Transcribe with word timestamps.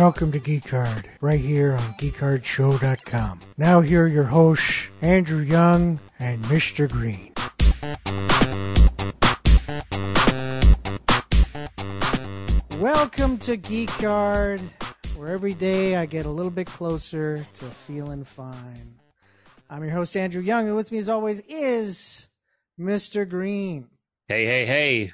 Welcome 0.00 0.32
to 0.32 0.38
Geek 0.38 0.66
Hard, 0.70 1.10
right 1.20 1.38
here 1.38 1.74
on 1.74 1.92
geekhardshow.com. 1.98 3.40
Now 3.58 3.82
here 3.82 4.04
are 4.04 4.08
your 4.08 4.24
hosts, 4.24 4.88
Andrew 5.02 5.42
Young 5.42 6.00
and 6.18 6.42
Mr. 6.44 6.90
Green. 6.90 7.34
Welcome 12.80 13.36
to 13.40 13.58
Geek 13.58 13.90
Hard, 13.90 14.62
where 15.16 15.28
every 15.28 15.52
day 15.52 15.96
I 15.96 16.06
get 16.06 16.24
a 16.24 16.30
little 16.30 16.50
bit 16.50 16.66
closer 16.66 17.46
to 17.52 17.64
feeling 17.66 18.24
fine. 18.24 18.94
I'm 19.68 19.84
your 19.84 19.92
host, 19.92 20.16
Andrew 20.16 20.40
Young, 20.40 20.66
and 20.66 20.76
with 20.76 20.90
me 20.90 20.96
as 20.96 21.10
always 21.10 21.40
is 21.40 22.26
Mr. 22.80 23.28
Green. 23.28 23.88
Hey, 24.28 24.46
hey, 24.46 24.64
hey. 24.64 25.12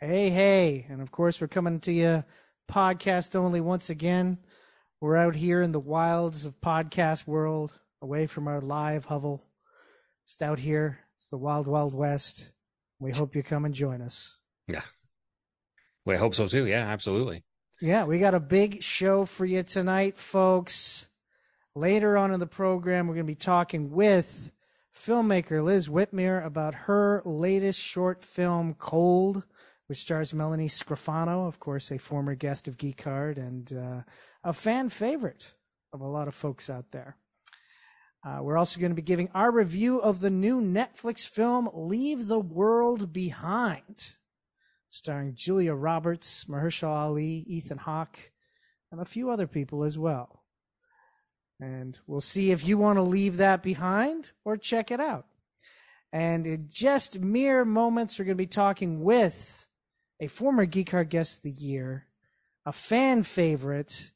Hey, 0.00 0.30
hey. 0.30 0.86
And 0.88 1.02
of 1.02 1.10
course, 1.10 1.40
we're 1.40 1.48
coming 1.48 1.80
to 1.80 1.92
you 1.92 2.22
podcast 2.68 3.34
only 3.34 3.60
once 3.60 3.90
again. 3.90 4.38
We're 5.00 5.16
out 5.16 5.34
here 5.34 5.62
in 5.62 5.72
the 5.72 5.80
wilds 5.80 6.44
of 6.44 6.60
podcast 6.60 7.26
world, 7.26 7.72
away 8.02 8.26
from 8.26 8.46
our 8.46 8.60
live 8.60 9.06
hovel. 9.06 9.42
Just 10.26 10.42
out 10.42 10.58
here. 10.58 11.00
It's 11.14 11.28
the 11.28 11.38
wild, 11.38 11.66
wild 11.66 11.94
west. 11.94 12.52
We 13.00 13.12
hope 13.12 13.34
you 13.34 13.42
come 13.42 13.64
and 13.64 13.74
join 13.74 14.02
us. 14.02 14.38
Yeah. 14.66 14.82
We 16.04 16.16
hope 16.16 16.34
so 16.34 16.46
too. 16.46 16.66
Yeah, 16.66 16.86
absolutely. 16.86 17.42
Yeah, 17.80 18.04
we 18.04 18.18
got 18.18 18.34
a 18.34 18.40
big 18.40 18.82
show 18.82 19.24
for 19.24 19.46
you 19.46 19.62
tonight, 19.62 20.16
folks. 20.16 21.08
Later 21.74 22.16
on 22.16 22.32
in 22.32 22.40
the 22.40 22.46
program, 22.46 23.06
we're 23.06 23.14
going 23.14 23.26
to 23.26 23.30
be 23.30 23.36
talking 23.36 23.92
with 23.92 24.52
filmmaker 24.94 25.62
Liz 25.62 25.88
Whitmere 25.88 26.44
about 26.44 26.74
her 26.74 27.22
latest 27.24 27.80
short 27.80 28.24
film, 28.24 28.74
Cold, 28.74 29.44
which 29.88 29.98
stars 29.98 30.34
Melanie 30.34 30.68
Scrofano, 30.68 31.48
of 31.48 31.58
course, 31.58 31.90
a 31.90 31.98
former 31.98 32.34
guest 32.34 32.68
of 32.68 32.76
Geek 32.76 33.04
and 33.06 33.72
uh, 33.72 34.02
a 34.44 34.52
fan 34.52 34.90
favorite 34.90 35.54
of 35.92 36.02
a 36.02 36.06
lot 36.06 36.28
of 36.28 36.34
folks 36.34 36.68
out 36.68 36.92
there. 36.92 37.16
Uh, 38.24 38.40
we're 38.42 38.58
also 38.58 38.78
going 38.78 38.90
to 38.90 38.96
be 38.96 39.02
giving 39.02 39.30
our 39.34 39.50
review 39.50 39.98
of 40.00 40.20
the 40.20 40.30
new 40.30 40.60
Netflix 40.60 41.26
film 41.26 41.70
Leave 41.72 42.26
the 42.26 42.38
World 42.38 43.12
Behind, 43.12 44.14
starring 44.90 45.34
Julia 45.34 45.72
Roberts, 45.72 46.44
Mahershala 46.44 47.04
Ali, 47.04 47.44
Ethan 47.46 47.78
Hawke, 47.78 48.32
and 48.92 49.00
a 49.00 49.06
few 49.06 49.30
other 49.30 49.46
people 49.46 49.84
as 49.84 49.96
well. 49.96 50.44
And 51.60 51.98
we'll 52.06 52.20
see 52.20 52.50
if 52.50 52.68
you 52.68 52.76
want 52.76 52.98
to 52.98 53.02
leave 53.02 53.38
that 53.38 53.62
behind 53.62 54.30
or 54.44 54.58
check 54.58 54.90
it 54.90 55.00
out. 55.00 55.26
And 56.12 56.46
in 56.46 56.66
just 56.68 57.20
mere 57.20 57.64
moments, 57.64 58.18
we're 58.18 58.26
going 58.26 58.36
to 58.36 58.42
be 58.42 58.46
talking 58.46 59.02
with 59.02 59.67
a 60.20 60.26
former 60.26 60.64
Geek 60.64 60.90
Hard 60.90 61.10
Guest 61.10 61.38
of 61.38 61.42
the 61.42 61.50
Year, 61.50 62.06
a 62.66 62.72
fan 62.72 63.22
favorite, 63.22 64.12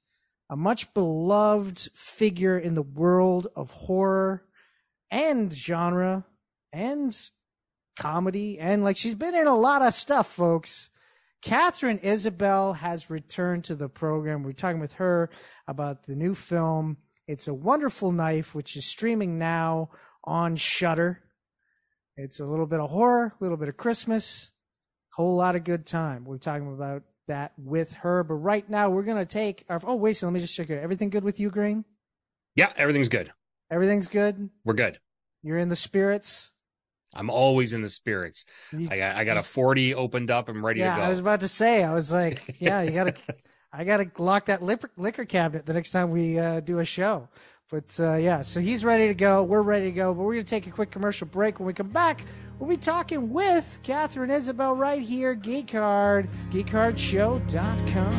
a 0.50 0.56
much 0.56 0.92
beloved 0.94 1.88
figure 1.94 2.58
in 2.58 2.74
the 2.74 2.82
world 2.82 3.48
of 3.56 3.70
horror 3.70 4.44
and 5.10 5.52
genre 5.52 6.24
and 6.72 7.16
comedy. 7.98 8.58
And 8.58 8.84
like 8.84 8.96
she's 8.96 9.14
been 9.14 9.34
in 9.34 9.46
a 9.46 9.56
lot 9.56 9.82
of 9.82 9.94
stuff, 9.94 10.26
folks. 10.26 10.90
Katharine 11.42 11.98
Isabelle 11.98 12.74
has 12.74 13.10
returned 13.10 13.64
to 13.64 13.74
the 13.74 13.88
program. 13.88 14.42
We're 14.42 14.52
talking 14.52 14.80
with 14.80 14.94
her 14.94 15.28
about 15.66 16.04
the 16.04 16.14
new 16.14 16.34
film 16.34 16.98
it's 17.28 17.48
a 17.48 17.54
Wonderful 17.54 18.12
Knife, 18.12 18.54
which 18.54 18.76
is 18.76 18.84
streaming 18.84 19.38
now 19.38 19.90
on 20.24 20.56
Shudder. 20.56 21.22
It's 22.16 22.40
a 22.40 22.46
little 22.46 22.66
bit 22.66 22.80
of 22.80 22.90
horror, 22.90 23.34
a 23.40 23.42
little 23.42 23.56
bit 23.56 23.68
of 23.68 23.76
Christmas, 23.76 24.50
whole 25.12 25.36
lot 25.36 25.56
of 25.56 25.64
good 25.64 25.86
time. 25.86 26.24
We're 26.24 26.38
talking 26.38 26.72
about 26.72 27.02
that 27.28 27.52
with 27.56 27.92
her, 27.94 28.24
but 28.24 28.34
right 28.34 28.68
now 28.68 28.90
we're 28.90 29.02
gonna 29.02 29.26
take 29.26 29.64
our. 29.68 29.80
Oh 29.84 29.94
wait, 29.94 30.14
so 30.14 30.26
let 30.26 30.32
me 30.32 30.40
just 30.40 30.54
check 30.54 30.70
it. 30.70 30.82
Everything 30.82 31.10
good 31.10 31.24
with 31.24 31.40
you, 31.40 31.50
Green? 31.50 31.84
Yeah, 32.54 32.72
everything's 32.76 33.08
good. 33.08 33.32
Everything's 33.70 34.08
good. 34.08 34.50
We're 34.64 34.74
good. 34.74 34.98
You're 35.42 35.58
in 35.58 35.68
the 35.68 35.76
spirits. 35.76 36.52
I'm 37.14 37.30
always 37.30 37.72
in 37.72 37.82
the 37.82 37.88
spirits. 37.88 38.44
You, 38.72 38.88
I 38.90 38.96
got 38.96 39.16
I 39.16 39.24
got 39.24 39.36
a 39.36 39.42
40 39.42 39.94
opened 39.94 40.30
up. 40.30 40.48
I'm 40.48 40.64
ready 40.64 40.80
yeah, 40.80 40.94
to 40.94 41.00
go. 41.00 41.06
I 41.06 41.08
was 41.08 41.18
about 41.18 41.40
to 41.40 41.48
say. 41.48 41.84
I 41.84 41.92
was 41.92 42.10
like, 42.10 42.42
yeah, 42.60 42.82
you 42.82 42.90
gotta. 42.90 43.14
I 43.72 43.84
got 43.84 43.98
to 43.98 44.22
lock 44.22 44.46
that 44.46 44.62
liquor, 44.62 44.90
liquor 44.98 45.24
cabinet 45.24 45.64
the 45.64 45.72
next 45.72 45.90
time 45.90 46.10
we 46.10 46.38
uh, 46.38 46.60
do 46.60 46.78
a 46.80 46.84
show. 46.84 47.28
But 47.72 47.98
uh, 48.00 48.16
yeah, 48.16 48.42
so 48.42 48.60
he's 48.60 48.84
ready 48.84 49.08
to 49.08 49.14
go. 49.14 49.42
We're 49.42 49.62
ready 49.62 49.86
to 49.86 49.92
go. 49.92 50.12
But 50.12 50.24
we're 50.24 50.34
going 50.34 50.44
to 50.44 50.50
take 50.50 50.66
a 50.66 50.70
quick 50.70 50.90
commercial 50.90 51.26
break. 51.26 51.58
When 51.58 51.66
we 51.66 51.72
come 51.72 51.88
back, 51.88 52.22
we'll 52.58 52.68
be 52.68 52.76
talking 52.76 53.32
with 53.32 53.78
Katharine 53.82 54.30
Isabelle 54.30 54.76
right 54.76 55.00
here, 55.00 55.34
Geekcard, 55.34 56.28
geekhardshow.com. 56.50 58.12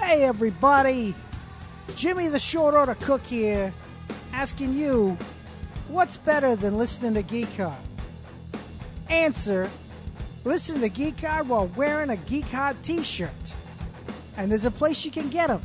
Hey, 0.00 0.24
everybody. 0.24 1.14
Jimmy 1.94 2.26
the 2.26 2.40
Short 2.40 2.74
Order 2.74 2.96
Cook 2.96 3.22
here, 3.24 3.72
asking 4.32 4.74
you 4.74 5.16
What's 5.86 6.16
better 6.16 6.56
than 6.56 6.76
listening 6.76 7.14
to 7.14 7.22
Geek 7.22 7.54
Hard? 7.54 7.76
Answer 9.08 9.70
Listen 10.44 10.80
to 10.80 10.88
Geek 10.88 11.20
Hard 11.20 11.48
while 11.48 11.68
wearing 11.76 12.10
a 12.10 12.16
Geek 12.16 12.46
Hard 12.46 12.82
t 12.82 13.02
shirt. 13.02 13.54
And 14.36 14.50
there's 14.50 14.64
a 14.64 14.70
place 14.70 15.04
you 15.04 15.10
can 15.10 15.28
get 15.28 15.48
them 15.48 15.62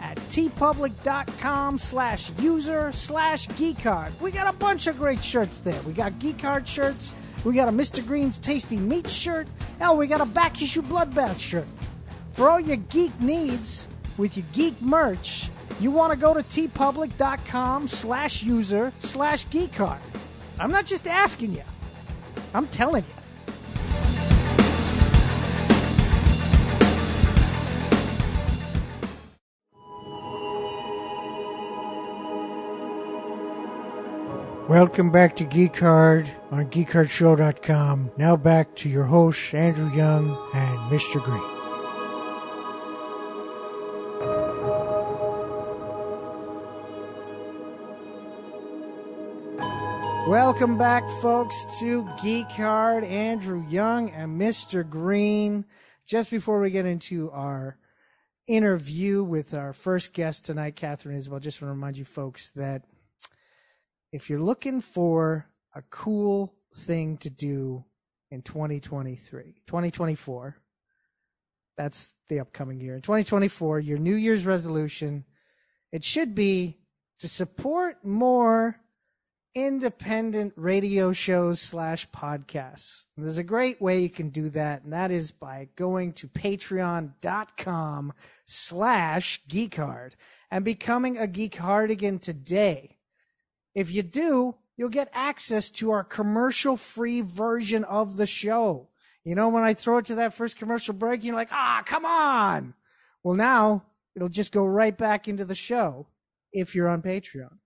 at 0.00 0.16
teepublic.com 0.28 1.78
slash 1.78 2.30
user 2.38 2.92
slash 2.92 3.48
geekhard. 3.48 4.18
We 4.20 4.30
got 4.30 4.52
a 4.52 4.56
bunch 4.56 4.86
of 4.86 4.98
great 4.98 5.24
shirts 5.24 5.62
there. 5.62 5.80
We 5.82 5.92
got 5.92 6.18
Geek 6.18 6.40
Hard 6.40 6.68
shirts. 6.68 7.14
We 7.44 7.54
got 7.54 7.68
a 7.68 7.72
Mr. 7.72 8.06
Green's 8.06 8.38
Tasty 8.38 8.76
Meat 8.76 9.08
shirt. 9.08 9.48
Hell, 9.78 9.96
we 9.96 10.06
got 10.06 10.20
a 10.20 10.26
Back 10.26 10.60
Issue 10.60 10.82
Bloodbath 10.82 11.40
shirt. 11.40 11.66
For 12.32 12.50
all 12.50 12.60
your 12.60 12.76
geek 12.76 13.18
needs 13.20 13.88
with 14.16 14.36
your 14.36 14.46
geek 14.52 14.80
merch, 14.82 15.50
you 15.80 15.90
want 15.90 16.12
to 16.12 16.18
go 16.18 16.34
to 16.34 16.42
teepublic.com 16.42 17.88
slash 17.88 18.42
user 18.42 18.92
slash 18.98 19.46
geekhard. 19.46 20.00
I'm 20.58 20.70
not 20.70 20.86
just 20.86 21.06
asking 21.06 21.54
you. 21.54 21.62
I'm 22.52 22.66
telling 22.68 23.04
you. 23.04 23.17
Welcome 34.68 35.10
back 35.10 35.34
to 35.36 35.44
Geek 35.44 35.78
Hard 35.78 36.30
on 36.50 36.66
geekhardshow.com. 36.66 38.10
Now 38.18 38.36
back 38.36 38.76
to 38.76 38.90
your 38.90 39.04
hosts, 39.04 39.54
Andrew 39.54 39.90
Young 39.90 40.36
and 40.52 40.78
Mr. 40.92 41.24
Green. 41.24 41.40
Welcome 50.28 50.76
back, 50.76 51.08
folks, 51.22 51.64
to 51.78 52.06
Geek 52.22 52.50
Hard. 52.50 53.04
Andrew 53.04 53.64
Young 53.70 54.10
and 54.10 54.38
Mr. 54.38 54.86
Green. 54.86 55.64
Just 56.04 56.30
before 56.30 56.60
we 56.60 56.68
get 56.68 56.84
into 56.84 57.30
our 57.30 57.78
interview 58.46 59.24
with 59.24 59.54
our 59.54 59.72
first 59.72 60.12
guest 60.12 60.44
tonight, 60.44 60.76
Katharine 60.76 61.16
Isabelle, 61.16 61.40
just 61.40 61.62
want 61.62 61.70
to 61.70 61.74
remind 61.74 61.96
you 61.96 62.04
folks 62.04 62.50
that 62.50 62.82
if 64.12 64.30
you're 64.30 64.40
looking 64.40 64.80
for 64.80 65.48
a 65.74 65.82
cool 65.90 66.54
thing 66.74 67.16
to 67.18 67.30
do 67.30 67.84
in 68.30 68.42
2023, 68.42 69.62
2024, 69.66 70.56
that's 71.76 72.14
the 72.28 72.40
upcoming 72.40 72.80
year. 72.80 72.94
In 72.94 73.02
2024, 73.02 73.80
your 73.80 73.98
New 73.98 74.16
Year's 74.16 74.44
resolution, 74.44 75.24
it 75.92 76.04
should 76.04 76.34
be 76.34 76.78
to 77.20 77.28
support 77.28 78.04
more 78.04 78.80
independent 79.54 80.52
radio 80.56 81.12
shows 81.12 81.60
slash 81.60 82.08
podcasts. 82.10 83.06
And 83.16 83.24
there's 83.24 83.38
a 83.38 83.44
great 83.44 83.80
way 83.80 84.00
you 84.00 84.10
can 84.10 84.30
do 84.30 84.50
that, 84.50 84.84
and 84.84 84.92
that 84.92 85.10
is 85.10 85.32
by 85.32 85.68
going 85.76 86.12
to 86.14 86.28
patreon.com 86.28 88.12
slash 88.46 89.42
geekhard 89.48 90.12
and 90.50 90.64
becoming 90.64 91.18
a 91.18 91.26
geekhardigan 91.26 92.20
today. 92.20 92.97
If 93.74 93.92
you 93.92 94.02
do, 94.02 94.56
you'll 94.76 94.88
get 94.88 95.10
access 95.12 95.70
to 95.70 95.90
our 95.90 96.04
commercial 96.04 96.76
free 96.76 97.20
version 97.20 97.84
of 97.84 98.16
the 98.16 98.26
show. 98.26 98.88
You 99.24 99.34
know, 99.34 99.48
when 99.48 99.64
I 99.64 99.74
throw 99.74 99.98
it 99.98 100.06
to 100.06 100.14
that 100.16 100.34
first 100.34 100.56
commercial 100.58 100.94
break, 100.94 101.22
you're 101.22 101.34
like, 101.34 101.52
ah, 101.52 101.82
come 101.84 102.04
on. 102.04 102.74
Well, 103.22 103.34
now 103.34 103.84
it'll 104.16 104.28
just 104.28 104.52
go 104.52 104.64
right 104.64 104.96
back 104.96 105.28
into 105.28 105.44
the 105.44 105.54
show 105.54 106.06
if 106.52 106.74
you're 106.74 106.88
on 106.88 107.02
Patreon. 107.02 107.58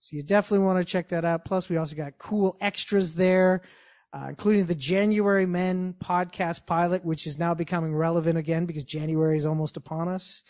So 0.00 0.16
you 0.16 0.22
definitely 0.22 0.66
want 0.66 0.78
to 0.78 0.90
check 0.90 1.08
that 1.08 1.24
out. 1.24 1.44
Plus, 1.44 1.68
we 1.68 1.76
also 1.76 1.96
got 1.96 2.18
cool 2.18 2.56
extras 2.60 3.14
there, 3.14 3.62
uh, 4.12 4.26
including 4.28 4.66
the 4.66 4.74
January 4.74 5.46
Men 5.46 5.94
podcast 5.98 6.66
pilot, 6.66 7.04
which 7.04 7.26
is 7.26 7.38
now 7.38 7.54
becoming 7.54 7.94
relevant 7.94 8.38
again 8.38 8.66
because 8.66 8.84
January 8.84 9.36
is 9.36 9.46
almost 9.46 9.76
upon 9.76 10.08
us, 10.08 10.42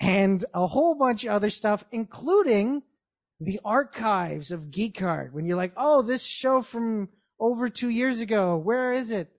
and 0.00 0.44
a 0.54 0.66
whole 0.66 0.94
bunch 0.94 1.24
of 1.24 1.32
other 1.32 1.50
stuff, 1.50 1.84
including 1.90 2.82
the 3.40 3.60
archives 3.64 4.50
of 4.50 4.70
Geek 4.70 4.98
Hard. 4.98 5.32
When 5.32 5.46
you're 5.46 5.56
like, 5.56 5.72
oh, 5.76 6.02
this 6.02 6.24
show 6.24 6.62
from 6.62 7.08
over 7.38 7.68
two 7.68 7.90
years 7.90 8.20
ago, 8.20 8.56
where 8.56 8.92
is 8.92 9.10
it? 9.10 9.30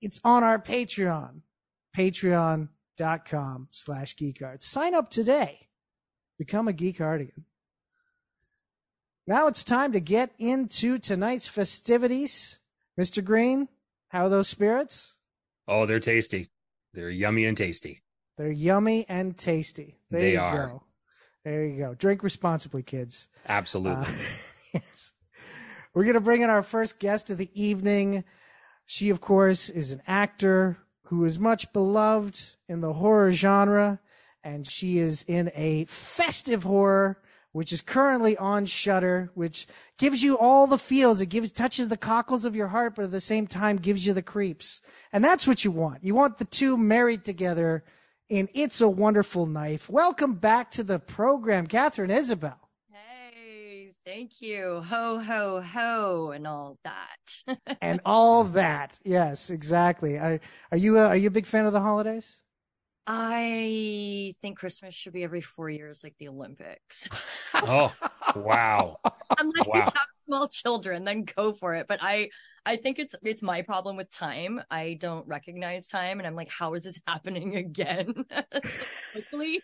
It's 0.00 0.20
on 0.22 0.44
our 0.44 0.58
Patreon, 0.58 1.40
patreon.com 1.96 3.68
slash 3.70 4.14
geekhard. 4.16 4.62
Sign 4.62 4.94
up 4.94 5.10
today. 5.10 5.68
Become 6.38 6.68
a 6.68 6.72
Geekhardigan. 6.72 7.42
Now 9.26 9.46
it's 9.48 9.64
time 9.64 9.92
to 9.92 10.00
get 10.00 10.30
into 10.38 10.98
tonight's 10.98 11.48
festivities. 11.48 12.60
Mr. 12.98 13.24
Green, 13.24 13.68
how 14.08 14.26
are 14.26 14.28
those 14.28 14.48
spirits? 14.48 15.16
Oh, 15.66 15.84
they're 15.84 16.00
tasty. 16.00 16.50
They're 16.94 17.10
yummy 17.10 17.44
and 17.44 17.56
tasty. 17.56 18.02
They're 18.38 18.50
yummy 18.50 19.04
and 19.08 19.36
tasty. 19.36 19.98
There 20.10 20.20
they 20.20 20.36
are. 20.36 20.68
go. 20.68 20.82
There 21.44 21.64
you 21.64 21.78
go. 21.78 21.94
Drink 21.94 22.22
responsibly, 22.22 22.82
kids. 22.82 23.28
Absolutely. 23.48 24.04
Uh, 24.04 24.12
yes. 24.74 25.12
We're 25.94 26.04
going 26.04 26.14
to 26.14 26.20
bring 26.20 26.42
in 26.42 26.50
our 26.50 26.62
first 26.62 27.00
guest 27.00 27.30
of 27.30 27.38
the 27.38 27.50
evening. 27.54 28.24
She, 28.86 29.10
of 29.10 29.20
course, 29.20 29.68
is 29.68 29.90
an 29.90 30.02
actor 30.06 30.78
who 31.04 31.24
is 31.24 31.38
much 31.38 31.72
beloved 31.72 32.38
in 32.68 32.80
the 32.80 32.92
horror 32.92 33.32
genre, 33.32 33.98
and 34.44 34.66
she 34.66 34.98
is 34.98 35.24
in 35.26 35.50
a 35.54 35.86
festive 35.86 36.64
horror, 36.64 37.20
which 37.52 37.72
is 37.72 37.80
currently 37.80 38.36
on 38.36 38.66
Shudder, 38.66 39.30
which 39.34 39.66
gives 39.96 40.22
you 40.22 40.36
all 40.36 40.66
the 40.66 40.78
feels. 40.78 41.20
It 41.20 41.26
gives 41.26 41.50
touches 41.50 41.88
the 41.88 41.96
cockles 41.96 42.44
of 42.44 42.54
your 42.54 42.68
heart, 42.68 42.94
but 42.94 43.06
at 43.06 43.10
the 43.10 43.20
same 43.20 43.46
time 43.46 43.78
gives 43.78 44.04
you 44.04 44.12
the 44.12 44.22
creeps. 44.22 44.82
And 45.12 45.24
that's 45.24 45.46
what 45.46 45.64
you 45.64 45.70
want. 45.70 46.04
You 46.04 46.14
want 46.14 46.38
the 46.38 46.44
two 46.44 46.76
married 46.76 47.24
together 47.24 47.84
in 48.28 48.48
It's 48.52 48.80
a 48.80 48.88
Wonderful 48.88 49.46
Knife. 49.46 49.88
Welcome 49.88 50.34
back 50.34 50.70
to 50.72 50.82
the 50.82 50.98
program, 50.98 51.66
Katharine 51.66 52.10
Isabelle. 52.10 52.68
Hey, 52.92 53.92
thank 54.04 54.40
you. 54.40 54.82
Ho, 54.86 55.18
ho, 55.18 55.62
ho, 55.62 56.30
and 56.34 56.46
all 56.46 56.78
that. 56.84 57.58
and 57.80 58.00
all 58.04 58.44
that. 58.44 58.98
Yes, 59.04 59.50
exactly. 59.50 60.18
Are, 60.18 60.40
are 60.70 60.78
you 60.78 60.98
a, 60.98 61.06
are 61.06 61.16
you 61.16 61.28
a 61.28 61.32
big 61.32 61.46
fan 61.46 61.66
of 61.66 61.72
the 61.72 61.80
holidays? 61.80 62.42
I 63.10 64.34
think 64.42 64.58
Christmas 64.58 64.94
should 64.94 65.14
be 65.14 65.24
every 65.24 65.40
four 65.40 65.70
years, 65.70 66.04
like 66.04 66.14
the 66.18 66.28
Olympics. 66.28 67.08
oh, 67.54 67.90
wow. 68.36 68.98
Unless 69.38 69.66
Wow. 69.66 69.74
you 69.76 69.80
have 69.80 69.92
small 70.26 70.48
children, 70.48 71.04
then 71.04 71.24
go 71.24 71.54
for 71.54 71.74
it. 71.74 71.86
But 71.88 72.00
I, 72.02 72.28
I 72.66 72.76
think 72.76 72.98
it's 72.98 73.14
it's 73.22 73.40
my 73.40 73.62
problem 73.62 73.96
with 73.96 74.10
time. 74.10 74.60
I 74.70 74.98
don't 75.00 75.26
recognize 75.26 75.86
time, 75.86 76.20
and 76.20 76.26
I'm 76.26 76.34
like, 76.34 76.50
how 76.50 76.74
is 76.74 76.82
this 76.82 77.00
happening 77.06 77.56
again? 77.56 78.26
quickly. 79.12 79.62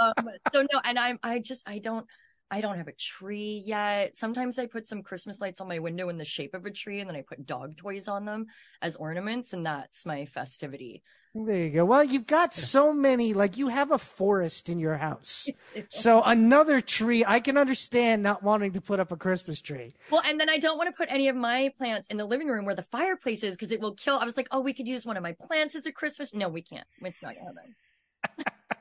um, 0.00 0.14
so 0.52 0.62
no, 0.62 0.80
and 0.84 0.98
I'm 1.00 1.18
I 1.24 1.40
just 1.40 1.68
I 1.68 1.78
don't. 1.80 2.06
I 2.50 2.60
don't 2.60 2.76
have 2.76 2.88
a 2.88 2.92
tree 2.92 3.62
yet. 3.66 4.16
Sometimes 4.16 4.58
I 4.58 4.66
put 4.66 4.86
some 4.86 5.02
Christmas 5.02 5.40
lights 5.40 5.60
on 5.60 5.68
my 5.68 5.80
window 5.80 6.08
in 6.08 6.18
the 6.18 6.24
shape 6.24 6.54
of 6.54 6.64
a 6.64 6.70
tree 6.70 7.00
and 7.00 7.10
then 7.10 7.16
I 7.16 7.22
put 7.22 7.44
dog 7.44 7.76
toys 7.76 8.06
on 8.06 8.24
them 8.24 8.46
as 8.80 8.94
ornaments 8.96 9.52
and 9.52 9.66
that's 9.66 10.06
my 10.06 10.26
festivity. 10.26 11.02
There 11.34 11.64
you 11.64 11.70
go. 11.70 11.84
Well, 11.84 12.04
you've 12.04 12.26
got 12.26 12.54
so 12.54 12.94
many, 12.94 13.34
like 13.34 13.58
you 13.58 13.68
have 13.68 13.90
a 13.90 13.98
forest 13.98 14.68
in 14.68 14.78
your 14.78 14.96
house. 14.96 15.48
So 15.90 16.22
another 16.22 16.80
tree, 16.80 17.24
I 17.26 17.40
can 17.40 17.58
understand 17.58 18.22
not 18.22 18.42
wanting 18.42 18.72
to 18.72 18.80
put 18.80 18.98
up 18.98 19.12
a 19.12 19.16
Christmas 19.16 19.60
tree. 19.60 19.94
Well, 20.10 20.22
and 20.24 20.40
then 20.40 20.48
I 20.48 20.58
don't 20.58 20.78
want 20.78 20.88
to 20.88 20.96
put 20.96 21.10
any 21.10 21.28
of 21.28 21.36
my 21.36 21.70
plants 21.76 22.08
in 22.08 22.16
the 22.16 22.24
living 22.24 22.48
room 22.48 22.64
where 22.64 22.74
the 22.74 22.82
fireplace 22.82 23.42
is 23.42 23.54
because 23.54 23.72
it 23.72 23.80
will 23.80 23.94
kill. 23.94 24.16
I 24.18 24.24
was 24.24 24.36
like, 24.36 24.48
oh, 24.50 24.60
we 24.60 24.72
could 24.72 24.88
use 24.88 25.04
one 25.04 25.16
of 25.16 25.22
my 25.22 25.32
plants 25.32 25.74
as 25.74 25.84
a 25.84 25.92
Christmas. 25.92 26.32
No, 26.32 26.48
we 26.48 26.62
can't. 26.62 26.86
It's 27.02 27.22
not 27.22 27.34
gonna 27.34 27.46
happen. 27.46 28.54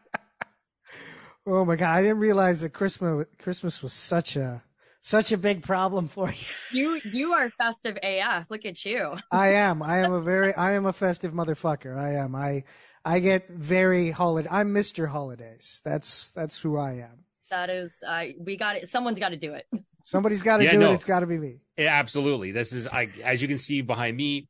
Oh 1.45 1.63
my 1.65 1.75
God. 1.75 1.95
I 1.95 2.01
didn't 2.01 2.19
realize 2.19 2.61
that 2.61 2.73
Christmas, 2.73 3.25
Christmas 3.39 3.83
was 3.83 3.93
such 3.93 4.35
a, 4.35 4.63
such 5.01 5.31
a 5.31 5.37
big 5.37 5.61
problem 5.61 6.07
for 6.07 6.29
you. 6.31 6.45
You 6.69 6.99
you 7.11 7.33
are 7.33 7.49
festive 7.49 7.97
AF. 8.01 8.49
Look 8.49 8.65
at 8.65 8.83
you. 8.85 9.17
I 9.31 9.49
am. 9.49 9.83
I 9.83 9.99
am 9.99 10.11
a 10.11 10.21
very, 10.21 10.53
I 10.55 10.73
am 10.73 10.85
a 10.85 10.93
festive 10.93 11.33
motherfucker. 11.33 11.97
I 11.97 12.13
am. 12.15 12.35
I, 12.35 12.63
I 13.03 13.19
get 13.19 13.49
very 13.49 14.11
holiday. 14.11 14.49
I'm 14.51 14.73
Mr. 14.73 15.07
Holidays. 15.07 15.81
That's, 15.85 16.31
that's 16.31 16.57
who 16.57 16.77
I 16.77 16.93
am. 16.93 17.25
That 17.51 17.69
is, 17.69 17.91
uh, 18.05 18.25
we 18.39 18.57
got 18.57 18.75
it. 18.77 18.89
Someone's 18.89 19.19
got 19.19 19.29
to 19.29 19.37
do 19.37 19.53
it. 19.53 19.67
Somebody's 20.01 20.41
got 20.41 20.57
to 20.57 20.63
Yeah, 20.63 20.73
do 20.73 20.79
no. 20.79 20.91
it. 20.91 20.95
It's 20.95 21.05
got 21.05 21.19
to 21.19 21.27
be 21.27 21.37
me. 21.37 21.57
Yeah, 21.77 21.93
absolutely. 21.93 22.51
This 22.51 22.73
is 22.73 22.87
I 22.87 23.07
as 23.23 23.41
you 23.41 23.47
can 23.47 23.57
see 23.57 23.81
behind 23.81 24.15
me, 24.17 24.47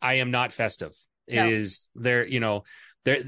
I 0.00 0.14
am 0.14 0.30
not 0.30 0.52
festive. 0.52 0.94
It 1.28 1.46
is 1.46 1.88
No. 1.94 2.02
there, 2.02 2.26
you 2.26 2.40
know, 2.40 2.64
there 3.04 3.22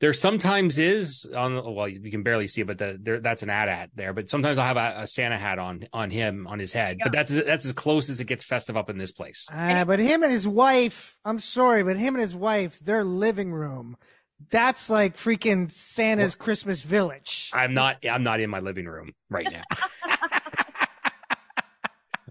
there 0.00 0.12
sometimes 0.12 0.78
is 0.78 1.28
on 1.36 1.74
well, 1.74 1.88
you 1.88 2.10
can 2.10 2.22
barely 2.22 2.46
see 2.46 2.60
it, 2.60 2.66
but 2.66 2.78
the, 2.78 2.98
there 3.00 3.20
that's 3.20 3.42
an 3.42 3.50
ad 3.50 3.68
hat 3.68 3.90
there. 3.94 4.12
But 4.12 4.30
sometimes 4.30 4.58
I'll 4.58 4.66
have 4.66 4.76
a, 4.76 5.02
a 5.02 5.06
Santa 5.06 5.36
hat 5.38 5.58
on 5.58 5.86
on 5.92 6.10
him 6.10 6.46
on 6.46 6.58
his 6.58 6.72
head. 6.72 6.98
But 7.02 7.12
that's 7.12 7.30
that's 7.30 7.64
as 7.64 7.72
close 7.72 8.08
as 8.08 8.20
it 8.20 8.26
gets 8.26 8.44
festive 8.44 8.76
up 8.76 8.90
in 8.90 8.98
this 8.98 9.12
place. 9.12 9.48
Ah, 9.52 9.84
but 9.84 9.98
him 9.98 10.22
and 10.22 10.30
his 10.30 10.46
wife, 10.46 11.18
I'm 11.24 11.38
sorry, 11.38 11.82
but 11.82 11.96
him 11.96 12.14
and 12.14 12.22
his 12.22 12.34
wife, 12.34 12.78
their 12.78 13.02
living 13.02 13.52
room, 13.52 13.96
that's 14.50 14.88
like 14.88 15.16
freaking 15.16 15.70
Santa's 15.70 16.36
Christmas 16.36 16.82
village. 16.82 17.50
I'm 17.52 17.74
not 17.74 18.04
I'm 18.06 18.22
not 18.22 18.40
in 18.40 18.50
my 18.50 18.60
living 18.60 18.86
room 18.86 19.14
right 19.30 19.48
now. 19.50 19.64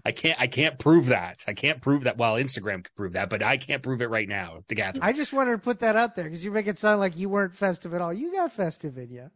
I 0.04 0.12
can't 0.12 0.40
I 0.40 0.46
can't 0.46 0.78
prove 0.78 1.06
that. 1.06 1.44
I 1.46 1.54
can't 1.54 1.80
prove 1.80 2.04
that. 2.04 2.16
Well, 2.16 2.34
Instagram 2.34 2.84
can 2.84 2.92
prove 2.96 3.12
that, 3.14 3.30
but 3.30 3.42
I 3.42 3.56
can't 3.56 3.82
prove 3.82 4.00
it 4.02 4.10
right 4.10 4.28
now 4.28 4.62
to 4.68 4.74
Katharine. 4.74 5.02
I 5.02 5.12
just 5.12 5.32
wanted 5.32 5.52
to 5.52 5.58
put 5.58 5.80
that 5.80 5.96
out 5.96 6.14
there 6.14 6.24
because 6.24 6.44
you 6.44 6.50
make 6.50 6.66
it 6.66 6.78
sound 6.78 7.00
like 7.00 7.16
you 7.16 7.28
weren't 7.28 7.54
festive 7.54 7.94
at 7.94 8.00
all. 8.00 8.12
You 8.12 8.32
got 8.32 8.52
festive 8.52 8.98
in 8.98 9.10
you. 9.10 9.30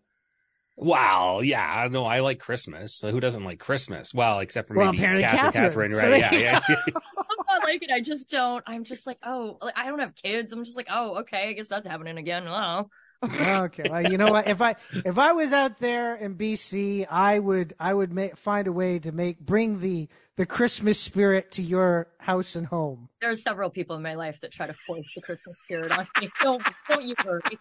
Wow, 0.77 1.41
yeah, 1.41 1.85
I 1.85 1.89
know. 1.89 2.07
I 2.07 2.21
like 2.21 2.39
Christmas. 2.39 2.95
So 2.95 3.11
who 3.11 3.21
doesn't 3.21 3.45
like 3.45 3.59
Christmas? 3.59 4.15
Well, 4.15 4.39
except 4.41 4.69
for 4.69 4.75
Well, 4.75 4.87
maybe 4.87 4.99
apparently 4.99 5.25
Katharine. 5.25 5.53
Katharine. 5.53 5.91
Katharine, 5.91 6.13
right? 6.13 6.31
there 6.31 6.41
Yeah, 6.41 6.61
you 6.69 6.77
yeah. 6.87 6.93
I 7.49 7.59
like 7.65 7.83
it. 7.83 7.91
I 7.91 8.01
just 8.01 8.31
don't. 8.31 8.65
I'm 8.67 8.85
just 8.85 9.07
like, 9.07 9.19
oh, 9.23 9.59
like, 9.61 9.77
I 9.77 9.89
don't 9.89 9.99
have 9.99 10.15
kids. 10.15 10.53
I'm 10.53 10.65
just 10.65 10.77
like, 10.77 10.89
oh, 10.91 11.19
okay. 11.21 11.51
I 11.51 11.53
guess 11.53 11.69
that's 11.69 11.87
happening 11.87 12.17
again. 12.17 12.45
I 12.45 12.47
don't 12.47 12.85
know. 12.85 12.91
Okay, 13.23 13.89
well, 13.89 14.11
you 14.11 14.19
know 14.19 14.31
what? 14.31 14.49
If 14.49 14.61
I 14.61 14.75
if 14.93 15.19
I 15.19 15.33
was 15.33 15.53
out 15.53 15.79
there 15.79 16.17
in 16.17 16.35
BC, 16.35 17.07
I 17.09 17.39
would 17.39 17.75
I 17.79 17.95
would 17.95 18.13
make, 18.13 18.37
find 18.37 18.67
a 18.67 18.73
way 18.73 18.99
to 18.99 19.13
make 19.13 19.39
bring 19.39 19.81
the 19.81 20.09
the 20.37 20.47
Christmas 20.47 20.99
spirit 20.99 21.51
to 21.53 21.63
your 21.63 22.09
house 22.19 22.57
and 22.57 22.67
home. 22.67 23.09
There 23.21 23.31
are 23.31 23.37
several 23.37 23.71
people 23.71 23.95
in 23.97 24.03
my 24.03 24.15
life 24.15 24.41
that 24.41 24.51
try 24.51 24.67
to 24.67 24.73
force 24.73 25.07
the 25.15 25.21
Christmas 25.21 25.61
spirit 25.61 25.93
on 25.93 26.07
me. 26.21 26.31
Don't 26.43 26.63
don't 26.89 27.05
you 27.05 27.15
worry. 27.25 27.43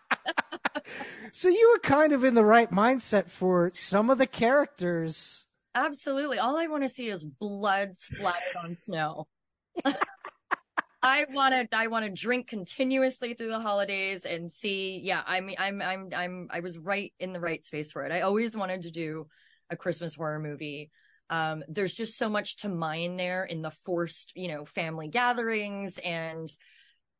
So 1.32 1.48
you 1.48 1.70
were 1.72 1.80
kind 1.80 2.12
of 2.12 2.24
in 2.24 2.34
the 2.34 2.44
right 2.44 2.72
mindset 2.72 3.30
for 3.30 3.70
some 3.74 4.10
of 4.10 4.18
the 4.18 4.26
characters. 4.26 5.46
Absolutely. 5.76 6.40
All 6.40 6.58
I 6.58 6.68
want 6.68 6.84
to 6.84 6.90
see 6.90 7.08
is 7.08 7.24
blood 7.24 7.96
splattered 7.96 8.56
on 8.64 8.76
snow. 8.76 9.28
I 11.04 11.26
want 11.32 11.72
to 11.72 11.78
I 11.78 11.88
want 11.88 12.06
to 12.06 12.12
drink 12.12 12.48
continuously 12.48 13.34
through 13.34 13.50
the 13.50 13.60
holidays 13.60 14.26
and 14.26 14.52
see 14.52 15.02
yeah, 15.04 15.22
I 15.26 15.42
mean 15.42 15.56
I'm 15.58 15.82
I'm 15.82 16.10
I'm 16.16 16.48
I 16.52 16.60
was 16.60 16.78
right 16.78 17.12
in 17.20 17.34
the 17.34 17.40
right 17.40 17.66
space 17.66 17.92
for 17.92 18.06
it. 18.06 18.12
I 18.12 18.22
always 18.22 18.56
wanted 18.56 18.84
to 18.84 18.92
do 18.92 19.28
a 19.70 19.78
Christmas 19.78 20.16
horror 20.16 20.40
movie. 20.40 20.92
Um 21.30 21.64
there's 21.68 21.96
just 21.96 22.18
so 22.18 22.30
much 22.30 22.58
to 22.58 22.70
mine 22.70 23.18
there 23.18 23.44
in 23.44 23.62
the 23.62 23.72
forced, 23.72 24.34
you 24.36 24.48
know, 24.48 24.66
family 24.66 25.08
gatherings 25.08 25.98
and 25.98 26.52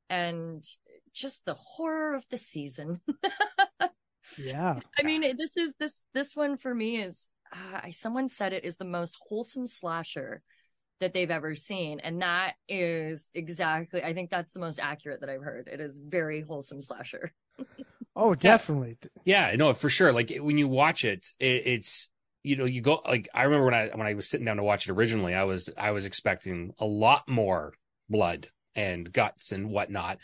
and 0.10 0.64
just 1.14 1.46
the 1.46 1.56
horror 1.56 2.16
of 2.16 2.26
the 2.30 2.38
season. 2.38 3.00
Yeah. 4.38 4.80
I 4.98 5.04
mean, 5.04 5.22
this 5.38 5.58
is 5.58 5.76
this 5.78 6.04
this 6.14 6.36
one 6.36 6.58
for 6.58 6.74
me 6.74 6.98
is 6.98 7.24
uh, 7.54 7.82
someone 7.92 8.30
said 8.30 8.54
it 8.54 8.64
is 8.64 8.78
the 8.78 8.86
most 8.86 9.18
wholesome 9.28 9.68
slasher 9.68 10.42
that 11.02 11.14
they've 11.14 11.32
ever 11.32 11.56
seen, 11.56 12.00
and 12.00 12.22
that 12.22 12.56
is 12.70 13.30
exactly. 13.34 14.04
I 14.04 14.14
think 14.14 14.30
that's 14.32 14.54
the 14.54 14.60
most 14.62 14.80
accurate 14.80 15.22
that 15.22 15.30
I've 15.30 15.44
heard. 15.44 15.68
It 15.68 15.82
is 15.82 16.00
very 16.00 16.42
wholesome 16.42 16.82
slasher. 16.82 17.34
Oh, 18.16 18.36
definitely. 18.36 18.98
yeah, 19.24 19.56
no, 19.56 19.74
for 19.74 19.90
sure. 19.90 20.12
Like 20.12 20.32
when 20.40 20.58
you 20.58 20.68
watch 20.68 21.06
it, 21.06 21.28
it, 21.40 21.64
it's 21.66 22.10
you 22.44 22.56
know 22.56 22.66
you 22.66 22.82
go 22.82 23.02
like 23.08 23.30
I 23.34 23.44
remember 23.44 23.66
when 23.66 23.74
I 23.74 23.88
when 23.94 24.08
I 24.08 24.14
was 24.16 24.28
sitting 24.30 24.46
down 24.46 24.58
to 24.58 24.64
watch 24.64 24.88
it 24.88 24.92
originally, 24.92 25.34
I 25.34 25.44
was 25.44 25.70
I 25.78 25.92
was 25.92 26.06
expecting 26.06 26.74
a 26.80 26.86
lot 26.86 27.28
more 27.30 27.74
blood 28.10 28.48
and 28.76 29.12
guts 29.12 29.52
and 29.52 29.70
whatnot. 29.70 30.18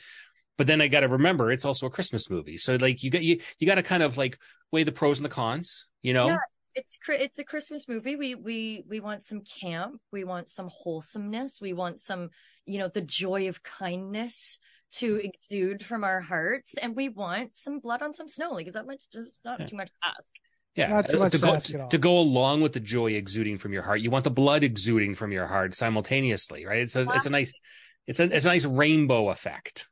But 0.57 0.67
then 0.67 0.81
I 0.81 0.87
got 0.89 1.01
to 1.01 1.07
remember 1.09 1.51
it's 1.51 1.65
also 1.65 1.87
a 1.87 1.91
Christmas 1.91 2.29
movie, 2.29 2.57
so 2.57 2.75
like 2.75 3.03
you 3.03 3.11
got 3.11 3.23
you 3.23 3.41
you 3.59 3.67
got 3.67 3.75
to 3.75 3.83
kind 3.83 4.03
of 4.03 4.17
like 4.17 4.37
weigh 4.71 4.83
the 4.83 4.91
pros 4.91 5.19
and 5.19 5.25
the 5.25 5.29
cons. 5.29 5.85
You 6.01 6.13
know, 6.13 6.27
Yeah. 6.27 6.37
It's 6.77 6.99
it's 7.09 7.39
a 7.39 7.43
Christmas 7.43 7.87
movie. 7.87 8.15
We 8.15 8.35
we 8.35 8.83
we 8.87 8.99
want 8.99 9.25
some 9.25 9.41
camp. 9.41 9.99
We 10.11 10.23
want 10.23 10.49
some 10.49 10.69
wholesomeness. 10.71 11.59
We 11.59 11.73
want 11.73 12.01
some 12.01 12.29
you 12.65 12.77
know 12.79 12.87
the 12.87 13.01
joy 13.01 13.49
of 13.49 13.63
kindness 13.63 14.59
to 14.93 15.15
mm-hmm. 15.15 15.25
exude 15.25 15.83
from 15.83 16.03
our 16.03 16.21
hearts, 16.21 16.75
and 16.75 16.95
we 16.95 17.09
want 17.09 17.57
some 17.57 17.79
blood 17.79 18.01
on 18.01 18.13
some 18.13 18.27
snow. 18.27 18.51
Like 18.51 18.67
is 18.67 18.75
that 18.75 18.85
much? 18.85 19.01
Just 19.11 19.43
not 19.43 19.59
Yeah. 19.59 19.65
too 19.65 19.75
much 19.75 19.87
to 19.87 20.09
ask. 20.17 20.33
Yeah, 20.75 20.89
Not 20.89 21.09
too 21.09 21.17
much 21.17 21.31
to 21.31 21.39
to 21.39 21.45
go, 21.45 21.53
ask 21.55 21.73
at 21.73 21.81
all. 21.81 21.89
to 21.89 21.97
go 21.97 22.19
along 22.19 22.61
with 22.61 22.73
the 22.73 22.79
joy 22.79 23.13
exuding 23.13 23.57
from 23.57 23.73
your 23.73 23.81
heart. 23.81 23.99
You 23.99 24.11
want 24.11 24.23
the 24.25 24.29
blood 24.29 24.63
exuding 24.63 25.15
from 25.15 25.31
your 25.31 25.47
heart 25.47 25.73
simultaneously, 25.73 26.67
right? 26.67 26.81
It's 26.81 26.95
a 26.95 27.09
it's 27.15 27.25
a 27.25 27.31
nice 27.31 27.51
it's 28.05 28.19
a 28.19 28.25
it's 28.25 28.45
a 28.45 28.49
nice 28.49 28.65
rainbow 28.65 29.29
effect. 29.29 29.87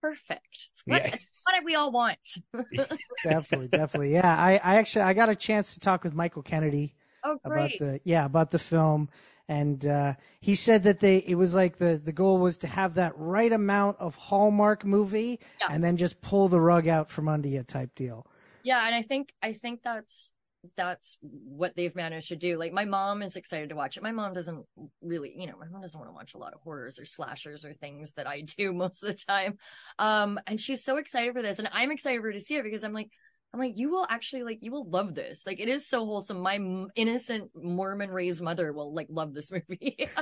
Perfect. 0.00 0.68
It's 0.72 0.82
what, 0.86 1.02
Yeah. 1.02 1.10
what 1.44 1.58
do 1.60 1.64
we 1.64 1.74
all 1.74 1.90
want? 1.90 2.18
definitely, 3.24 3.68
definitely. 3.68 4.12
Yeah, 4.12 4.34
I, 4.36 4.52
I 4.62 4.76
actually 4.76 5.02
I 5.02 5.12
got 5.14 5.28
a 5.28 5.36
chance 5.36 5.74
to 5.74 5.80
talk 5.80 6.04
with 6.04 6.14
Michael 6.14 6.42
Kennedy 6.42 6.94
Oh, 7.22 7.38
about 7.44 7.70
great. 7.70 7.78
the 7.78 8.00
yeah 8.04 8.24
about 8.24 8.50
the 8.50 8.58
film 8.58 9.10
and 9.46 9.84
uh, 9.84 10.14
he 10.40 10.54
said 10.54 10.84
that 10.84 11.00
they 11.00 11.18
it 11.18 11.34
was 11.34 11.54
like 11.54 11.76
the 11.76 12.00
the 12.02 12.12
goal 12.12 12.38
was 12.38 12.56
to 12.58 12.66
have 12.66 12.94
that 12.94 13.12
right 13.18 13.52
amount 13.52 13.98
of 13.98 14.14
hallmark 14.14 14.86
movie 14.86 15.38
Yeah. 15.60 15.74
and 15.74 15.84
then 15.84 15.98
just 15.98 16.22
pull 16.22 16.48
the 16.48 16.60
rug 16.60 16.88
out 16.88 17.10
from 17.10 17.28
under 17.28 17.48
you 17.48 17.62
type 17.62 17.94
deal 17.94 18.26
Yeah, 18.62 18.86
and 18.86 18.94
I 18.94 19.02
think 19.02 19.34
I 19.42 19.52
think 19.52 19.82
that's 19.82 20.32
that's 20.76 21.16
what 21.22 21.74
they've 21.76 21.94
managed 21.94 22.28
to 22.28 22.36
do. 22.36 22.58
Like 22.58 22.72
my 22.72 22.84
mom 22.84 23.22
is 23.22 23.36
excited 23.36 23.70
to 23.70 23.76
watch 23.76 23.96
it. 23.96 24.02
My 24.02 24.12
mom 24.12 24.32
doesn't 24.32 24.64
really, 25.00 25.34
you 25.36 25.46
know, 25.46 25.54
my 25.58 25.68
mom 25.68 25.80
doesn't 25.80 25.98
want 25.98 26.10
to 26.10 26.14
watch 26.14 26.34
a 26.34 26.38
lot 26.38 26.52
of 26.54 26.60
horrors 26.60 26.98
or 26.98 27.04
slashers 27.04 27.64
or 27.64 27.72
things 27.74 28.14
that 28.14 28.26
I 28.26 28.40
do 28.56 28.72
most 28.72 29.02
of 29.02 29.08
the 29.08 29.24
time. 29.24 29.58
Um, 29.98 30.38
and 30.46 30.60
she's 30.60 30.84
so 30.84 30.96
excited 30.96 31.34
for 31.34 31.42
this, 31.42 31.58
and 31.58 31.68
I'm 31.72 31.90
excited 31.90 32.20
for 32.20 32.28
her 32.28 32.32
to 32.32 32.40
see 32.40 32.56
it 32.56 32.64
because 32.64 32.84
I'm 32.84 32.92
like, 32.92 33.10
I'm 33.52 33.58
like, 33.58 33.76
you 33.76 33.90
will 33.90 34.06
actually 34.08 34.44
like, 34.44 34.58
you 34.60 34.70
will 34.70 34.88
love 34.88 35.14
this. 35.14 35.44
Like, 35.44 35.58
it 35.58 35.68
is 35.68 35.88
so 35.88 36.04
wholesome. 36.06 36.38
My 36.38 36.54
m- 36.54 36.88
innocent 36.94 37.50
Mormon 37.54 38.10
raised 38.10 38.40
mother 38.40 38.72
will 38.72 38.94
like 38.94 39.08
love 39.10 39.34
this 39.34 39.50
movie. 39.50 40.08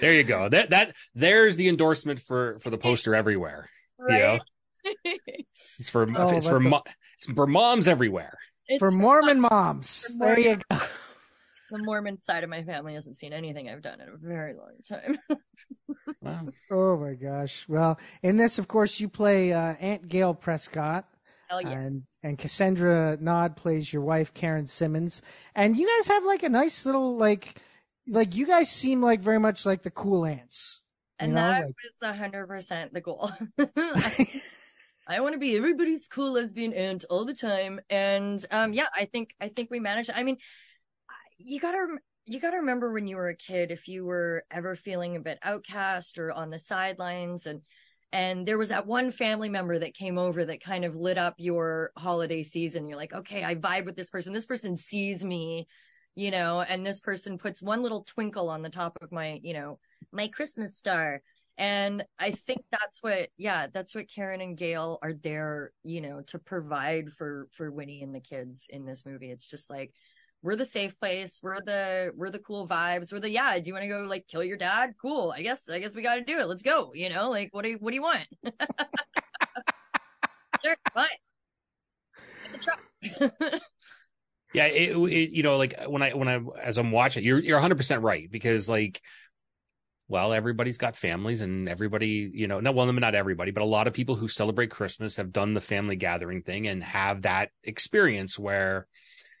There 0.00 0.14
you 0.14 0.24
go. 0.24 0.48
That 0.48 0.70
that 0.70 0.94
there's 1.14 1.56
the 1.56 1.68
endorsement 1.68 2.20
for 2.20 2.58
for 2.60 2.70
the 2.70 2.78
poster 2.78 3.14
everywhere. 3.14 3.68
right? 3.98 4.18
It's 5.78 5.90
for 5.90 6.02
all 6.18 6.36
it's 6.36 6.46
for 6.48 6.62
the- 6.62 6.68
mo- 6.68 6.82
it's 7.16 7.26
for 7.26 7.46
moms 7.46 7.88
everywhere. 7.88 8.38
It's 8.68 8.78
for 8.78 8.90
mormon 8.90 9.40
moms 9.40 10.06
For 10.18 10.26
there 10.26 10.38
you 10.38 10.60
go 10.70 10.78
the 11.70 11.78
Mormon 11.78 12.20
side 12.20 12.42
of 12.42 12.50
my 12.50 12.64
family 12.64 12.94
hasn't 12.94 13.16
seen 13.16 13.32
anything 13.32 13.68
I've 13.68 13.80
done 13.80 14.00
in 14.00 14.08
a 14.08 14.16
very 14.16 14.54
long 14.54 14.76
time. 14.88 15.18
Wow. 16.22 16.48
oh 16.70 16.96
my 16.98 17.14
gosh 17.14 17.66
well 17.68 17.98
in 18.22 18.36
this 18.36 18.58
of 18.58 18.68
course 18.68 19.00
you 19.00 19.08
play 19.08 19.52
uh, 19.52 19.74
aunt 19.80 20.06
gail 20.06 20.34
prescott 20.34 21.06
yeah. 21.50 21.70
and 21.70 22.02
and 22.22 22.38
Cassandra 22.38 23.16
Naud 23.20 23.56
plays 23.56 23.92
your 23.92 24.02
wife 24.02 24.34
Karen 24.34 24.66
Simmons, 24.66 25.22
and 25.54 25.76
you 25.76 25.86
guys 25.86 26.08
have 26.08 26.24
like 26.24 26.42
a 26.42 26.48
nice 26.48 26.84
little 26.86 27.16
like 27.16 27.60
like 28.06 28.34
you 28.34 28.46
guys 28.46 28.70
seem 28.70 29.02
like 29.02 29.20
very 29.20 29.40
much 29.40 29.64
like 29.64 29.82
the 29.82 29.90
cool 29.90 30.26
ants. 30.26 30.82
And 31.18 31.30
you 31.30 31.34
know, 31.34 31.40
that 31.40 31.60
like- 31.66 31.74
was 32.00 32.10
a 32.10 32.12
hundred 32.12 32.46
percent 32.46 32.92
the 32.92 33.00
goal. 33.00 33.30
I, 35.14 35.20
want 35.20 35.34
to 35.34 35.38
be 35.38 35.56
everybody's 35.56 36.06
cool 36.08 36.32
lesbian 36.32 36.72
aunt 36.72 37.04
all 37.10 37.24
the 37.24 37.34
time, 37.34 37.80
and 37.90 38.44
um, 38.50 38.72
yeah, 38.72 38.86
I 38.94 39.06
think 39.06 39.30
I 39.40 39.48
think 39.48 39.70
we 39.70 39.80
managed. 39.80 40.10
I 40.14 40.22
mean, 40.22 40.38
you 41.38 41.60
gotta 41.60 41.86
you 42.26 42.40
gotta 42.40 42.58
remember 42.58 42.92
when 42.92 43.06
you 43.06 43.16
were 43.16 43.28
a 43.28 43.36
kid, 43.36 43.70
if 43.70 43.88
you 43.88 44.04
were 44.04 44.44
ever 44.50 44.76
feeling 44.76 45.16
a 45.16 45.20
bit 45.20 45.38
outcast 45.42 46.18
or 46.18 46.32
on 46.32 46.50
the 46.50 46.58
sidelines, 46.58 47.46
and 47.46 47.62
and 48.12 48.46
there 48.46 48.58
was 48.58 48.70
that 48.70 48.86
one 48.86 49.10
family 49.10 49.48
member 49.48 49.78
that 49.78 49.94
came 49.94 50.18
over 50.18 50.44
that 50.44 50.62
kind 50.62 50.84
of 50.84 50.96
lit 50.96 51.18
up 51.18 51.34
your 51.38 51.92
holiday 51.96 52.42
season. 52.42 52.86
You're 52.86 52.96
like, 52.96 53.12
okay, 53.12 53.44
I 53.44 53.54
vibe 53.54 53.84
with 53.84 53.96
this 53.96 54.10
person. 54.10 54.32
This 54.32 54.46
person 54.46 54.76
sees 54.76 55.24
me, 55.24 55.68
you 56.16 56.30
know, 56.30 56.60
and 56.60 56.84
this 56.84 57.00
person 57.00 57.38
puts 57.38 57.62
one 57.62 57.82
little 57.82 58.02
twinkle 58.02 58.50
on 58.50 58.62
the 58.62 58.70
top 58.70 58.98
of 59.00 59.12
my, 59.12 59.40
you 59.42 59.54
know, 59.54 59.78
my 60.12 60.26
Christmas 60.28 60.76
star. 60.76 61.22
And 61.60 62.04
I 62.18 62.30
think 62.30 62.62
that's 62.72 63.02
what, 63.02 63.28
yeah, 63.36 63.66
that's 63.70 63.94
what 63.94 64.08
Karen 64.08 64.40
and 64.40 64.56
Gail 64.56 64.98
are 65.02 65.12
there, 65.12 65.72
you 65.84 66.00
know, 66.00 66.22
to 66.28 66.38
provide 66.38 67.12
for, 67.12 67.48
for 67.52 67.70
Winnie 67.70 68.02
and 68.02 68.14
the 68.14 68.20
kids 68.20 68.64
in 68.70 68.86
this 68.86 69.04
movie. 69.04 69.30
It's 69.30 69.50
just 69.50 69.68
like, 69.68 69.92
we're 70.42 70.56
the 70.56 70.64
safe 70.64 70.98
place. 70.98 71.38
We're 71.42 71.60
the, 71.60 72.12
we're 72.16 72.30
the 72.30 72.38
cool 72.38 72.66
vibes. 72.66 73.12
We're 73.12 73.20
the, 73.20 73.28
yeah, 73.28 73.58
do 73.58 73.66
you 73.66 73.74
want 73.74 73.82
to 73.82 73.88
go 73.88 74.06
like 74.08 74.26
kill 74.26 74.42
your 74.42 74.56
dad? 74.56 74.94
Cool. 75.02 75.34
I 75.36 75.42
guess, 75.42 75.68
I 75.68 75.80
guess 75.80 75.94
we 75.94 76.00
got 76.00 76.14
to 76.14 76.24
do 76.24 76.38
it. 76.38 76.46
Let's 76.46 76.62
go. 76.62 76.92
You 76.94 77.10
know, 77.10 77.28
like, 77.28 77.50
what 77.52 77.62
do 77.62 77.72
you, 77.72 77.76
what 77.78 77.90
do 77.90 77.96
you 77.96 78.02
want? 78.02 78.26
sure. 80.64 80.76
Fine. 80.94 81.08
Yeah, 84.52 84.66
it, 84.66 84.96
it 84.96 85.30
you 85.30 85.44
know 85.44 85.56
like 85.56 85.80
when 85.86 86.02
I 86.02 86.14
when 86.14 86.26
I 86.26 86.40
as 86.60 86.76
I'm 86.76 86.90
watching, 86.90 87.22
you're 87.22 87.38
you're 87.38 87.56
100 87.56 87.76
percent 87.76 88.02
right 88.02 88.28
because 88.28 88.68
like, 88.68 89.00
well, 90.10 90.32
everybody's 90.32 90.76
got 90.76 90.96
families 90.96 91.40
and 91.40 91.68
everybody 91.68 92.28
you 92.34 92.48
know 92.48 92.58
not 92.58 92.74
well 92.74 92.92
not 92.92 93.14
everybody 93.14 93.52
but 93.52 93.62
a 93.62 93.66
lot 93.66 93.86
of 93.86 93.94
people 93.94 94.16
who 94.16 94.26
celebrate 94.26 94.70
Christmas 94.70 95.16
have 95.16 95.32
done 95.32 95.54
the 95.54 95.60
family 95.60 95.94
gathering 95.94 96.42
thing 96.42 96.66
and 96.66 96.82
have 96.82 97.22
that 97.22 97.50
experience 97.62 98.36
where 98.36 98.88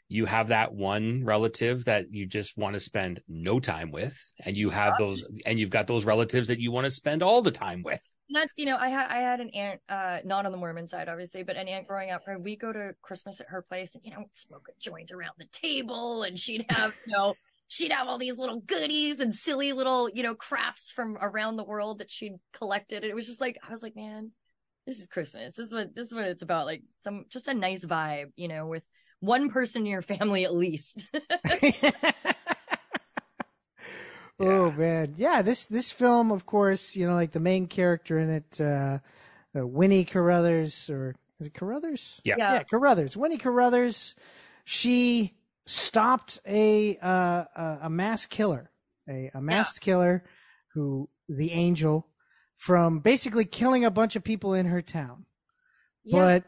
you 0.08 0.26
have 0.26 0.48
that 0.48 0.72
one 0.72 1.24
relative 1.24 1.84
that 1.86 2.12
you 2.12 2.24
just 2.24 2.56
want 2.56 2.74
to 2.74 2.80
spend 2.80 3.20
no 3.28 3.58
time 3.58 3.90
with 3.90 4.16
and 4.44 4.56
you 4.56 4.70
have 4.70 4.94
those 4.96 5.24
and 5.44 5.58
you've 5.58 5.70
got 5.70 5.88
those 5.88 6.04
relatives 6.04 6.48
that 6.48 6.60
you 6.60 6.70
want 6.70 6.84
to 6.84 6.90
spend 6.90 7.22
all 7.22 7.42
the 7.42 7.50
time 7.50 7.82
with. 7.84 8.00
that's 8.32 8.56
you 8.56 8.64
know 8.64 8.76
i 8.76 8.88
had 8.88 9.08
i 9.08 9.18
had 9.18 9.40
an 9.40 9.50
aunt 9.50 9.80
uh 9.88 10.18
not 10.24 10.46
on 10.46 10.52
the 10.52 10.58
mormon 10.58 10.86
side 10.86 11.08
obviously 11.08 11.42
but 11.42 11.56
an 11.56 11.66
aunt 11.66 11.88
growing 11.88 12.10
up 12.10 12.22
we 12.38 12.54
go 12.54 12.72
to 12.72 12.92
christmas 13.02 13.40
at 13.40 13.48
her 13.48 13.62
place 13.62 13.96
and 13.96 14.04
you 14.04 14.12
know 14.12 14.24
smoke 14.34 14.68
a 14.68 14.72
joint 14.80 15.10
around 15.10 15.32
the 15.38 15.46
table 15.52 16.22
and 16.22 16.38
she'd 16.38 16.64
have 16.68 16.96
you 17.06 17.12
know 17.12 17.34
she'd 17.70 17.92
have 17.92 18.08
all 18.08 18.18
these 18.18 18.36
little 18.36 18.60
goodies 18.60 19.20
and 19.20 19.34
silly 19.34 19.72
little 19.72 20.10
you 20.10 20.22
know 20.22 20.34
crafts 20.34 20.90
from 20.90 21.16
around 21.20 21.56
the 21.56 21.64
world 21.64 22.00
that 22.00 22.10
she'd 22.10 22.36
collected 22.52 23.02
And 23.02 23.10
it 23.10 23.14
was 23.14 23.26
just 23.26 23.40
like 23.40 23.58
i 23.66 23.70
was 23.70 23.82
like 23.82 23.96
man 23.96 24.32
this 24.86 24.98
is 24.98 25.06
christmas 25.06 25.54
this 25.54 25.68
is 25.68 25.72
what 25.72 25.94
this 25.94 26.08
is 26.08 26.14
what 26.14 26.24
it's 26.24 26.42
about 26.42 26.66
like 26.66 26.82
some 26.98 27.24
just 27.28 27.48
a 27.48 27.54
nice 27.54 27.84
vibe 27.84 28.32
you 28.36 28.48
know 28.48 28.66
with 28.66 28.86
one 29.20 29.50
person 29.50 29.82
in 29.82 29.86
your 29.86 30.02
family 30.02 30.44
at 30.44 30.54
least 30.54 31.06
Oh 34.40 34.70
man, 34.70 35.14
yeah. 35.18 35.42
This 35.42 35.66
this 35.66 35.92
film, 35.92 36.32
of 36.32 36.46
course, 36.46 36.96
you 36.96 37.06
know, 37.06 37.14
like 37.14 37.32
the 37.32 37.40
main 37.40 37.66
character 37.66 38.18
in 38.18 38.30
it, 38.30 38.58
uh, 38.58 38.98
uh, 39.54 39.66
Winnie 39.66 40.04
Carruthers, 40.04 40.88
or 40.88 41.14
is 41.38 41.48
it 41.48 41.54
Carruthers? 41.54 42.22
Yeah. 42.24 42.36
Yeah. 42.38 42.52
yeah, 42.54 42.62
Carruthers. 42.62 43.18
Winnie 43.18 43.36
Carruthers. 43.36 44.14
She 44.64 45.34
stopped 45.66 46.40
a 46.46 46.98
uh, 46.98 47.44
a, 47.54 47.78
a 47.82 47.90
mass 47.90 48.26
killer, 48.26 48.70
a, 49.08 49.30
a 49.34 49.40
masked 49.40 49.80
killer, 49.80 50.24
who 50.74 51.08
the 51.28 51.52
angel, 51.52 52.08
from 52.56 52.98
basically 53.00 53.44
killing 53.44 53.84
a 53.84 53.90
bunch 53.90 54.16
of 54.16 54.24
people 54.24 54.54
in 54.54 54.66
her 54.66 54.82
town. 54.82 55.26
But 56.10 56.44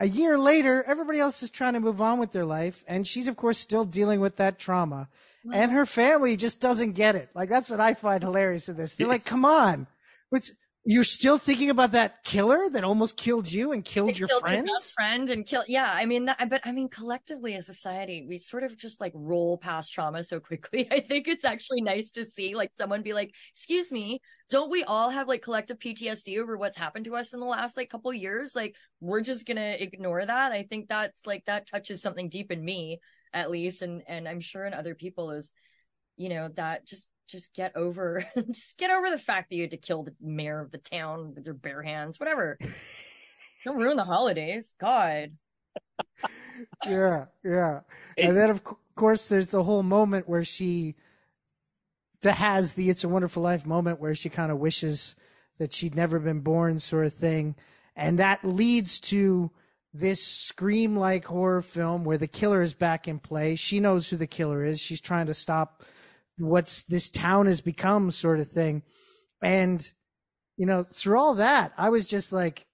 a 0.00 0.06
year 0.06 0.38
later, 0.38 0.84
everybody 0.86 1.18
else 1.18 1.42
is 1.42 1.50
trying 1.50 1.74
to 1.74 1.80
move 1.80 2.00
on 2.00 2.18
with 2.18 2.32
their 2.32 2.44
life, 2.44 2.84
and 2.86 3.06
she's 3.06 3.28
of 3.28 3.36
course 3.36 3.58
still 3.58 3.84
dealing 3.84 4.20
with 4.20 4.36
that 4.36 4.58
trauma. 4.58 5.08
And 5.50 5.72
her 5.72 5.86
family 5.86 6.36
just 6.36 6.60
doesn't 6.60 6.92
get 6.92 7.16
it. 7.16 7.30
Like 7.34 7.48
that's 7.48 7.70
what 7.70 7.80
I 7.80 7.94
find 7.94 8.22
hilarious 8.22 8.68
in 8.68 8.76
this. 8.76 8.96
They're 8.96 9.08
like, 9.08 9.24
"Come 9.24 9.44
on, 9.44 9.86
what's 10.28 10.52
you're 10.84 11.04
still 11.04 11.38
thinking 11.38 11.70
about 11.70 11.92
that 11.92 12.22
killer 12.24 12.68
that 12.70 12.84
almost 12.84 13.16
killed 13.16 13.50
you 13.50 13.72
and 13.72 13.84
killed 13.84 14.18
your 14.18 14.28
killed 14.28 14.40
friends?" 14.40 14.92
friend 14.92 15.28
and 15.28 15.46
kill 15.46 15.64
yeah 15.68 15.90
i 15.92 16.06
mean 16.06 16.24
that, 16.24 16.48
but 16.48 16.60
i 16.64 16.72
mean 16.72 16.88
collectively 16.88 17.54
as 17.54 17.68
a 17.68 17.74
society 17.74 18.24
we 18.28 18.38
sort 18.38 18.62
of 18.62 18.76
just 18.76 19.00
like 19.00 19.12
roll 19.14 19.58
past 19.58 19.92
trauma 19.92 20.22
so 20.24 20.40
quickly. 20.40 20.88
I 20.92 21.00
think 21.00 21.28
it's 21.28 21.44
actually 21.44 21.82
nice 21.82 22.10
to 22.12 22.24
see 22.24 22.54
like 22.54 22.70
someone 22.72 23.02
be 23.02 23.12
like 23.12 23.34
excuse 23.52 23.92
me 23.92 24.20
don't 24.50 24.70
we 24.70 24.82
all 24.84 25.10
have 25.10 25.28
like 25.28 25.42
collective 25.42 25.78
ptsd 25.78 26.38
over 26.38 26.56
what's 26.56 26.76
happened 26.76 27.04
to 27.04 27.16
us 27.16 27.34
in 27.34 27.40
the 27.40 27.46
last 27.46 27.76
like 27.76 27.90
couple 27.90 28.12
years? 28.14 28.56
Like 28.56 28.74
we're 29.00 29.20
just 29.20 29.46
gonna 29.46 29.76
ignore 29.78 30.24
that. 30.24 30.52
I 30.52 30.62
think 30.62 30.88
that's 30.88 31.26
like 31.26 31.44
that 31.44 31.66
touches 31.66 32.00
something 32.00 32.30
deep 32.30 32.50
in 32.50 32.64
me 32.64 33.00
at 33.34 33.50
least 33.50 33.82
and 33.82 34.02
and 34.08 34.26
i'm 34.26 34.40
sure 34.40 34.64
in 34.64 34.72
other 34.72 34.94
people 34.94 35.30
is 35.32 35.52
you 36.16 36.28
know 36.28 36.48
that 36.54 36.86
just 36.86 37.10
just 37.28 37.54
get 37.54 37.76
over 37.76 38.24
just 38.50 38.76
get 38.78 38.90
over 38.90 39.10
the 39.10 39.18
fact 39.18 39.50
that 39.50 39.56
you 39.56 39.62
had 39.62 39.70
to 39.70 39.76
kill 39.76 40.02
the 40.02 40.14
mayor 40.20 40.60
of 40.60 40.70
the 40.70 40.78
town 40.78 41.34
with 41.34 41.44
your 41.44 41.54
bare 41.54 41.82
hands 41.82 42.18
whatever 42.18 42.58
don't 43.64 43.76
ruin 43.76 43.96
the 43.96 44.04
holidays 44.04 44.74
god 44.80 45.32
yeah, 46.86 47.26
yeah. 47.44 47.80
It- 48.16 48.26
and 48.26 48.36
then 48.36 48.50
of 48.50 48.64
cou- 48.64 48.78
course 48.96 49.26
there's 49.26 49.50
the 49.50 49.62
whole 49.62 49.82
moment 49.84 50.28
where 50.28 50.42
she 50.44 50.96
has 52.24 52.74
the 52.74 52.90
"It's 52.90 53.04
a 53.04 53.08
Wonderful 53.08 53.42
Life" 53.42 53.64
moment 53.64 54.00
where 54.00 54.14
she 54.14 54.28
kind 54.28 54.50
of 54.50 54.58
wishes 54.58 55.14
that 55.58 55.72
she'd 55.72 55.94
never 55.94 56.18
been 56.18 56.40
born, 56.40 56.78
sort 56.80 57.06
of 57.06 57.14
thing, 57.14 57.54
and 57.94 58.18
that 58.18 58.44
leads 58.44 58.98
to 59.00 59.50
this 59.94 60.22
scream-like 60.24 61.24
horror 61.26 61.62
film 61.62 62.04
where 62.04 62.18
the 62.18 62.26
killer 62.26 62.62
is 62.62 62.74
back 62.74 63.06
in 63.08 63.18
play. 63.18 63.54
She 63.56 63.80
knows 63.80 64.08
who 64.08 64.16
the 64.16 64.26
killer 64.26 64.64
is. 64.64 64.80
She's 64.80 65.00
trying 65.00 65.26
to 65.26 65.34
stop 65.34 65.82
what's 66.38 66.82
this 66.84 67.08
town 67.08 67.46
has 67.46 67.60
become, 67.60 68.10
sort 68.10 68.40
of 68.40 68.48
thing, 68.48 68.82
and 69.42 69.90
you 70.56 70.66
know 70.66 70.82
through 70.82 71.18
all 71.18 71.34
that, 71.34 71.72
I 71.76 71.90
was 71.90 72.06
just 72.06 72.32
like. 72.32 72.64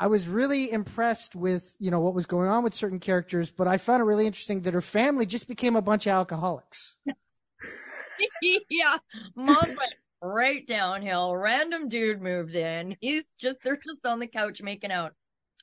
I 0.00 0.08
was 0.08 0.26
really 0.26 0.72
impressed 0.72 1.36
with, 1.36 1.76
you 1.78 1.92
know, 1.92 2.00
what 2.00 2.14
was 2.14 2.26
going 2.26 2.48
on 2.48 2.64
with 2.64 2.74
certain 2.74 2.98
characters, 2.98 3.52
but 3.52 3.68
I 3.68 3.78
found 3.78 4.00
it 4.00 4.04
really 4.04 4.26
interesting 4.26 4.62
that 4.62 4.74
her 4.74 4.80
family 4.80 5.24
just 5.24 5.46
became 5.46 5.76
a 5.76 5.80
bunch 5.80 6.08
of 6.08 6.10
alcoholics. 6.10 6.96
yeah. 8.42 8.96
Mom 9.36 9.56
went 9.62 9.94
right 10.20 10.66
downhill. 10.66 11.36
Random 11.36 11.88
dude 11.88 12.20
moved 12.20 12.56
in. 12.56 12.96
He's 13.00 13.22
just 13.38 13.58
they're 13.62 13.76
just 13.76 14.04
on 14.04 14.18
the 14.18 14.26
couch 14.26 14.60
making 14.62 14.90
out 14.90 15.14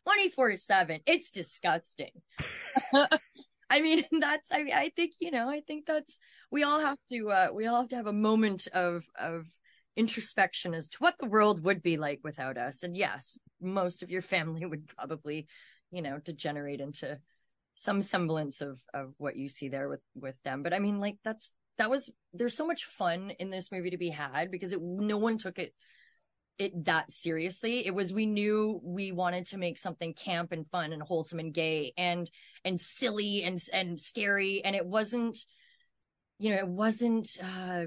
24 0.05 0.57
7 0.57 0.99
it's 1.05 1.31
disgusting 1.31 2.11
i 3.71 3.81
mean 3.81 4.03
that's 4.19 4.49
I, 4.51 4.63
mean, 4.63 4.73
I 4.73 4.91
think 4.95 5.13
you 5.19 5.31
know 5.31 5.49
i 5.49 5.61
think 5.61 5.85
that's 5.87 6.19
we 6.51 6.63
all 6.63 6.79
have 6.79 6.99
to 7.11 7.29
uh 7.29 7.47
we 7.53 7.65
all 7.65 7.81
have 7.81 7.89
to 7.89 7.95
have 7.95 8.07
a 8.07 8.13
moment 8.13 8.67
of 8.73 9.03
of 9.19 9.45
introspection 9.95 10.73
as 10.73 10.89
to 10.89 10.97
what 10.99 11.15
the 11.19 11.27
world 11.27 11.63
would 11.63 11.81
be 11.81 11.97
like 11.97 12.19
without 12.23 12.57
us 12.57 12.83
and 12.83 12.95
yes 12.95 13.37
most 13.59 14.03
of 14.03 14.09
your 14.09 14.21
family 14.21 14.65
would 14.71 14.87
probably 14.87 15.47
you 15.89 16.03
know 16.03 16.19
degenerate 16.19 16.79
into 16.79 17.17
some 17.75 18.01
semblance 18.01 18.61
of 18.61 18.79
of 18.93 19.13
what 19.17 19.35
you 19.35 19.49
see 19.49 19.69
there 19.69 19.89
with 19.89 20.01
with 20.15 20.35
them. 20.43 20.63
But 20.63 20.73
I 20.73 20.79
mean, 20.79 20.99
like 20.99 21.17
that's 21.23 21.53
that 21.77 21.89
was 21.89 22.09
there's 22.33 22.55
so 22.55 22.67
much 22.67 22.85
fun 22.85 23.31
in 23.39 23.49
this 23.49 23.71
movie 23.71 23.91
to 23.91 23.97
be 23.97 24.09
had 24.09 24.51
because 24.51 24.73
it 24.73 24.81
no 24.81 25.17
one 25.17 25.37
took 25.37 25.57
it 25.57 25.73
it 26.61 26.85
that 26.85 27.11
seriously. 27.11 27.85
It 27.85 27.93
was 27.95 28.13
we 28.13 28.25
knew 28.25 28.79
we 28.83 29.11
wanted 29.11 29.47
to 29.47 29.57
make 29.57 29.79
something 29.79 30.13
camp 30.13 30.51
and 30.51 30.69
fun 30.69 30.93
and 30.93 31.01
wholesome 31.01 31.39
and 31.39 31.53
gay 31.53 31.93
and 31.97 32.29
and 32.63 32.79
silly 32.79 33.43
and 33.43 33.61
and 33.73 33.99
scary 33.99 34.63
and 34.63 34.75
it 34.75 34.85
wasn't 34.85 35.39
you 36.37 36.51
know, 36.51 36.57
it 36.57 36.67
wasn't 36.67 37.37
uh 37.43 37.85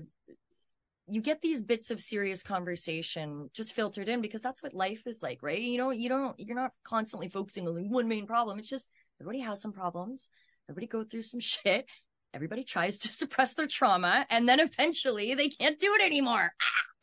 you 1.07 1.21
get 1.21 1.43
these 1.43 1.63
bits 1.63 1.91
of 1.91 2.01
serious 2.01 2.43
conversation 2.43 3.51
just 3.53 3.75
filtered 3.75 4.09
in 4.09 4.21
because 4.21 4.41
that's 4.41 4.63
what 4.63 4.75
life 4.75 5.03
is 5.07 5.23
like, 5.23 5.43
right? 5.43 5.61
You 5.61 5.79
know, 5.79 5.91
you 5.91 6.09
don't 6.09 6.39
you're 6.39 6.57
not 6.57 6.73
constantly 6.85 7.29
focusing 7.29 7.69
on 7.69 7.91
one 7.91 8.09
main 8.09 8.27
problem. 8.27 8.59
It's 8.59 8.69
just 8.69 8.91
everybody 9.21 9.41
has 9.41 9.63
some 9.63 9.73
problems. 9.73 10.31
Everybody 10.69 10.87
go 10.89 11.05
through 11.05 11.23
some 11.23 11.41
shit. 11.53 11.87
Everybody 12.33 12.65
tries 12.65 12.99
to 13.01 13.13
suppress 13.13 13.55
their 13.55 13.69
trauma 13.69 14.27
and 14.29 14.49
then 14.49 14.59
eventually 14.59 15.35
they 15.37 15.49
can't 15.49 15.79
do 15.79 15.95
it 15.95 16.03
anymore. 16.03 16.53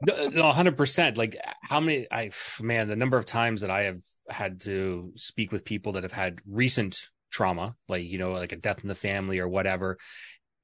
no, 0.00 0.52
hundred 0.52 0.76
percent. 0.76 1.16
Like 1.16 1.36
how 1.62 1.80
many? 1.80 2.06
I 2.10 2.30
man, 2.60 2.88
the 2.88 2.96
number 2.96 3.16
of 3.16 3.24
times 3.24 3.62
that 3.62 3.70
I 3.70 3.82
have 3.82 4.00
had 4.28 4.60
to 4.62 5.12
speak 5.16 5.52
with 5.52 5.64
people 5.64 5.92
that 5.92 6.02
have 6.02 6.12
had 6.12 6.40
recent 6.46 7.08
trauma, 7.30 7.76
like 7.88 8.04
you 8.04 8.18
know, 8.18 8.32
like 8.32 8.52
a 8.52 8.56
death 8.56 8.80
in 8.82 8.88
the 8.88 8.94
family 8.94 9.38
or 9.38 9.48
whatever, 9.48 9.98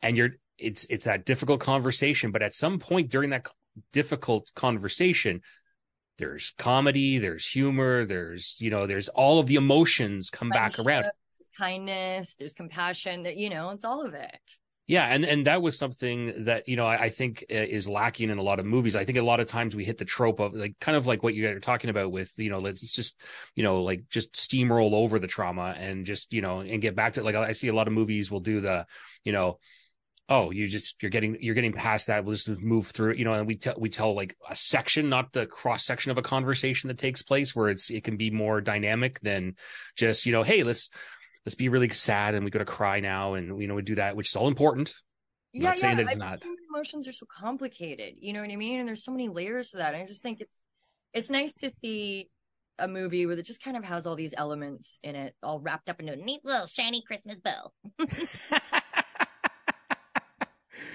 and 0.03 0.17
you're 0.17 0.31
it's 0.59 0.87
it's 0.91 1.05
that 1.05 1.25
difficult 1.25 1.61
conversation. 1.61 2.31
But 2.31 2.43
at 2.43 2.55
some 2.55 2.79
point 2.79 3.11
during 3.11 3.31
that 3.31 3.49
difficult 3.93 4.51
conversation, 4.55 5.41
there's 6.19 6.53
comedy, 6.59 7.19
there's 7.19 7.47
humor, 7.47 8.05
there's 8.05 8.59
you 8.61 8.71
know, 8.71 8.87
there's 8.87 9.09
all 9.09 9.41
of 9.41 9.47
the 9.47 9.57
emotions 9.57 10.31
come 10.31 10.51
back 10.51 10.79
around. 10.79 11.07
Kindness, 11.57 12.35
there's 12.39 12.55
compassion. 12.55 13.23
That 13.25 13.37
you 13.37 13.51
know, 13.51 13.71
it's 13.71 13.85
all 13.85 14.05
of 14.07 14.15
it. 14.15 14.41
Yeah, 14.89 15.07
and 15.07 15.25
and 15.25 15.47
that 15.47 15.63
was 15.63 15.79
something 15.79 16.45
that 16.45 16.69
you 16.69 16.77
know 16.77 16.85
I, 16.85 17.05
I, 17.05 17.09
think 17.09 17.45
uh, 17.51 17.55
is 17.55 17.89
lacking 17.89 18.31
in 18.31 18.39
a 18.39 18.43
lot 18.43 18.59
of 18.59 18.67
movies. 18.67 18.97
I 18.97 19.05
think 19.05 19.17
a 19.17 19.23
lot 19.23 19.39
of 19.39 19.47
times 19.47 19.77
we 19.77 19.85
hit 19.85 19.97
the 19.97 20.05
trope 20.05 20.41
of 20.41 20.55
like 20.55 20.75
kind 20.81 20.97
of 20.97 21.07
like 21.07 21.23
what 21.23 21.35
you 21.35 21.45
guys 21.45 21.55
are 21.55 21.61
talking 21.61 21.89
about 21.89 22.11
with 22.11 22.33
you 22.37 22.51
know 22.51 22.59
let's 22.59 22.81
just 22.93 23.21
you 23.55 23.63
know 23.63 23.83
like 23.83 24.09
just 24.11 24.33
steamroll 24.33 24.93
over 24.93 25.21
the 25.21 25.29
trauma 25.29 25.75
and 25.79 26.05
just 26.05 26.33
you 26.33 26.43
know 26.43 26.61
and 26.61 26.83
get 26.83 26.97
back 26.97 27.13
to 27.13 27.23
like 27.23 27.37
I 27.37 27.53
see 27.53 27.69
a 27.69 27.75
lot 27.75 27.87
of 27.87 27.93
movies 27.93 28.29
will 28.29 28.41
do 28.41 28.61
the 28.61 28.85
you 29.23 29.31
know 29.31 29.59
oh 30.29 30.51
you 30.51 30.67
just 30.67 31.01
you're 31.01 31.11
getting 31.11 31.37
you're 31.41 31.55
getting 31.55 31.73
past 31.73 32.09
that 32.09 32.25
we'll 32.25 32.35
just 32.35 32.49
move 32.49 32.89
through 32.89 33.15
you 33.15 33.25
know 33.25 33.35
and 33.35 33.47
we 33.47 33.57
tell 33.57 33.77
we 33.79 33.89
tell 33.89 34.15
like 34.15 34.37
a 34.49 34.55
section 34.55 35.09
not 35.09 35.33
the 35.33 35.47
cross 35.47 35.85
section 35.85 36.11
of 36.11 36.19
a 36.19 36.23
conversation 36.23 36.89
that 36.89 36.99
takes 36.99 37.23
place 37.23 37.55
where 37.55 37.69
it's 37.69 37.89
it 37.89 38.03
can 38.03 38.17
be 38.17 38.31
more 38.31 38.61
dynamic 38.61 39.21
than 39.21 39.55
just 39.97 40.27
you 40.27 40.33
know 40.33 40.43
hey 40.43 40.65
let's 40.65 40.91
let's 41.45 41.55
be 41.55 41.69
really 41.69 41.89
sad 41.89 42.35
and 42.35 42.45
we 42.45 42.51
got 42.51 42.61
to 42.61 42.65
cry 42.65 43.01
now 43.01 43.35
and 43.35 43.61
you 43.61 43.67
know 43.67 43.75
we 43.75 43.83
do 43.83 43.97
that 43.97 44.17
which 44.17 44.29
is 44.29 44.37
all 44.37 44.49
important 44.49 44.95
I'm 45.55 45.63
yeah, 45.63 45.69
not 45.69 45.79
saying 45.79 45.99
yeah. 45.99 46.05
that 46.05 46.13
it's 46.13 46.21
I 46.21 46.31
not 46.31 46.43
emotions 46.71 47.09
are 47.09 47.13
so 47.13 47.27
complicated 47.27 48.15
you 48.19 48.33
know 48.33 48.41
what 48.41 48.51
i 48.51 48.57
mean 48.57 48.81
and 48.81 48.89
there's 48.89 49.05
so 49.05 49.13
many 49.13 49.29
layers 49.29 49.71
to 49.71 49.79
that 49.79 49.95
i 49.95 50.05
just 50.07 50.23
think 50.23 50.41
it's 50.41 50.59
it's 51.13 51.31
nice 51.31 51.53
to 51.55 51.71
see 51.71 52.31
a 52.79 52.89
movie 52.89 53.27
where 53.27 53.37
it 53.37 53.45
just 53.45 53.63
kind 53.63 53.77
of 53.77 53.85
has 53.85 54.07
all 54.07 54.17
these 54.17 54.35
elements 54.37 54.99
in 55.03 55.15
it 55.15 55.35
all 55.43 55.61
wrapped 55.61 55.91
up 55.91 56.01
into 56.01 56.13
a 56.13 56.17
neat 56.17 56.41
little 56.45 56.67
shiny 56.67 57.03
christmas 57.07 57.41
bow 57.41 57.71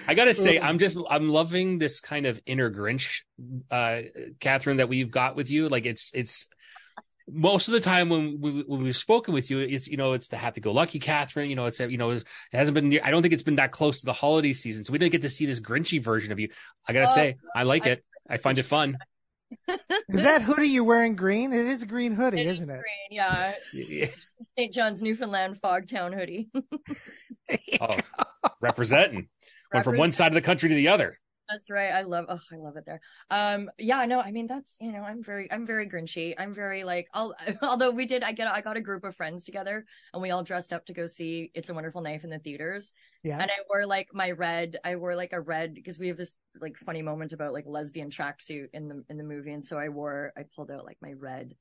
I 0.08 0.14
gotta 0.14 0.32
say, 0.32 0.58
I'm 0.58 0.78
just 0.78 0.98
I'm 1.10 1.28
loving 1.28 1.78
this 1.78 2.00
kind 2.00 2.24
of 2.24 2.40
inner 2.46 2.70
Grinch, 2.70 3.20
uh, 3.70 4.00
Katharine, 4.40 4.78
that 4.78 4.88
we've 4.88 5.10
got 5.10 5.36
with 5.36 5.50
you. 5.50 5.68
Like 5.68 5.84
it's 5.84 6.10
it's 6.14 6.48
most 7.30 7.68
of 7.68 7.74
the 7.74 7.80
time 7.80 8.08
when 8.08 8.40
we 8.40 8.62
when 8.62 8.82
we've 8.82 8.96
spoken 8.96 9.34
with 9.34 9.50
you, 9.50 9.58
it's 9.58 9.86
you 9.86 9.96
know 9.96 10.12
it's 10.12 10.28
the 10.28 10.36
happy-go-lucky 10.36 10.98
Katharine. 10.98 11.50
You 11.50 11.56
know 11.56 11.66
it's 11.66 11.80
you 11.80 11.98
know 11.98 12.10
it 12.10 12.24
hasn't 12.52 12.74
been. 12.74 13.00
I 13.02 13.10
don't 13.10 13.22
think 13.22 13.34
it's 13.34 13.42
been 13.42 13.56
that 13.56 13.72
close 13.72 14.00
to 14.00 14.06
the 14.06 14.12
holiday 14.12 14.52
season, 14.52 14.84
so 14.84 14.92
we 14.92 14.98
didn't 14.98 15.12
get 15.12 15.22
to 15.22 15.28
see 15.28 15.46
this 15.46 15.60
Grinchy 15.60 16.02
version 16.02 16.32
of 16.32 16.38
you. 16.38 16.48
I 16.86 16.92
gotta 16.92 17.06
say, 17.06 17.36
I 17.54 17.64
like 17.64 17.86
it. 17.86 18.04
I 18.28 18.36
find 18.36 18.58
it 18.58 18.64
fun. 18.64 18.98
is 19.68 20.22
that 20.22 20.42
hoodie 20.42 20.68
you're 20.68 20.84
wearing 20.84 21.16
green? 21.16 21.52
It 21.52 21.66
is 21.66 21.82
a 21.82 21.86
green 21.86 22.12
hoodie, 22.12 22.42
is 22.42 22.56
isn't 22.56 22.70
it? 22.70 22.80
Green, 22.80 23.10
yeah. 23.10 23.54
St. 24.56 24.74
John's 24.74 25.00
Newfoundland 25.00 25.56
Fogtown 25.60 26.14
hoodie. 26.14 26.50
oh, 27.80 27.96
representing. 28.60 29.28
Went 29.72 29.84
from 29.84 29.96
one 29.96 30.12
side 30.12 30.28
of 30.28 30.34
the 30.34 30.40
country 30.40 30.68
to 30.68 30.74
the 30.74 30.88
other. 30.88 31.16
That's 31.48 31.70
right. 31.70 31.90
I 31.90 32.02
love. 32.02 32.26
Oh, 32.28 32.38
I 32.52 32.56
love 32.56 32.76
it 32.76 32.84
there. 32.84 33.00
Um, 33.30 33.70
yeah, 33.78 34.04
no, 34.04 34.20
I 34.20 34.32
mean 34.32 34.46
that's 34.46 34.76
you 34.80 34.92
know, 34.92 35.02
I'm 35.02 35.22
very, 35.22 35.50
I'm 35.50 35.66
very 35.66 35.88
grinchy. 35.88 36.34
I'm 36.36 36.54
very 36.54 36.84
like, 36.84 37.08
I'll, 37.14 37.34
although 37.62 37.90
we 37.90 38.04
did, 38.04 38.22
I 38.22 38.32
get, 38.32 38.48
I 38.48 38.60
got 38.60 38.76
a 38.76 38.82
group 38.82 39.02
of 39.02 39.16
friends 39.16 39.44
together 39.44 39.86
and 40.12 40.20
we 40.22 40.30
all 40.30 40.42
dressed 40.42 40.74
up 40.74 40.84
to 40.86 40.92
go 40.92 41.06
see 41.06 41.50
It's 41.54 41.70
a 41.70 41.74
Wonderful 41.74 42.02
Knife 42.02 42.24
in 42.24 42.30
the 42.30 42.38
theaters. 42.38 42.92
Yeah. 43.22 43.38
And 43.40 43.50
I 43.50 43.54
wore 43.68 43.86
like 43.86 44.08
my 44.12 44.32
red. 44.32 44.76
I 44.84 44.96
wore 44.96 45.16
like 45.16 45.32
a 45.32 45.40
red 45.40 45.72
because 45.74 45.98
we 45.98 46.08
have 46.08 46.18
this 46.18 46.34
like 46.60 46.76
funny 46.76 47.00
moment 47.00 47.32
about 47.32 47.54
like 47.54 47.64
lesbian 47.66 48.10
tracksuit 48.10 48.68
in 48.74 48.88
the 48.88 49.02
in 49.08 49.16
the 49.16 49.24
movie, 49.24 49.52
and 49.52 49.64
so 49.64 49.78
I 49.78 49.88
wore, 49.88 50.32
I 50.36 50.42
pulled 50.54 50.70
out 50.70 50.84
like 50.84 50.98
my 51.00 51.12
red 51.12 51.54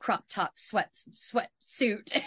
crop 0.00 0.24
top 0.28 0.54
sweat 0.56 0.88
sweat 1.12 1.50
suit 1.60 2.10
and 2.14 2.24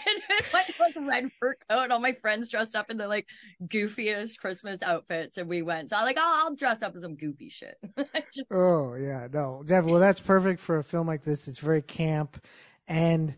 like 0.54 0.66
red 0.96 1.30
fur 1.38 1.56
coat. 1.68 1.90
All 1.90 1.98
my 1.98 2.12
friends 2.12 2.48
dressed 2.48 2.74
up 2.74 2.88
in 2.88 2.96
the 2.96 3.06
like 3.06 3.26
goofiest 3.64 4.38
Christmas 4.38 4.82
outfits, 4.82 5.36
and 5.36 5.48
we 5.48 5.60
went. 5.60 5.90
So 5.90 5.96
I'm 5.96 6.04
like, 6.04 6.16
oh, 6.18 6.42
I'll 6.44 6.54
dress 6.54 6.80
up 6.80 6.94
as 6.94 7.02
some 7.02 7.16
goofy 7.16 7.50
shit. 7.50 7.76
Just... 8.34 8.46
Oh 8.50 8.94
yeah, 8.94 9.28
no, 9.30 9.62
Dev. 9.66 9.84
Well, 9.84 10.00
that's 10.00 10.20
perfect 10.20 10.60
for 10.60 10.78
a 10.78 10.84
film 10.84 11.06
like 11.06 11.24
this. 11.24 11.46
It's 11.48 11.58
very 11.58 11.82
camp, 11.82 12.42
and 12.88 13.36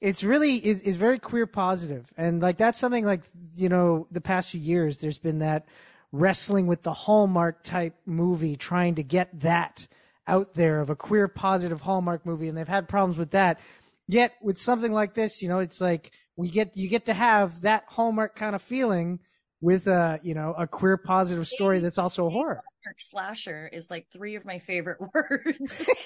it's 0.00 0.22
really 0.22 0.54
is 0.64 0.82
is 0.82 0.96
very 0.96 1.18
queer 1.18 1.46
positive, 1.46 2.12
and 2.16 2.40
like 2.40 2.58
that's 2.58 2.78
something 2.78 3.04
like 3.04 3.22
you 3.56 3.68
know 3.68 4.06
the 4.12 4.20
past 4.20 4.50
few 4.50 4.60
years 4.60 4.98
there's 4.98 5.18
been 5.18 5.40
that 5.40 5.66
wrestling 6.12 6.66
with 6.66 6.82
the 6.82 6.92
Hallmark 6.92 7.64
type 7.64 7.94
movie, 8.06 8.56
trying 8.56 8.94
to 8.94 9.02
get 9.02 9.40
that 9.40 9.88
out 10.28 10.54
there 10.54 10.80
of 10.80 10.90
a 10.90 10.96
queer 10.96 11.26
positive 11.26 11.80
Hallmark 11.80 12.24
movie, 12.24 12.48
and 12.48 12.56
they've 12.56 12.68
had 12.68 12.88
problems 12.88 13.18
with 13.18 13.30
that. 13.32 13.58
Yet 14.06 14.34
with 14.40 14.58
something 14.58 14.92
like 14.92 15.14
this, 15.14 15.42
you 15.42 15.48
know, 15.48 15.58
it's 15.58 15.80
like 15.80 16.12
we 16.36 16.48
get 16.48 16.76
you 16.76 16.88
get 16.88 17.06
to 17.06 17.14
have 17.14 17.62
that 17.62 17.84
Hallmark 17.88 18.36
kind 18.36 18.54
of 18.54 18.62
feeling 18.62 19.20
with 19.60 19.86
a 19.86 20.20
you 20.22 20.34
know 20.34 20.54
a 20.56 20.66
queer 20.66 20.96
positive 20.96 21.48
story 21.48 21.80
that's 21.80 21.98
also 21.98 22.26
a 22.26 22.30
horror. 22.30 22.62
Hallmark 22.84 23.00
Slasher 23.00 23.68
is 23.72 23.90
like 23.90 24.06
three 24.12 24.36
of 24.36 24.44
my 24.44 24.60
favorite 24.60 24.98
words. 25.14 25.84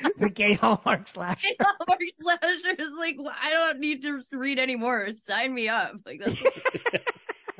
the 0.18 0.30
gay 0.30 0.54
Hallmark 0.54 1.06
slasher. 1.06 1.48
Gay 1.48 1.56
Hallmark 1.60 2.00
slasher 2.18 2.74
is 2.78 2.90
like 2.98 3.16
I 3.42 3.50
don't 3.50 3.80
need 3.80 4.02
to 4.02 4.22
read 4.32 4.58
anymore. 4.58 5.08
Sign 5.12 5.52
me 5.54 5.68
up. 5.68 5.94
Like 6.06 6.20
that's. 6.24 6.42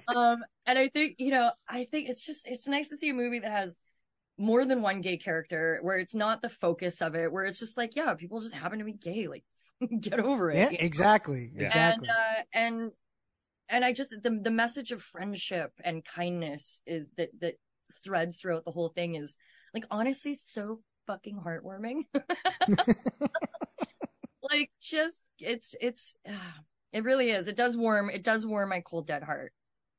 um, 0.08 0.42
and 0.66 0.78
I 0.78 0.88
think 0.88 1.16
you 1.18 1.30
know 1.30 1.50
I 1.68 1.84
think 1.84 2.08
it's 2.08 2.24
just 2.24 2.46
it's 2.46 2.66
nice 2.66 2.88
to 2.90 2.96
see 2.96 3.10
a 3.10 3.14
movie 3.14 3.40
that 3.40 3.50
has 3.50 3.80
more 4.40 4.64
than 4.64 4.82
one 4.82 5.00
gay 5.00 5.16
character 5.16 5.78
where 5.82 5.98
it's 5.98 6.14
not 6.14 6.40
the 6.42 6.48
focus 6.48 7.02
of 7.02 7.14
it 7.14 7.30
where 7.30 7.44
it's 7.44 7.58
just 7.58 7.76
like 7.76 7.94
yeah 7.94 8.14
people 8.14 8.40
just 8.40 8.54
happen 8.54 8.78
to 8.78 8.84
be 8.84 8.92
gay 8.92 9.28
like 9.28 9.44
get 10.00 10.18
over 10.18 10.50
it 10.50 10.56
yeah 10.56 10.78
exactly 10.80 11.50
know? 11.54 11.64
exactly 11.64 12.08
and 12.08 12.10
uh, 12.10 12.42
and 12.54 12.92
and 13.68 13.84
i 13.84 13.92
just 13.92 14.10
the 14.10 14.40
the 14.42 14.50
message 14.50 14.92
of 14.92 15.02
friendship 15.02 15.72
and 15.84 16.04
kindness 16.04 16.80
is 16.86 17.06
that 17.16 17.28
that 17.40 17.54
threads 18.02 18.38
throughout 18.38 18.64
the 18.64 18.70
whole 18.70 18.88
thing 18.88 19.14
is 19.14 19.36
like 19.74 19.84
honestly 19.90 20.34
so 20.34 20.80
fucking 21.06 21.40
heartwarming. 21.44 22.02
Like 24.42 24.70
just 24.82 25.22
it's 25.38 25.76
it's 25.80 26.16
uh, 26.28 26.32
it 26.92 27.04
really 27.04 27.30
is. 27.30 27.46
It 27.46 27.56
does 27.56 27.76
warm 27.76 28.10
it 28.10 28.24
does 28.24 28.44
warm 28.44 28.70
my 28.70 28.80
cold 28.80 29.06
dead 29.06 29.22
heart. 29.22 29.52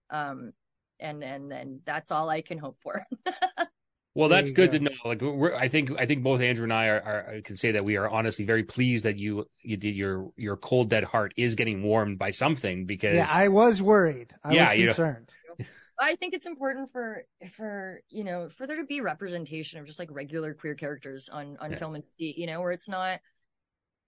Um 0.10 0.52
and 1.00 1.24
and 1.24 1.52
and 1.52 1.80
that's 1.86 2.12
all 2.12 2.30
i 2.30 2.42
can 2.42 2.58
hope 2.60 2.78
for 2.82 3.06
Well, 4.14 4.28
there 4.28 4.40
that's 4.40 4.52
good 4.52 4.72
go. 4.72 4.78
to 4.78 4.84
know. 4.84 4.92
Like, 5.06 5.54
I 5.54 5.70
think 5.70 5.92
I 5.98 6.06
think 6.06 6.24
both 6.24 6.42
Andrew 6.42 6.64
and 6.64 6.74
I 6.74 6.88
are, 6.88 7.02
are, 7.02 7.42
can 7.42 7.56
say 7.56 7.72
that 7.72 7.86
we 7.86 7.96
are 7.96 8.10
honestly 8.10 8.44
very 8.46 8.64
pleased 8.64 9.06
that 9.06 9.18
you 9.18 9.46
you 9.64 9.78
did 9.78 9.96
your 9.96 10.32
your 10.36 10.58
cold 10.58 10.90
dead 10.90 11.06
heart 11.06 11.34
is 11.38 11.56
getting 11.56 11.84
warmed 11.84 12.20
by 12.20 12.32
something 12.32 12.86
because 12.86 13.16
yeah, 13.16 13.30
I 13.32 13.48
was 13.48 13.82
worried. 13.82 14.34
I 14.44 14.54
yeah, 14.54 14.72
was 14.72 14.80
concerned. 14.80 15.34
You 15.58 15.66
know. 15.66 15.66
I 16.02 16.16
think 16.16 16.34
it's 16.34 16.46
important 16.46 16.92
for 16.92 17.24
for 17.56 18.02
you 18.10 18.24
know 18.24 18.50
for 18.50 18.68
there 18.68 18.78
to 18.78 18.84
be 18.84 19.00
representation 19.00 19.80
of 19.80 19.86
just 19.86 20.00
like 20.00 20.10
regular 20.12 20.54
queer 20.54 20.76
characters 20.76 21.30
on 21.30 21.58
on 21.62 21.72
yeah. 21.72 21.78
film 21.78 21.96
and 21.96 22.04
TV, 22.04 22.36
you 22.36 22.48
know, 22.48 22.60
where 22.60 22.74
it's 22.74 22.90
not 22.90 23.22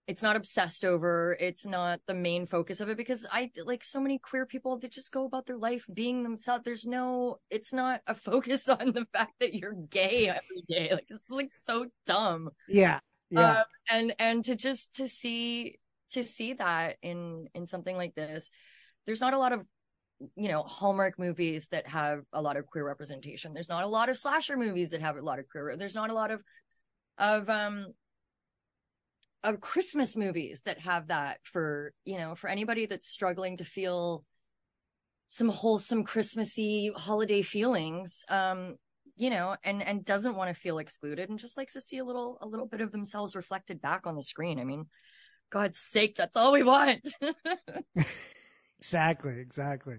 it's 0.06 0.22
not 0.22 0.36
obsessed 0.36 0.84
over 0.84 1.38
it's 1.40 1.66
not 1.66 2.00
the 2.08 2.14
main 2.14 2.46
focus 2.46 2.82
of 2.82 2.90
it 2.90 2.98
because 2.98 3.26
i 3.32 3.50
like 3.66 3.84
so 3.84 4.00
many 4.00 4.20
queer 4.20 4.46
people 4.46 4.78
they 4.78 4.88
just 4.88 5.12
go 5.12 5.26
about 5.26 5.46
their 5.46 5.58
life 5.58 5.86
being 5.94 6.24
themselves 6.24 6.64
there's 6.66 6.86
no 6.86 7.38
it's 7.50 7.72
not 7.72 8.02
a 8.08 8.16
focus 8.30 8.68
on 8.68 8.92
the 8.92 9.06
fact 9.14 9.34
that 9.40 9.54
you're 9.54 9.76
gay 9.90 10.28
every 10.28 10.64
day 10.68 10.90
like 10.92 11.08
it's 11.10 11.30
like 11.30 11.52
so 11.52 11.86
dumb. 12.06 12.50
Yeah 12.68 13.00
yeah. 13.34 13.52
Um, 13.52 13.64
and 13.90 14.16
and 14.20 14.46
to 14.46 14.56
just 14.56 14.94
to 14.96 15.08
see 15.08 15.80
to 16.12 16.24
see 16.24 16.54
that 16.54 16.98
in 17.02 17.48
in 17.56 17.66
something 17.66 17.98
like 17.98 18.14
this 18.14 18.52
there's 19.06 19.22
not 19.22 19.34
a 19.34 19.40
lot 19.40 19.54
of 19.54 19.64
you 20.36 20.50
know 20.50 20.62
hallmark 20.62 21.18
movies 21.18 21.68
that 21.72 21.88
have 21.88 22.22
a 22.32 22.42
lot 22.42 22.58
of 22.58 22.68
queer 22.68 22.86
representation. 22.86 23.54
There's 23.54 23.70
not 23.70 23.84
a 23.84 23.88
lot 23.88 24.10
of 24.10 24.18
slasher 24.18 24.56
movies 24.56 24.92
that 24.92 25.02
have 25.02 25.18
a 25.18 25.22
lot 25.22 25.40
of 25.40 25.50
queer 25.50 25.76
there's 25.78 25.96
not 25.96 26.12
a 26.12 26.14
lot 26.14 26.32
of 26.32 26.42
of 27.18 27.50
um 27.50 27.88
of 29.44 29.60
Christmas 29.62 30.16
movies 30.16 30.62
that 30.66 30.80
have 30.80 31.08
that 31.08 31.40
for, 31.44 31.94
you 32.06 32.18
know, 32.18 32.36
for 32.36 32.50
anybody 32.50 32.86
that's 32.86 33.08
struggling 33.10 33.58
to 33.58 33.66
feel 33.66 34.24
some 35.28 35.50
wholesome 35.50 36.04
Christmassy 36.04 36.92
holiday 36.96 37.42
feelings. 37.42 38.24
Um, 38.30 38.76
you 39.16 39.30
know, 39.30 39.56
and 39.64 39.84
and 39.84 40.04
doesn't 40.04 40.36
want 40.36 40.50
to 40.50 40.60
feel 40.60 40.80
excluded 40.80 41.30
and 41.30 41.38
just 41.38 41.56
likes 41.58 41.74
to 41.74 41.82
see 41.82 42.00
a 42.00 42.04
little 42.06 42.38
a 42.42 42.48
little 42.48 42.66
bit 42.66 42.82
of 42.82 42.92
themselves 42.92 43.36
reflected 43.36 43.80
back 43.82 44.08
on 44.08 44.16
the 44.16 44.24
screen. 44.24 44.60
I 44.60 44.64
mean, 44.64 44.88
God's 45.52 45.80
sake, 45.80 46.16
that's 46.16 46.36
all 46.36 46.52
we 46.52 46.64
want. 46.64 47.14
exactly, 48.80 49.40
exactly. 49.40 49.98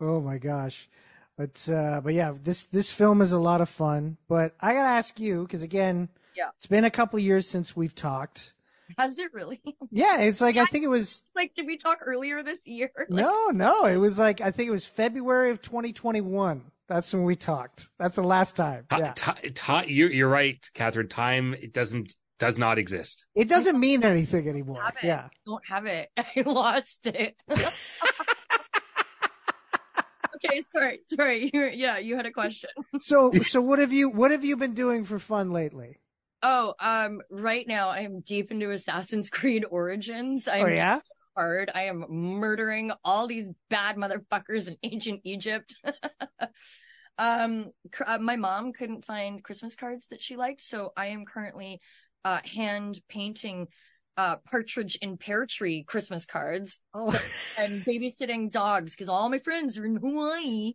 Oh 0.00 0.20
my 0.20 0.38
gosh. 0.38 0.88
But 1.36 1.68
uh 1.70 2.00
but 2.02 2.14
yeah, 2.14 2.32
this 2.42 2.64
this 2.66 2.90
film 2.90 3.20
is 3.20 3.32
a 3.32 3.38
lot 3.38 3.60
of 3.60 3.68
fun. 3.68 4.16
But 4.28 4.54
I 4.60 4.72
gotta 4.72 4.88
ask 4.88 5.20
you, 5.20 5.42
because 5.42 5.62
again, 5.62 6.08
Yeah. 6.34 6.48
it's 6.56 6.66
been 6.66 6.84
a 6.84 6.90
couple 6.90 7.18
of 7.18 7.24
years 7.24 7.46
since 7.46 7.76
we've 7.76 7.94
talked. 7.94 8.54
Has 8.98 9.18
it 9.18 9.32
really? 9.34 9.60
Yeah, 9.90 10.20
it's 10.20 10.40
like 10.40 10.56
I 10.56 10.64
think 10.66 10.84
it 10.84 10.88
was 10.88 11.22
like, 11.36 11.54
did 11.54 11.66
we 11.66 11.76
talk 11.76 11.98
earlier 12.04 12.42
this 12.42 12.66
year? 12.66 12.90
Like, 13.10 13.24
no, 13.24 13.48
no, 13.48 13.84
it 13.86 13.96
was 13.96 14.18
like 14.18 14.40
I 14.40 14.50
think 14.50 14.68
it 14.68 14.72
was 14.72 14.86
February 14.86 15.50
of 15.50 15.60
2021. 15.62 16.70
That's 16.88 17.12
when 17.12 17.24
we 17.24 17.36
talked. 17.36 17.88
That's 17.98 18.16
the 18.16 18.22
last 18.22 18.56
time. 18.56 18.86
Ti- 18.90 18.96
Yeah, 18.98 19.12
ti- 19.12 19.50
ti- 19.50 19.92
you're, 19.92 20.10
you're 20.10 20.28
right, 20.28 20.58
Katharine. 20.72 21.08
Time 21.08 21.52
it 21.54 21.72
doesn't 21.74 22.14
does 22.38 22.56
not 22.56 22.78
exist. 22.78 23.26
it 23.34 23.48
doesn't 23.48 23.78
mean 23.78 24.04
anything 24.04 24.48
anymore. 24.48 24.80
Have 24.82 24.94
it. 25.02 25.06
Yeah, 25.06 25.24
I 25.24 25.30
don't 25.44 25.62
have 25.68 25.86
it. 25.86 26.08
I 26.16 26.42
lost 26.46 27.06
it. 27.06 27.42
okay, 30.36 30.60
sorry, 30.62 31.00
sorry. 31.14 31.50
You, 31.52 31.64
yeah, 31.66 31.98
you 31.98 32.16
had 32.16 32.26
a 32.26 32.30
question. 32.32 32.70
so 32.98 33.32
so 33.42 33.60
what 33.60 33.78
have 33.78 33.92
you 33.92 34.08
what 34.08 34.30
have 34.30 34.44
you 34.44 34.56
been 34.56 34.74
doing 34.74 35.04
for 35.04 35.18
fun 35.18 35.50
lately? 35.50 35.98
Oh, 36.42 36.74
um, 36.78 37.20
right 37.30 37.66
now 37.66 37.88
I 37.88 38.00
am 38.00 38.20
deep 38.20 38.50
into 38.50 38.70
Assassin's 38.70 39.30
Creed 39.30 39.64
Origins. 39.68 40.46
I'm 40.46 40.62
Oh 40.62 40.68
yeah, 40.68 41.00
hard. 41.36 41.70
I 41.74 41.84
am 41.84 42.04
murdering 42.08 42.92
all 43.04 43.26
these 43.26 43.48
bad 43.70 43.96
motherfuckers 43.96 44.68
in 44.68 44.76
ancient 44.82 45.20
Egypt. 45.24 45.74
um, 47.18 47.72
uh, 48.04 48.18
my 48.18 48.36
mom 48.36 48.72
couldn't 48.72 49.04
find 49.04 49.42
Christmas 49.42 49.74
cards 49.74 50.08
that 50.08 50.22
she 50.22 50.36
liked, 50.36 50.62
so 50.62 50.92
I 50.96 51.06
am 51.06 51.24
currently 51.24 51.80
uh 52.24 52.40
hand 52.44 53.00
painting 53.08 53.68
uh 54.16 54.36
partridge 54.50 54.96
in 54.96 55.16
pear 55.16 55.46
tree 55.46 55.84
Christmas 55.84 56.26
cards 56.26 56.80
oh, 56.92 57.10
and 57.58 57.84
babysitting 57.84 58.50
dogs 58.50 58.92
because 58.92 59.08
all 59.08 59.28
my 59.28 59.38
friends 59.38 59.78
are 59.78 59.86
in 59.86 59.96
Hawaii. 59.96 60.74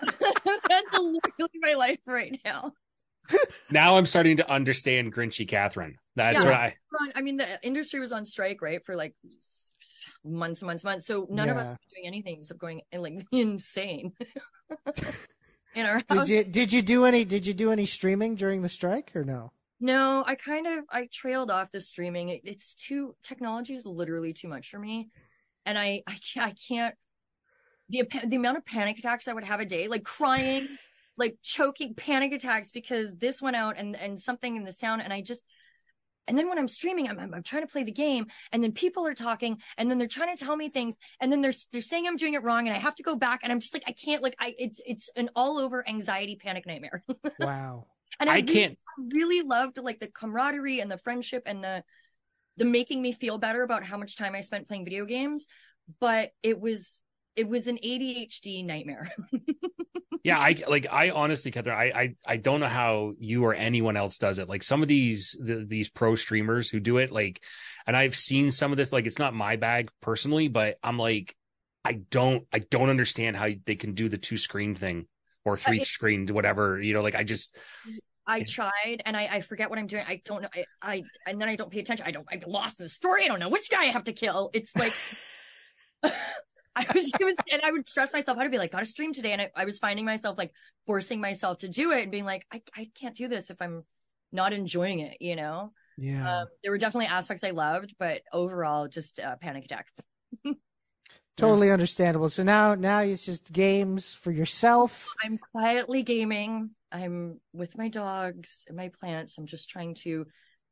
That's 0.00 0.92
literally 0.92 1.60
my 1.60 1.74
life 1.74 2.00
right 2.06 2.38
now. 2.44 2.72
Now 3.70 3.96
I'm 3.96 4.06
starting 4.06 4.36
to 4.38 4.50
understand 4.50 5.12
Grinchy 5.14 5.46
Katharine. 5.48 5.96
That's 6.14 6.42
Yeah. 6.42 6.44
what 6.50 6.54
I. 6.54 6.76
I 7.14 7.20
mean, 7.20 7.36
the 7.36 7.46
industry 7.62 8.00
was 8.00 8.12
on 8.12 8.24
strike, 8.26 8.62
right, 8.62 8.84
for 8.84 8.94
like 8.96 9.14
s- 9.38 9.70
months, 10.24 10.62
months, 10.62 10.82
months. 10.84 11.06
So 11.06 11.26
none 11.30 11.48
of 11.48 11.56
us 11.56 11.68
were 11.68 11.78
doing 11.94 12.06
anything 12.06 12.38
except 12.38 12.60
going 12.60 12.80
like 12.96 13.26
insane 13.32 14.12
in 15.74 15.86
our 15.86 16.02
house. 16.08 16.26
did 16.26 16.28
you 16.28 16.44
did 16.44 16.72
you 16.72 16.82
do 16.82 17.04
any 17.04 17.24
did 17.24 17.46
you 17.46 17.54
do 17.54 17.70
any 17.70 17.86
streaming 17.86 18.34
during 18.34 18.62
the 18.62 18.68
strike 18.68 19.14
or 19.14 19.24
no? 19.24 19.52
No, 19.78 20.24
I 20.26 20.36
kind 20.36 20.66
of 20.66 20.84
I 20.90 21.08
trailed 21.12 21.50
off 21.50 21.70
the 21.70 21.80
streaming. 21.80 22.30
It, 22.30 22.42
it's 22.44 22.74
too 22.74 23.14
technology 23.22 23.74
is 23.74 23.84
literally 23.84 24.32
too 24.32 24.48
much 24.48 24.70
for 24.70 24.78
me, 24.78 25.10
and 25.66 25.78
I 25.78 26.02
I 26.06 26.18
can't 26.32 26.46
I 26.46 26.54
can't 26.68 26.94
the 27.90 28.04
the 28.26 28.36
amount 28.36 28.56
of 28.56 28.64
panic 28.64 28.98
attacks 28.98 29.28
I 29.28 29.32
would 29.34 29.44
have 29.44 29.60
a 29.60 29.66
day, 29.66 29.86
like 29.88 30.02
crying, 30.02 30.66
like 31.16 31.36
choking, 31.42 31.94
panic 31.94 32.32
attacks 32.32 32.70
because 32.70 33.14
this 33.16 33.40
went 33.40 33.56
out 33.56 33.76
and 33.78 33.96
and 33.96 34.20
something 34.20 34.56
in 34.56 34.64
the 34.64 34.72
sound, 34.72 35.02
and 35.02 35.12
I 35.12 35.22
just 35.22 35.44
and 36.28 36.36
then 36.36 36.48
when 36.48 36.58
I'm 36.58 36.68
streaming, 36.68 37.08
I'm, 37.08 37.18
I'm 37.18 37.34
I'm 37.34 37.42
trying 37.42 37.62
to 37.62 37.68
play 37.68 37.84
the 37.84 37.92
game, 37.92 38.26
and 38.52 38.62
then 38.62 38.72
people 38.72 39.06
are 39.06 39.14
talking, 39.14 39.58
and 39.78 39.90
then 39.90 39.98
they're 39.98 40.08
trying 40.08 40.36
to 40.36 40.44
tell 40.44 40.56
me 40.56 40.68
things, 40.68 40.96
and 41.20 41.30
then 41.30 41.40
they're 41.40 41.52
they're 41.72 41.82
saying 41.82 42.06
I'm 42.06 42.16
doing 42.16 42.34
it 42.34 42.42
wrong, 42.42 42.66
and 42.66 42.76
I 42.76 42.80
have 42.80 42.96
to 42.96 43.02
go 43.02 43.16
back, 43.16 43.40
and 43.42 43.52
I'm 43.52 43.60
just 43.60 43.74
like 43.74 43.84
I 43.86 43.92
can't 43.92 44.22
like 44.22 44.34
I 44.40 44.54
it's 44.58 44.80
it's 44.86 45.08
an 45.16 45.30
all 45.36 45.58
over 45.58 45.86
anxiety 45.88 46.36
panic 46.36 46.66
nightmare. 46.66 47.04
Wow. 47.40 47.86
and 48.18 48.28
I 48.28 48.36
really- 48.36 48.52
can't. 48.52 48.78
really 49.12 49.42
loved 49.42 49.78
like 49.78 50.00
the 50.00 50.08
camaraderie 50.08 50.80
and 50.80 50.90
the 50.90 50.98
friendship 50.98 51.42
and 51.46 51.62
the 51.62 51.84
the 52.56 52.64
making 52.64 53.02
me 53.02 53.12
feel 53.12 53.36
better 53.38 53.62
about 53.62 53.84
how 53.84 53.98
much 53.98 54.16
time 54.16 54.34
I 54.34 54.40
spent 54.40 54.66
playing 54.66 54.84
video 54.84 55.04
games, 55.04 55.46
but 56.00 56.30
it 56.42 56.58
was 56.58 57.02
it 57.36 57.46
was 57.48 57.66
an 57.66 57.78
ADHD 57.84 58.64
nightmare. 58.64 59.12
Yeah, 60.26 60.40
I 60.40 60.56
like. 60.66 60.88
I 60.90 61.10
honestly, 61.10 61.52
Katharine, 61.52 61.78
I, 61.78 62.00
I, 62.00 62.14
I 62.26 62.36
don't 62.36 62.58
know 62.58 62.66
how 62.66 63.12
you 63.20 63.44
or 63.44 63.54
anyone 63.54 63.96
else 63.96 64.18
does 64.18 64.40
it. 64.40 64.48
Like 64.48 64.64
some 64.64 64.82
of 64.82 64.88
these, 64.88 65.36
the, 65.40 65.64
these 65.64 65.88
pro 65.88 66.16
streamers 66.16 66.68
who 66.68 66.80
do 66.80 66.96
it, 66.96 67.12
like, 67.12 67.44
and 67.86 67.96
I've 67.96 68.16
seen 68.16 68.50
some 68.50 68.72
of 68.72 68.76
this. 68.76 68.92
Like, 68.92 69.06
it's 69.06 69.20
not 69.20 69.34
my 69.34 69.54
bag 69.54 69.88
personally, 70.02 70.48
but 70.48 70.78
I'm 70.82 70.98
like, 70.98 71.36
I 71.84 72.00
don't, 72.10 72.44
I 72.52 72.58
don't 72.58 72.90
understand 72.90 73.36
how 73.36 73.50
they 73.66 73.76
can 73.76 73.94
do 73.94 74.08
the 74.08 74.18
two 74.18 74.36
screen 74.36 74.74
thing 74.74 75.06
or 75.44 75.52
uh, 75.52 75.56
three 75.58 75.78
it- 75.78 75.86
screened, 75.86 76.30
whatever. 76.30 76.82
You 76.82 76.94
know, 76.94 77.02
like 77.02 77.14
I 77.14 77.22
just, 77.22 77.56
I 78.26 78.42
tried 78.42 79.02
and 79.06 79.16
I, 79.16 79.28
I 79.30 79.40
forget 79.42 79.70
what 79.70 79.78
I'm 79.78 79.86
doing. 79.86 80.02
I 80.08 80.22
don't 80.24 80.42
know. 80.42 80.48
I, 80.52 80.64
I 80.82 81.02
and 81.28 81.40
then 81.40 81.48
I 81.48 81.54
don't 81.54 81.70
pay 81.70 81.78
attention. 81.78 82.04
I 82.04 82.10
don't. 82.10 82.26
I'm 82.32 82.42
lost 82.48 82.80
in 82.80 82.84
the 82.86 82.90
story. 82.90 83.24
I 83.24 83.28
don't 83.28 83.38
know 83.38 83.48
which 83.48 83.70
guy 83.70 83.84
I 83.84 83.92
have 83.92 84.02
to 84.02 84.12
kill. 84.12 84.50
It's 84.52 84.74
like 84.74 86.12
I 86.76 86.86
was, 86.94 87.10
it 87.18 87.24
was, 87.24 87.34
and 87.50 87.62
I 87.62 87.72
would 87.72 87.86
stress 87.86 88.12
myself 88.12 88.38
out 88.38 88.44
to 88.44 88.50
be 88.50 88.58
like, 88.58 88.72
got 88.72 88.80
to 88.80 88.84
stream 88.84 89.12
today, 89.12 89.32
and 89.32 89.42
I, 89.42 89.50
I 89.56 89.64
was 89.64 89.78
finding 89.78 90.04
myself 90.04 90.36
like 90.36 90.52
forcing 90.86 91.20
myself 91.20 91.58
to 91.58 91.68
do 91.68 91.92
it 91.92 92.02
and 92.02 92.12
being 92.12 92.26
like, 92.26 92.46
I, 92.52 92.62
I 92.76 92.90
can't 92.94 93.16
do 93.16 93.28
this 93.28 93.50
if 93.50 93.60
I'm 93.62 93.84
not 94.30 94.52
enjoying 94.52 95.00
it. 95.00 95.16
You 95.20 95.36
know. 95.36 95.72
Yeah. 95.96 96.40
Um, 96.40 96.48
there 96.62 96.70
were 96.70 96.78
definitely 96.78 97.06
aspects 97.06 97.42
I 97.42 97.50
loved, 97.50 97.94
but 97.98 98.22
overall, 98.32 98.88
just 98.88 99.18
uh, 99.18 99.36
panic 99.36 99.64
attack. 99.64 99.86
totally 101.36 101.70
understandable. 101.70 102.28
So 102.28 102.42
now 102.42 102.74
now 102.74 103.00
it's 103.00 103.24
just 103.24 103.52
games 103.52 104.12
for 104.12 104.30
yourself. 104.30 105.08
I'm 105.24 105.38
quietly 105.38 106.02
gaming. 106.02 106.70
I'm 106.92 107.40
with 107.52 107.76
my 107.76 107.88
dogs 107.88 108.64
and 108.68 108.76
my 108.76 108.90
plants. 109.00 109.38
I'm 109.38 109.46
just 109.46 109.70
trying 109.70 109.94
to 110.02 110.26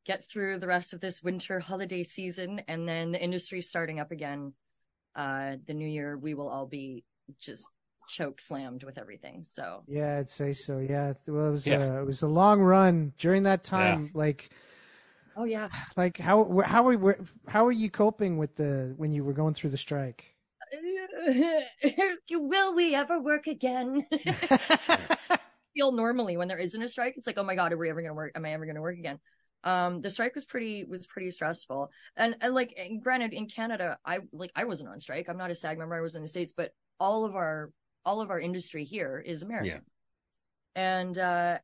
get 0.05 0.29
through 0.29 0.59
the 0.59 0.67
rest 0.67 0.93
of 0.93 1.01
this 1.01 1.23
winter 1.23 1.59
holiday 1.59 2.03
season, 2.03 2.61
and 2.67 2.87
then 2.87 3.11
the 3.11 3.21
industry's 3.21 3.67
starting 3.67 3.99
up 3.99 4.11
again. 4.11 4.53
Uh, 5.15 5.55
the 5.65 5.73
new 5.73 5.87
year, 5.87 6.17
we 6.17 6.33
will 6.33 6.49
all 6.49 6.65
be 6.65 7.03
just 7.39 7.71
choke 8.09 8.39
slammed 8.39 8.83
with 8.83 8.97
everything. 8.97 9.45
So 9.45 9.83
Yeah, 9.87 10.17
I'd 10.19 10.29
say 10.29 10.53
so. 10.53 10.79
Yeah. 10.79 11.13
Well, 11.27 11.49
it 11.49 11.51
was 11.51 11.67
Yeah. 11.67 11.77
uh, 11.77 12.01
it 12.01 12.05
was 12.05 12.21
a 12.21 12.27
long 12.27 12.61
run 12.61 13.13
during 13.17 13.43
that 13.43 13.63
time. 13.63 14.11
Like 14.13 14.49
oh 15.35 15.43
yeah, 15.43 15.69
like 15.95 16.17
how 16.17 16.61
how 16.65 16.83
were 16.83 17.19
how 17.47 17.65
were 17.65 17.71
you 17.71 17.89
coping 17.89 18.37
with 18.37 18.55
the 18.55 18.93
when 18.97 19.11
you 19.11 19.23
were 19.23 19.33
going 19.33 19.53
through 19.53 19.71
the 19.71 19.77
strike? 19.77 20.35
will 22.31 22.75
we 22.75 22.95
ever 22.95 23.21
work 23.21 23.47
again? 23.47 24.05
feel 25.75 25.91
normally 25.91 26.37
when 26.37 26.47
there 26.47 26.57
isn't 26.57 26.81
a 26.81 26.87
strike. 26.87 27.15
It's 27.17 27.27
like, 27.27 27.37
oh 27.37 27.43
my 27.43 27.55
god, 27.55 27.73
are 27.73 27.77
we 27.77 27.89
ever 27.89 28.01
gonna 28.01 28.13
work? 28.13 28.31
Am 28.35 28.45
I 28.45 28.53
ever 28.53 28.65
gonna 28.65 28.81
work 28.81 28.97
again? 28.97 29.19
Um, 29.65 30.01
the 30.01 30.11
strike 30.11 30.35
was 30.35 30.45
pretty 30.45 30.85
was 30.85 31.07
pretty 31.07 31.31
stressful, 31.31 31.89
and, 32.15 32.35
and 32.39 32.53
like, 32.53 32.73
and 32.77 33.01
granted, 33.01 33.33
in 33.33 33.47
Canada, 33.47 33.97
I 34.05 34.19
like 34.31 34.51
I 34.55 34.65
wasn't 34.65 34.89
on 34.89 34.99
strike. 34.99 35.27
I'm 35.27 35.37
not 35.37 35.49
a 35.49 35.55
SAG 35.55 35.79
member. 35.79 35.95
I 35.95 36.01
was 36.01 36.13
in 36.13 36.21
the 36.21 36.27
states, 36.27 36.53
but 36.55 36.71
all 36.99 37.25
of 37.25 37.35
our 37.35 37.71
all 38.05 38.21
of 38.21 38.29
our 38.29 38.39
industry 38.39 38.83
here 38.83 39.21
is 39.25 39.41
American, 39.41 39.81
and 40.75 41.17
uh, 41.17 41.57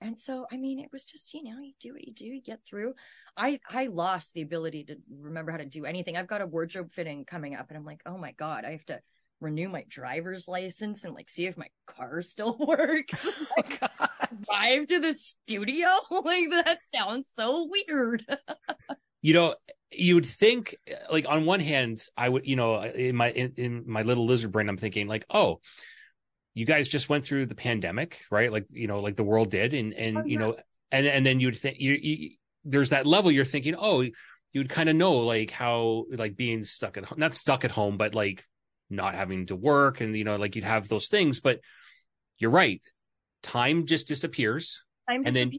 and 0.00 0.18
so 0.18 0.46
I 0.52 0.56
mean, 0.56 0.78
it 0.78 0.90
was 0.92 1.04
just 1.04 1.34
you 1.34 1.42
know, 1.42 1.58
you 1.60 1.72
do 1.80 1.92
what 1.92 2.06
you 2.06 2.14
do, 2.14 2.26
you 2.26 2.40
get 2.40 2.60
through. 2.64 2.94
I 3.36 3.58
I 3.68 3.88
lost 3.88 4.34
the 4.34 4.42
ability 4.42 4.84
to 4.84 4.96
remember 5.20 5.50
how 5.50 5.58
to 5.58 5.66
do 5.66 5.84
anything. 5.84 6.16
I've 6.16 6.28
got 6.28 6.42
a 6.42 6.46
wardrobe 6.46 6.92
fitting 6.92 7.24
coming 7.24 7.56
up, 7.56 7.66
and 7.70 7.76
I'm 7.76 7.84
like, 7.84 8.02
oh 8.06 8.16
my 8.16 8.32
god, 8.32 8.64
I 8.64 8.70
have 8.70 8.86
to 8.86 9.00
renew 9.40 9.68
my 9.68 9.84
driver's 9.88 10.48
license 10.48 11.04
and 11.04 11.14
like 11.14 11.30
see 11.30 11.46
if 11.46 11.56
my 11.56 11.68
car 11.86 12.22
still 12.22 12.56
works. 12.60 13.26
like, 13.56 13.80
drive 14.42 14.86
to 14.88 15.00
the 15.00 15.14
studio? 15.14 15.88
Like 16.10 16.50
that 16.50 16.78
sounds 16.94 17.30
so 17.32 17.68
weird. 17.70 18.24
you 19.22 19.34
know, 19.34 19.54
you 19.90 20.14
would 20.16 20.26
think, 20.26 20.76
like, 21.10 21.26
on 21.28 21.46
one 21.46 21.60
hand, 21.60 22.04
I 22.16 22.28
would, 22.28 22.46
you 22.46 22.56
know, 22.56 22.80
in 22.82 23.16
my 23.16 23.30
in, 23.30 23.54
in 23.56 23.84
my 23.86 24.02
little 24.02 24.26
lizard 24.26 24.52
brain, 24.52 24.68
I'm 24.68 24.76
thinking 24.76 25.06
like, 25.08 25.24
oh, 25.30 25.60
you 26.54 26.66
guys 26.66 26.88
just 26.88 27.08
went 27.08 27.24
through 27.24 27.46
the 27.46 27.54
pandemic, 27.54 28.22
right? 28.30 28.52
Like, 28.52 28.66
you 28.70 28.86
know, 28.86 29.00
like 29.00 29.16
the 29.16 29.24
world 29.24 29.50
did, 29.50 29.74
and 29.74 29.94
and 29.94 30.16
Oh, 30.18 30.24
you 30.24 30.32
yeah. 30.32 30.38
know, 30.38 30.56
and 30.92 31.06
and 31.06 31.24
then 31.24 31.40
you'd 31.40 31.56
think 31.56 31.78
you, 31.80 31.98
you 32.00 32.30
there's 32.64 32.90
that 32.90 33.06
level 33.06 33.30
you're 33.30 33.44
thinking, 33.44 33.74
oh, 33.78 34.04
you'd 34.52 34.68
kind 34.68 34.88
of 34.88 34.96
know 34.96 35.18
like 35.18 35.50
how 35.50 36.04
like 36.10 36.36
being 36.36 36.64
stuck 36.64 36.96
at 36.96 37.04
home, 37.04 37.18
not 37.18 37.34
stuck 37.34 37.64
at 37.64 37.70
home, 37.70 37.96
but 37.96 38.14
like 38.14 38.44
not 38.90 39.14
having 39.14 39.46
to 39.46 39.56
work, 39.56 40.00
and 40.00 40.16
you 40.16 40.24
know, 40.24 40.36
like 40.36 40.56
you'd 40.56 40.64
have 40.64 40.88
those 40.88 41.08
things, 41.08 41.40
but 41.40 41.60
you're 42.38 42.50
right, 42.50 42.82
time 43.42 43.86
just 43.86 44.06
disappears, 44.08 44.82
Time 45.08 45.22
And 45.26 45.34
then- 45.34 45.52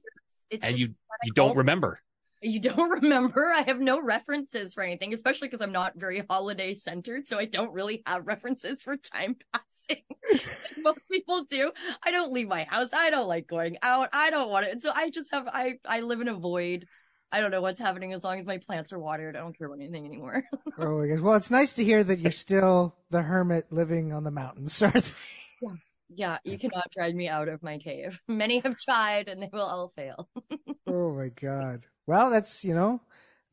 it's 0.51 0.63
and 0.65 0.77
you 0.77 0.87
what 1.07 1.17
you 1.23 1.31
don't 1.33 1.57
remember. 1.57 2.01
you 2.41 2.59
don't 2.59 2.89
remember. 3.01 3.47
I 3.51 3.61
have 3.63 3.79
no 3.79 3.99
references 4.01 4.73
for 4.73 4.83
anything, 4.83 5.13
especially 5.13 5.47
because 5.47 5.61
I'm 5.61 5.71
not 5.71 5.93
very 5.95 6.23
holiday 6.29 6.75
centered, 6.75 7.27
so 7.27 7.37
I 7.39 7.45
don't 7.45 7.73
really 7.73 8.03
have 8.05 8.27
references 8.27 8.83
for 8.83 8.95
time 8.95 9.35
passing. 9.53 10.03
Most 10.83 10.99
people 11.11 11.45
do. 11.49 11.71
I 12.03 12.11
don't 12.11 12.31
leave 12.31 12.47
my 12.47 12.63
house. 12.63 12.89
I 12.93 13.09
don't 13.09 13.27
like 13.27 13.47
going 13.47 13.77
out. 13.81 14.09
I 14.13 14.29
don't 14.29 14.49
want 14.49 14.67
it. 14.67 14.81
So 14.83 14.91
I 14.93 15.09
just 15.09 15.31
have 15.31 15.47
I 15.47 15.79
I 15.85 16.01
live 16.01 16.21
in 16.21 16.27
a 16.27 16.35
void 16.35 16.85
I 17.31 17.41
don't 17.41 17.51
know 17.51 17.61
what's 17.61 17.79
happening 17.79 18.13
as 18.13 18.23
long 18.23 18.39
as 18.39 18.45
my 18.45 18.57
plants 18.59 18.91
are 18.93 18.99
watered. 18.99 19.35
I 19.35 19.39
don't 19.39 19.55
care 19.57 19.67
about 19.67 19.79
anything 19.79 20.05
anymore. 20.05 20.43
oh 20.79 20.99
my 20.99 21.07
gosh. 21.07 21.19
Well, 21.19 21.35
it's 21.35 21.51
nice 21.51 21.73
to 21.73 21.83
hear 21.83 22.03
that 22.03 22.19
you're 22.19 22.31
still 22.31 22.95
the 23.09 23.21
hermit 23.23 23.65
living 23.71 24.13
on 24.13 24.23
the 24.23 24.31
mountains, 24.31 24.73
sort 24.73 24.95
of 24.95 25.05
thing. 25.05 25.79
Yeah, 26.09 26.37
you 26.43 26.57
cannot 26.57 26.91
drag 26.91 27.15
me 27.15 27.27
out 27.27 27.47
of 27.47 27.61
my 27.61 27.77
cave. 27.77 28.19
Many 28.27 28.59
have 28.59 28.77
tried 28.77 29.27
and 29.27 29.41
they 29.41 29.49
will 29.51 29.61
all 29.61 29.93
fail. 29.95 30.27
oh 30.87 31.13
my 31.13 31.29
god. 31.29 31.85
Well, 32.07 32.29
that's, 32.29 32.63
you 32.65 32.73
know, 32.73 33.01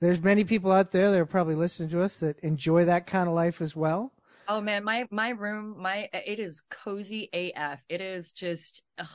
there's 0.00 0.22
many 0.22 0.44
people 0.44 0.72
out 0.72 0.90
there 0.90 1.10
that 1.10 1.20
are 1.20 1.26
probably 1.26 1.54
listening 1.54 1.90
to 1.90 2.02
us 2.02 2.18
that 2.18 2.38
enjoy 2.40 2.86
that 2.86 3.06
kind 3.06 3.28
of 3.28 3.34
life 3.34 3.60
as 3.60 3.76
well. 3.76 4.12
Oh 4.48 4.60
man, 4.60 4.84
my 4.84 5.06
my 5.10 5.30
room, 5.30 5.76
my 5.78 6.08
it 6.12 6.38
is 6.38 6.62
cozy 6.70 7.28
AF. 7.32 7.80
It 7.88 8.00
is 8.00 8.32
just 8.32 8.82
ugh, 8.98 9.06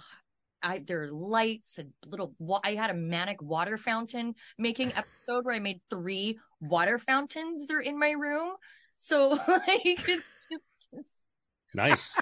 I 0.61 0.83
there 0.85 1.03
are 1.03 1.11
lights 1.11 1.77
and 1.77 1.91
little 2.05 2.35
I 2.63 2.75
had 2.75 2.89
a 2.89 2.95
manic 2.95 3.41
water 3.41 3.77
fountain 3.77 4.35
making 4.57 4.91
episode 4.95 5.45
where 5.45 5.55
I 5.55 5.59
made 5.59 5.81
three 5.89 6.39
water 6.59 6.99
fountains. 6.99 7.65
They're 7.67 7.79
in 7.79 7.97
my 7.97 8.11
room. 8.11 8.53
So 8.97 9.29
like 9.29 10.09
it's 10.09 10.23
just 10.93 11.15
Nice. 11.73 12.17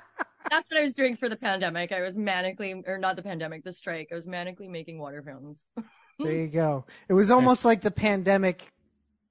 That's 0.50 0.70
what 0.70 0.80
I 0.80 0.84
was 0.84 0.94
doing 0.94 1.16
for 1.16 1.30
the 1.30 1.36
pandemic. 1.36 1.92
I 1.92 2.02
was 2.02 2.18
manically, 2.18 2.88
or 2.88 2.98
not 2.98 3.16
the 3.16 3.24
pandemic, 3.24 3.64
the 3.64 3.74
strike. 3.74 4.10
I 4.12 4.16
was 4.16 4.28
manically 4.28 4.70
making 4.70 5.00
water 5.00 5.22
fountains. 5.24 5.66
there 6.20 6.34
you 6.34 6.48
go. 6.48 6.86
It 7.08 7.14
was 7.14 7.32
almost 7.32 7.66
like 7.66 7.82
the 7.82 7.92
pandemic 7.92 8.72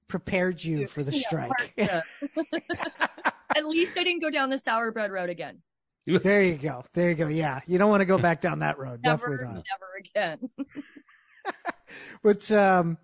prepared 0.07 0.63
you 0.63 0.87
for 0.87 1.03
the 1.03 1.11
strike. 1.13 1.73
yeah. 1.77 2.01
At 3.55 3.65
least 3.65 3.97
I 3.97 4.03
didn't 4.03 4.21
go 4.21 4.29
down 4.29 4.49
the 4.49 4.57
sour 4.59 4.91
bread 4.91 5.11
road 5.11 5.29
again. 5.29 5.61
there 6.05 6.43
you 6.43 6.55
go. 6.55 6.83
There 6.93 7.09
you 7.09 7.15
go. 7.15 7.27
Yeah. 7.27 7.59
You 7.67 7.77
don't 7.77 7.89
want 7.89 8.01
to 8.01 8.05
go 8.05 8.17
back 8.17 8.41
down 8.41 8.59
that 8.59 8.77
road. 8.77 9.01
Never, 9.03 9.37
Definitely 9.37 9.55
not. 9.55 9.63
never 10.15 10.35
again. 10.35 10.49
But 12.21 12.51
um, 12.51 12.97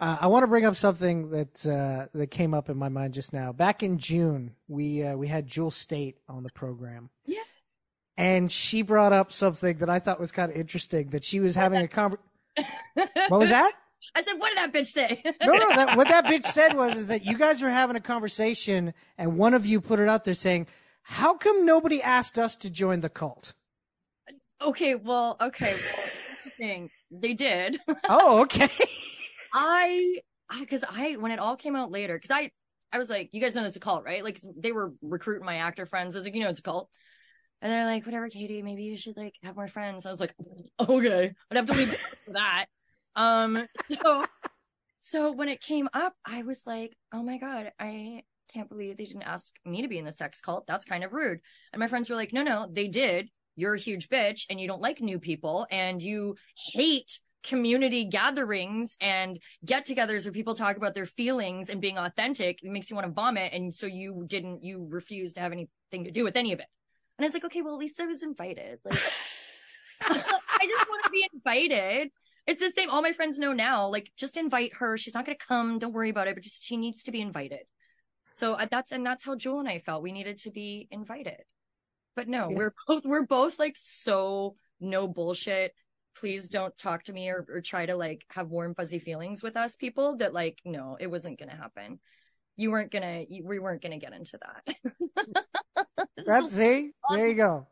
uh, 0.00 0.18
I 0.20 0.26
want 0.28 0.44
to 0.44 0.46
bring 0.46 0.64
up 0.64 0.76
something 0.76 1.30
that 1.30 1.66
uh, 1.66 2.06
that 2.16 2.30
came 2.30 2.54
up 2.54 2.68
in 2.68 2.76
my 2.76 2.88
mind 2.88 3.14
just 3.14 3.32
now. 3.32 3.52
Back 3.52 3.82
in 3.82 3.98
June, 3.98 4.54
we 4.68 5.02
uh, 5.02 5.16
we 5.16 5.28
had 5.28 5.46
Jewel 5.46 5.70
Staite 5.70 6.18
on 6.28 6.42
the 6.42 6.50
program. 6.50 7.10
Yeah. 7.24 7.42
And 8.16 8.50
she 8.50 8.82
brought 8.82 9.12
up 9.12 9.32
something 9.32 9.78
that 9.78 9.88
I 9.88 10.00
thought 10.00 10.18
was 10.18 10.32
kind 10.32 10.50
of 10.50 10.58
interesting. 10.58 11.10
That 11.10 11.24
she 11.24 11.40
was 11.40 11.56
having 11.56 11.80
a 11.80 11.88
conversation. 11.88 12.24
What 13.28 13.40
was 13.40 13.50
that? 13.50 13.72
I 14.14 14.22
said, 14.22 14.34
what 14.38 14.48
did 14.48 14.58
that 14.58 14.72
bitch 14.72 14.88
say? 14.88 15.22
No, 15.44 15.54
no. 15.54 15.68
That, 15.68 15.96
what 15.96 16.08
that 16.08 16.24
bitch 16.24 16.44
said 16.44 16.74
was 16.74 16.96
is 16.96 17.06
that 17.08 17.24
you 17.24 17.36
guys 17.36 17.62
were 17.62 17.70
having 17.70 17.94
a 17.94 18.00
conversation, 18.00 18.94
and 19.16 19.36
one 19.36 19.54
of 19.54 19.66
you 19.66 19.80
put 19.80 20.00
it 20.00 20.08
out 20.08 20.24
there 20.24 20.34
saying, 20.34 20.66
"How 21.02 21.34
come 21.34 21.66
nobody 21.66 22.02
asked 22.02 22.38
us 22.38 22.56
to 22.56 22.70
join 22.70 23.00
the 23.00 23.08
cult?" 23.08 23.54
okay, 24.60 24.94
well, 24.94 25.36
okay, 25.40 25.72
well, 25.72 26.08
thing. 26.58 26.90
They 27.10 27.34
did. 27.34 27.80
Oh, 28.08 28.40
okay. 28.40 28.68
I, 29.52 30.20
I, 30.50 30.64
cause 30.64 30.84
I, 30.88 31.16
when 31.16 31.32
it 31.32 31.38
all 31.38 31.56
came 31.56 31.76
out 31.76 31.90
later, 31.90 32.18
cause 32.18 32.30
I, 32.30 32.50
I 32.92 32.98
was 32.98 33.10
like, 33.10 33.30
you 33.32 33.40
guys 33.40 33.54
know 33.54 33.64
it's 33.64 33.76
a 33.76 33.80
cult, 33.80 34.04
right? 34.04 34.24
Like 34.24 34.40
they 34.56 34.72
were 34.72 34.92
recruiting 35.02 35.44
my 35.44 35.56
actor 35.56 35.86
friends. 35.86 36.14
I 36.14 36.18
was 36.18 36.26
like, 36.26 36.34
you 36.34 36.42
know, 36.42 36.48
it's 36.48 36.60
a 36.60 36.62
cult. 36.62 36.88
And 37.60 37.72
they're 37.72 37.84
like, 37.84 38.06
whatever, 38.06 38.28
Katie, 38.28 38.62
maybe 38.62 38.84
you 38.84 38.96
should 38.96 39.16
like 39.16 39.34
have 39.42 39.56
more 39.56 39.68
friends. 39.68 40.06
I 40.06 40.10
was 40.10 40.20
like, 40.20 40.34
okay, 40.80 41.32
I'd 41.50 41.56
have 41.56 41.66
to 41.66 41.72
leave 41.72 41.94
for 42.24 42.32
that. 42.32 42.66
Um, 43.16 43.66
so, 44.02 44.24
so 45.00 45.32
when 45.32 45.48
it 45.48 45.60
came 45.60 45.88
up, 45.92 46.14
I 46.24 46.42
was 46.42 46.66
like, 46.66 46.96
oh 47.12 47.22
my 47.22 47.38
God, 47.38 47.72
I 47.78 48.22
can't 48.52 48.68
believe 48.68 48.96
they 48.96 49.04
didn't 49.04 49.22
ask 49.22 49.54
me 49.64 49.82
to 49.82 49.88
be 49.88 49.98
in 49.98 50.04
the 50.04 50.12
sex 50.12 50.40
cult. 50.40 50.66
That's 50.66 50.84
kind 50.84 51.04
of 51.04 51.12
rude. 51.12 51.40
And 51.72 51.80
my 51.80 51.88
friends 51.88 52.08
were 52.08 52.16
like, 52.16 52.32
no, 52.32 52.42
no, 52.42 52.68
they 52.70 52.88
did. 52.88 53.28
You're 53.56 53.74
a 53.74 53.78
huge 53.78 54.08
bitch 54.08 54.44
and 54.48 54.60
you 54.60 54.68
don't 54.68 54.80
like 54.80 55.00
new 55.00 55.18
people 55.18 55.66
and 55.70 56.00
you 56.00 56.36
hate 56.72 57.18
community 57.44 58.04
gatherings 58.04 58.96
and 59.00 59.38
get 59.64 59.86
togethers 59.86 60.24
where 60.24 60.32
people 60.32 60.54
talk 60.54 60.76
about 60.76 60.94
their 60.94 61.06
feelings 61.06 61.70
and 61.70 61.80
being 61.80 61.98
authentic. 61.98 62.62
It 62.62 62.70
makes 62.70 62.90
you 62.90 62.96
want 62.96 63.06
to 63.06 63.12
vomit. 63.12 63.52
And 63.52 63.72
so 63.72 63.86
you 63.86 64.24
didn't, 64.26 64.62
you 64.64 64.86
refused 64.90 65.36
to 65.36 65.42
have 65.42 65.52
anything 65.52 66.04
to 66.04 66.10
do 66.10 66.24
with 66.24 66.36
any 66.36 66.52
of 66.52 66.58
it. 66.60 66.66
And 67.18 67.24
I 67.24 67.26
was 67.26 67.34
like, 67.34 67.44
okay, 67.44 67.62
well, 67.62 67.74
at 67.74 67.80
least 67.80 68.00
I 68.00 68.06
was 68.06 68.22
invited. 68.22 68.78
Like, 68.84 68.94
I 70.02 70.66
just 70.68 70.88
want 70.88 71.04
to 71.04 71.10
be 71.10 71.26
invited. 71.32 72.10
It's 72.46 72.60
the 72.60 72.70
same. 72.70 72.90
All 72.90 73.02
my 73.02 73.12
friends 73.12 73.38
know 73.38 73.52
now. 73.52 73.88
Like, 73.88 74.10
just 74.16 74.36
invite 74.36 74.76
her. 74.76 74.96
She's 74.96 75.14
not 75.14 75.26
going 75.26 75.36
to 75.36 75.46
come. 75.46 75.78
Don't 75.78 75.92
worry 75.92 76.10
about 76.10 76.28
it. 76.28 76.34
But 76.34 76.44
just 76.44 76.64
she 76.64 76.76
needs 76.76 77.02
to 77.04 77.12
be 77.12 77.20
invited. 77.20 77.60
So 78.34 78.54
uh, 78.54 78.66
that's 78.70 78.92
and 78.92 79.04
that's 79.04 79.24
how 79.24 79.34
Jewel 79.34 79.58
and 79.58 79.68
I 79.68 79.80
felt. 79.80 80.02
We 80.02 80.12
needed 80.12 80.38
to 80.40 80.50
be 80.50 80.86
invited. 80.92 81.42
But 82.14 82.28
no, 82.28 82.48
Yeah. 82.50 82.56
we're 82.56 82.74
both 82.86 83.04
we're 83.04 83.26
both 83.26 83.58
like 83.58 83.74
so 83.76 84.54
no 84.80 85.08
bullshit. 85.08 85.74
Please 86.18 86.48
don't 86.48 86.76
talk 86.76 87.04
to 87.04 87.12
me 87.12 87.28
or, 87.28 87.46
or 87.48 87.60
try 87.60 87.86
to 87.86 87.96
like 87.96 88.24
have 88.30 88.50
warm 88.50 88.74
fuzzy 88.74 88.98
feelings 88.98 89.42
with 89.42 89.56
us 89.56 89.76
people. 89.76 90.16
That 90.16 90.34
like 90.34 90.58
no, 90.64 90.96
it 90.98 91.06
wasn't 91.06 91.38
to 91.38 91.56
happen. 91.56 92.00
You 92.56 92.70
weren't 92.70 92.90
gonna. 92.90 93.24
You, 93.28 93.46
we 93.46 93.58
weren't 93.58 93.82
gonna 93.82 93.98
get 93.98 94.12
into 94.12 94.38
that. 94.38 96.06
That's 96.26 96.52
see. 96.52 96.92
There 97.10 97.28
you 97.28 97.34
go. 97.34 97.66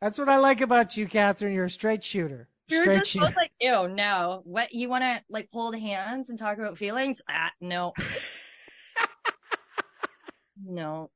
That's 0.00 0.18
what 0.18 0.28
I 0.28 0.38
like 0.38 0.60
about 0.60 0.96
you, 0.96 1.06
Katharine. 1.06 1.54
You're 1.54 1.66
a 1.66 1.70
straight 1.70 2.02
shooter. 2.02 2.48
You're 2.68 2.82
Straight 2.82 2.98
just 2.98 3.10
shooter. 3.10 3.34
like, 3.36 3.50
ew, 3.60 3.88
no. 3.88 4.42
What 4.44 4.72
you 4.72 4.88
want 4.88 5.02
to 5.02 5.20
like 5.28 5.48
hold 5.52 5.74
hands 5.74 6.30
and 6.30 6.38
talk 6.38 6.58
about 6.58 6.78
feelings? 6.78 7.20
Ah, 7.28 7.50
no, 7.60 7.92
no. 10.64 11.10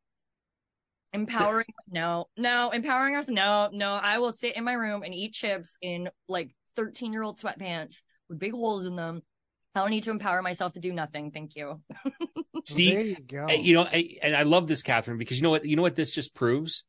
Empowering? 1.14 1.66
No, 1.90 2.26
no. 2.36 2.70
Empowering 2.70 3.14
us? 3.14 3.28
No, 3.28 3.68
no. 3.72 3.90
I 3.90 4.18
will 4.18 4.32
sit 4.32 4.56
in 4.56 4.64
my 4.64 4.72
room 4.72 5.02
and 5.04 5.14
eat 5.14 5.32
chips 5.32 5.76
in 5.80 6.10
like 6.28 6.50
13 6.76 7.12
year 7.12 7.22
old 7.22 7.38
sweatpants 7.38 8.02
with 8.28 8.38
big 8.40 8.52
holes 8.52 8.84
in 8.84 8.96
them. 8.96 9.22
I 9.76 9.80
don't 9.80 9.90
need 9.90 10.04
to 10.04 10.10
empower 10.10 10.42
myself 10.42 10.72
to 10.74 10.80
do 10.80 10.92
nothing. 10.92 11.30
Thank 11.30 11.54
you. 11.56 11.80
See, 12.66 12.90
there 12.92 13.02
you 13.02 13.16
go. 13.16 13.46
Uh, 13.48 13.52
you 13.52 13.74
know, 13.74 13.82
I, 13.84 14.16
and 14.22 14.34
I 14.36 14.42
love 14.42 14.66
this, 14.66 14.82
Katharine, 14.82 15.18
because 15.18 15.36
you 15.38 15.42
know 15.44 15.50
what, 15.50 15.64
you 15.64 15.76
know 15.76 15.82
what 15.82 15.94
this 15.94 16.10
just 16.10 16.34
proves 16.34 16.84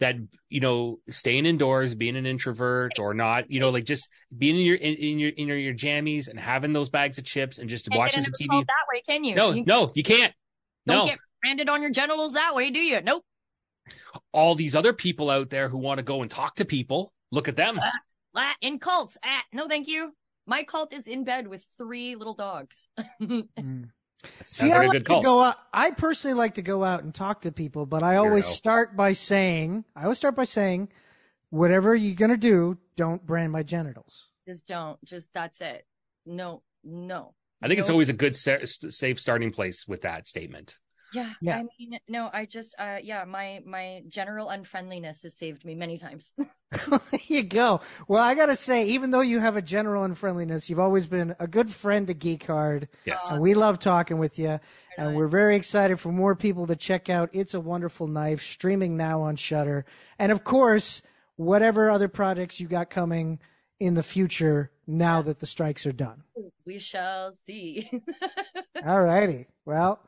that 0.00 0.16
you 0.48 0.60
know, 0.60 1.00
staying 1.10 1.46
indoors, 1.46 1.94
being 1.94 2.16
an 2.16 2.26
introvert 2.26 2.98
or 2.98 3.14
not, 3.14 3.50
you 3.50 3.60
know, 3.60 3.70
like 3.70 3.84
just 3.84 4.08
being 4.36 4.56
in 4.56 4.64
your 4.64 4.76
in, 4.76 4.94
in 4.94 5.18
your 5.18 5.30
in 5.30 5.48
your, 5.48 5.56
your 5.56 5.74
jammies 5.74 6.28
and 6.28 6.38
having 6.38 6.72
those 6.72 6.88
bags 6.88 7.18
of 7.18 7.24
chips 7.24 7.58
and 7.58 7.68
just 7.68 7.88
Can't 7.88 7.98
watching 7.98 8.22
get 8.22 8.36
some 8.36 8.48
TV. 8.48 8.64
that 8.66 8.86
way, 8.92 9.02
can 9.06 9.24
you? 9.24 9.34
No, 9.34 9.50
you 9.50 9.64
no, 9.64 9.90
you 9.94 10.02
can't. 10.02 10.32
don't 10.86 10.98
No, 10.98 11.06
get 11.06 11.18
branded 11.42 11.68
on 11.68 11.82
your 11.82 11.90
genitals 11.90 12.34
that 12.34 12.54
way, 12.54 12.70
do 12.70 12.78
you? 12.80 13.00
Nope. 13.02 13.24
All 14.32 14.54
these 14.54 14.74
other 14.74 14.92
people 14.92 15.30
out 15.30 15.50
there 15.50 15.68
who 15.68 15.78
want 15.78 15.98
to 15.98 16.02
go 16.04 16.22
and 16.22 16.30
talk 16.30 16.56
to 16.56 16.64
people, 16.64 17.12
look 17.32 17.48
at 17.48 17.56
them. 17.56 17.78
Ah, 18.34 18.54
in 18.60 18.78
cults. 18.78 19.16
Ah, 19.24 19.42
no, 19.52 19.68
thank 19.68 19.88
you. 19.88 20.12
My 20.46 20.62
cult 20.62 20.92
is 20.92 21.06
in 21.08 21.24
bed 21.24 21.48
with 21.48 21.66
three 21.78 22.14
little 22.16 22.34
dogs. 22.34 22.88
Mm. 23.20 23.90
See, 24.44 24.68
not 24.70 24.76
I 24.78 24.86
like 24.86 25.04
to 25.04 25.20
go 25.22 25.40
out. 25.44 25.54
I 25.72 25.92
personally 25.92 26.34
like 26.36 26.54
to 26.54 26.62
go 26.62 26.82
out 26.82 27.04
and 27.04 27.14
talk 27.14 27.42
to 27.42 27.52
people, 27.52 27.86
but 27.86 28.02
I 28.02 28.16
always 28.16 28.46
Weirdo. 28.46 28.52
start 28.52 28.96
by 28.96 29.12
saying, 29.12 29.84
I 29.94 30.02
always 30.02 30.18
start 30.18 30.34
by 30.34 30.42
saying, 30.42 30.88
whatever 31.50 31.94
you're 31.94 32.16
gonna 32.16 32.36
do, 32.36 32.78
don't 32.96 33.24
brand 33.24 33.52
my 33.52 33.62
genitals. 33.62 34.28
just 34.46 34.66
don't. 34.66 34.98
Just 35.04 35.28
that's 35.34 35.60
it. 35.60 35.86
No, 36.26 36.62
no. 36.82 37.34
I 37.62 37.68
think 37.68 37.78
it's 37.78 37.90
always 37.90 38.08
a 38.08 38.12
good 38.12 38.34
sa- 38.34 38.58
safe 38.64 39.20
starting 39.20 39.52
place 39.52 39.86
with 39.86 40.02
that 40.02 40.26
statement. 40.26 40.78
Yeah, 41.12 41.30
Yeah. 41.40 41.56
I 41.58 41.66
mean, 41.78 41.98
no. 42.08 42.28
I 42.32 42.44
just, 42.44 42.74
uh, 42.78 42.98
yeah. 43.02 43.24
My 43.24 43.62
my 43.64 44.02
general 44.08 44.48
unfriendliness 44.48 45.22
has 45.22 45.34
saved 45.34 45.64
me 45.64 45.74
many 45.74 45.98
times. 45.98 46.34
there 46.90 47.00
you 47.28 47.42
go. 47.44 47.80
Well, 48.08 48.22
I 48.22 48.34
gotta 48.34 48.54
say, 48.54 48.86
even 48.88 49.10
though 49.10 49.22
you 49.22 49.38
have 49.40 49.56
a 49.56 49.62
general 49.62 50.04
unfriendliness, 50.04 50.68
you've 50.68 50.78
always 50.78 51.06
been 51.06 51.34
a 51.38 51.46
good 51.46 51.70
friend 51.70 52.06
to 52.08 52.14
Geek 52.14 52.44
Hard, 52.46 52.88
Yes. 53.06 53.30
and 53.30 53.40
we 53.40 53.54
love 53.54 53.78
talking 53.78 54.18
with 54.18 54.38
you. 54.38 54.60
And 54.98 55.14
we're 55.14 55.28
very 55.28 55.54
excited 55.56 55.98
for 56.00 56.10
more 56.12 56.34
people 56.36 56.66
to 56.66 56.76
check 56.76 57.08
out 57.08 57.30
It's 57.32 57.54
a 57.54 57.60
Wonderful 57.60 58.06
Knife, 58.08 58.42
streaming 58.42 58.96
now 58.96 59.22
on 59.22 59.36
Shudder, 59.36 59.86
and 60.18 60.30
of 60.32 60.44
course, 60.44 61.00
whatever 61.36 61.88
other 61.90 62.08
projects 62.08 62.60
you 62.60 62.66
got 62.68 62.90
coming 62.90 63.38
in 63.80 63.94
the 63.94 64.02
future. 64.02 64.70
Now 64.90 65.20
that 65.20 65.38
the 65.40 65.46
strikes 65.46 65.84
are 65.86 65.92
done. 65.92 66.22
we 66.64 66.78
shall 66.78 67.32
see. 67.32 67.90
All 68.86 69.02
righty. 69.02 69.46
Well, 69.66 70.00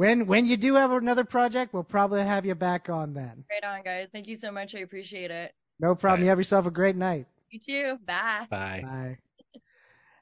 when 0.00 0.26
when 0.26 0.46
you 0.46 0.56
do 0.56 0.76
have 0.76 0.90
another 0.92 1.24
project, 1.24 1.74
we'll 1.74 1.84
probably 1.84 2.22
have 2.22 2.46
you 2.46 2.54
back 2.54 2.88
on 2.88 3.12
then. 3.12 3.44
right 3.50 3.70
on, 3.70 3.82
guys. 3.82 4.08
Thank 4.10 4.28
you 4.28 4.34
so 4.34 4.50
much. 4.50 4.74
I 4.74 4.78
appreciate 4.78 5.30
it. 5.30 5.54
No 5.78 5.94
problem. 5.94 6.20
Bye. 6.20 6.24
You 6.24 6.28
have 6.30 6.38
yourself 6.38 6.66
a 6.66 6.70
great 6.70 6.96
night. 6.96 7.26
You 7.50 7.60
too. 7.60 7.98
Bye. 8.06 8.46
Bye. 8.48 8.80
Bye. 8.82 9.18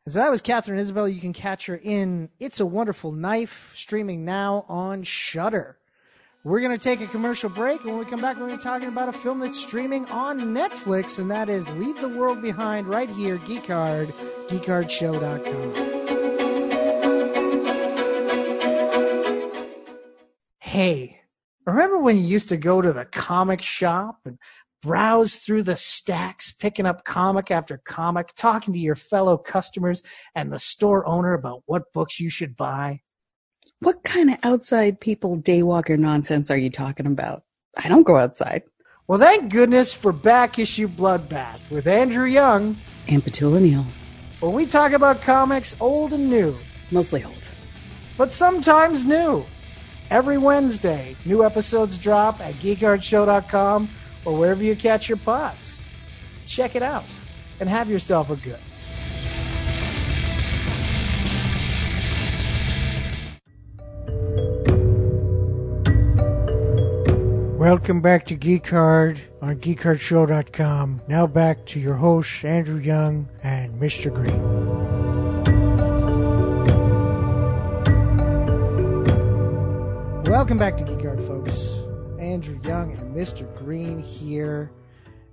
And 0.04 0.12
so 0.12 0.18
that 0.18 0.32
was 0.32 0.40
Katharine 0.40 0.80
Isabelle. 0.80 1.08
You 1.08 1.20
can 1.20 1.32
catch 1.32 1.66
her 1.66 1.78
in 1.80 2.28
It's 2.40 2.58
a 2.58 2.66
Wonderful 2.66 3.12
Knife, 3.12 3.70
streaming 3.72 4.24
now 4.24 4.64
on 4.68 5.04
Shudder. 5.04 5.78
We're 6.42 6.60
going 6.60 6.76
to 6.76 6.82
take 6.82 7.00
a 7.00 7.06
commercial 7.06 7.50
break, 7.50 7.82
and 7.82 7.90
when 7.90 7.98
we 7.98 8.04
come 8.04 8.20
back, 8.20 8.36
we're 8.36 8.46
going 8.46 8.52
to 8.52 8.56
be 8.56 8.62
talking 8.62 8.88
about 8.88 9.08
a 9.08 9.12
film 9.12 9.38
that's 9.38 9.60
streaming 9.60 10.06
on 10.06 10.40
Netflix, 10.40 11.20
and 11.20 11.30
that 11.30 11.48
is 11.48 11.68
Leave 11.70 12.00
the 12.00 12.08
World 12.08 12.42
Behind 12.42 12.88
right 12.88 13.10
here, 13.10 13.36
Geek 13.46 13.66
Hard, 13.66 14.08
geekhardshow.com. 14.48 15.97
Hey, 20.68 21.20
remember 21.64 21.98
when 21.98 22.18
you 22.18 22.24
used 22.24 22.50
to 22.50 22.58
go 22.58 22.82
to 22.82 22.92
the 22.92 23.06
comic 23.06 23.62
shop 23.62 24.18
and 24.26 24.36
browse 24.82 25.36
through 25.36 25.62
the 25.62 25.76
stacks, 25.76 26.52
picking 26.52 26.84
up 26.84 27.06
comic 27.06 27.50
after 27.50 27.78
comic, 27.78 28.34
talking 28.36 28.74
to 28.74 28.78
your 28.78 28.94
fellow 28.94 29.38
customers 29.38 30.02
and 30.34 30.52
the 30.52 30.58
store 30.58 31.06
owner 31.06 31.32
about 31.32 31.62
what 31.64 31.90
books 31.94 32.20
you 32.20 32.28
should 32.28 32.54
buy. 32.54 33.00
What 33.80 34.04
kind 34.04 34.28
of 34.28 34.36
outside 34.42 35.00
people 35.00 35.38
daywalker 35.38 35.98
nonsense 35.98 36.50
are 36.50 36.58
you 36.58 36.68
talking 36.68 37.06
about? 37.06 37.44
I 37.82 37.88
don't 37.88 38.02
go 38.02 38.18
outside. 38.18 38.60
Well, 39.06 39.18
thank 39.18 39.50
goodness 39.50 39.94
for 39.94 40.12
back 40.12 40.58
issue 40.58 40.86
Bloodbath 40.86 41.70
with 41.70 41.86
Andrew 41.86 42.26
Young. 42.26 42.76
And 43.08 43.24
Petula 43.24 43.62
Neal. 43.62 43.86
When 44.40 44.52
we 44.52 44.66
talk 44.66 44.92
about 44.92 45.22
comics 45.22 45.74
old 45.80 46.12
and 46.12 46.28
new, 46.28 46.54
Mostly 46.90 47.24
old. 47.24 47.48
but 48.18 48.30
sometimes 48.30 49.02
new. 49.02 49.46
Every 50.10 50.38
Wednesday, 50.38 51.16
new 51.26 51.44
episodes 51.44 51.98
drop 51.98 52.40
at 52.40 52.54
geekhardshow.com 52.54 53.90
or 54.24 54.38
wherever 54.38 54.62
you 54.62 54.74
catch 54.74 55.08
your 55.08 55.18
pots. 55.18 55.78
Check 56.46 56.74
it 56.74 56.82
out 56.82 57.04
and 57.60 57.68
have 57.68 57.90
yourself 57.90 58.30
a 58.30 58.36
good. 58.36 58.58
Welcome 67.58 68.00
back 68.00 68.24
to 68.26 68.36
Geek 68.36 68.68
Hard 68.70 69.20
on 69.42 69.56
geekhardshow.com. 69.56 71.02
Now 71.06 71.26
back 71.26 71.66
to 71.66 71.80
your 71.80 71.96
hosts, 71.96 72.44
Andrew 72.44 72.78
Young 72.78 73.28
and 73.42 73.78
Mr. 73.78 74.14
Green. 74.14 74.67
Welcome 80.38 80.56
back 80.56 80.76
to 80.76 80.84
Geek 80.84 81.02
Hard, 81.02 81.20
folks. 81.24 81.84
Andrew 82.20 82.60
Young 82.62 82.92
and 82.92 83.12
Mr. 83.12 83.52
Green 83.58 83.98
here. 83.98 84.70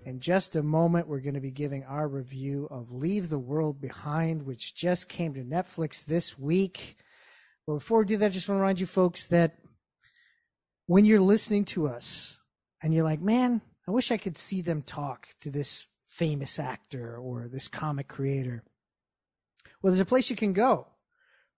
In 0.03 0.19
just 0.19 0.55
a 0.55 0.63
moment, 0.63 1.07
we're 1.07 1.19
going 1.19 1.35
to 1.35 1.39
be 1.39 1.51
giving 1.51 1.83
our 1.83 2.07
review 2.07 2.67
of 2.71 2.91
Leave 2.91 3.29
the 3.29 3.37
World 3.37 3.79
Behind, 3.79 4.47
which 4.47 4.73
just 4.73 5.07
came 5.07 5.35
to 5.35 5.43
Netflix 5.43 6.03
this 6.03 6.39
week. 6.39 6.95
But 7.67 7.75
before 7.75 7.99
we 7.99 8.05
do 8.05 8.17
that, 8.17 8.25
I 8.25 8.29
just 8.29 8.49
want 8.49 8.57
to 8.57 8.61
remind 8.61 8.79
you 8.79 8.87
folks 8.87 9.27
that 9.27 9.59
when 10.87 11.05
you're 11.05 11.21
listening 11.21 11.65
to 11.65 11.87
us 11.87 12.39
and 12.81 12.91
you're 12.91 13.03
like, 13.03 13.21
man, 13.21 13.61
I 13.87 13.91
wish 13.91 14.09
I 14.09 14.17
could 14.17 14.39
see 14.39 14.63
them 14.63 14.81
talk 14.81 15.27
to 15.41 15.51
this 15.51 15.85
famous 16.07 16.57
actor 16.57 17.15
or 17.15 17.47
this 17.47 17.67
comic 17.67 18.07
creator. 18.07 18.63
Well, 19.83 19.91
there's 19.93 19.99
a 19.99 20.05
place 20.05 20.31
you 20.31 20.35
can 20.35 20.53
go 20.53 20.87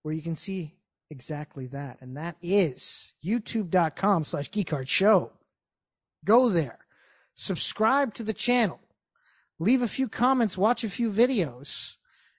where 0.02 0.12
you 0.12 0.20
can 0.20 0.36
see 0.36 0.74
exactly 1.10 1.66
that. 1.68 1.98
And 2.00 2.16
that 2.16 2.36
is 2.42 3.14
youtube.com 3.24 4.24
slash 4.24 4.50
geekhard 4.50 4.88
show. 4.88 5.32
Go 6.24 6.48
there, 6.48 6.78
subscribe 7.34 8.14
to 8.14 8.22
the 8.22 8.32
channel, 8.32 8.80
leave 9.58 9.82
a 9.82 9.88
few 9.88 10.08
comments, 10.08 10.58
watch 10.58 10.84
a 10.84 10.90
few 10.90 11.10
videos. 11.10 11.96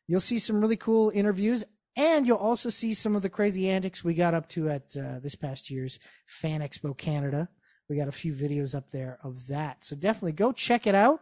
You'll 0.07 0.19
see 0.19 0.39
some 0.39 0.59
really 0.59 0.75
cool 0.75 1.11
interviews 1.13 1.63
and 1.95 2.25
you'll 2.25 2.37
also 2.37 2.69
see 2.69 2.93
some 2.93 3.15
of 3.15 3.21
the 3.21 3.29
crazy 3.29 3.69
antics 3.69 4.03
we 4.03 4.13
got 4.13 4.33
up 4.33 4.47
to 4.49 4.69
at 4.69 4.95
uh, 4.97 5.19
this 5.19 5.35
past 5.35 5.69
year's 5.69 5.99
Fan 6.27 6.61
Expo 6.61 6.97
Canada. 6.97 7.49
We 7.89 7.97
got 7.97 8.07
a 8.07 8.13
few 8.13 8.33
videos 8.33 8.75
up 8.75 8.91
there 8.91 9.19
of 9.23 9.47
that. 9.47 9.83
So 9.83 9.95
definitely 9.95 10.33
go 10.33 10.51
check 10.51 10.87
it 10.87 10.95
out. 10.95 11.21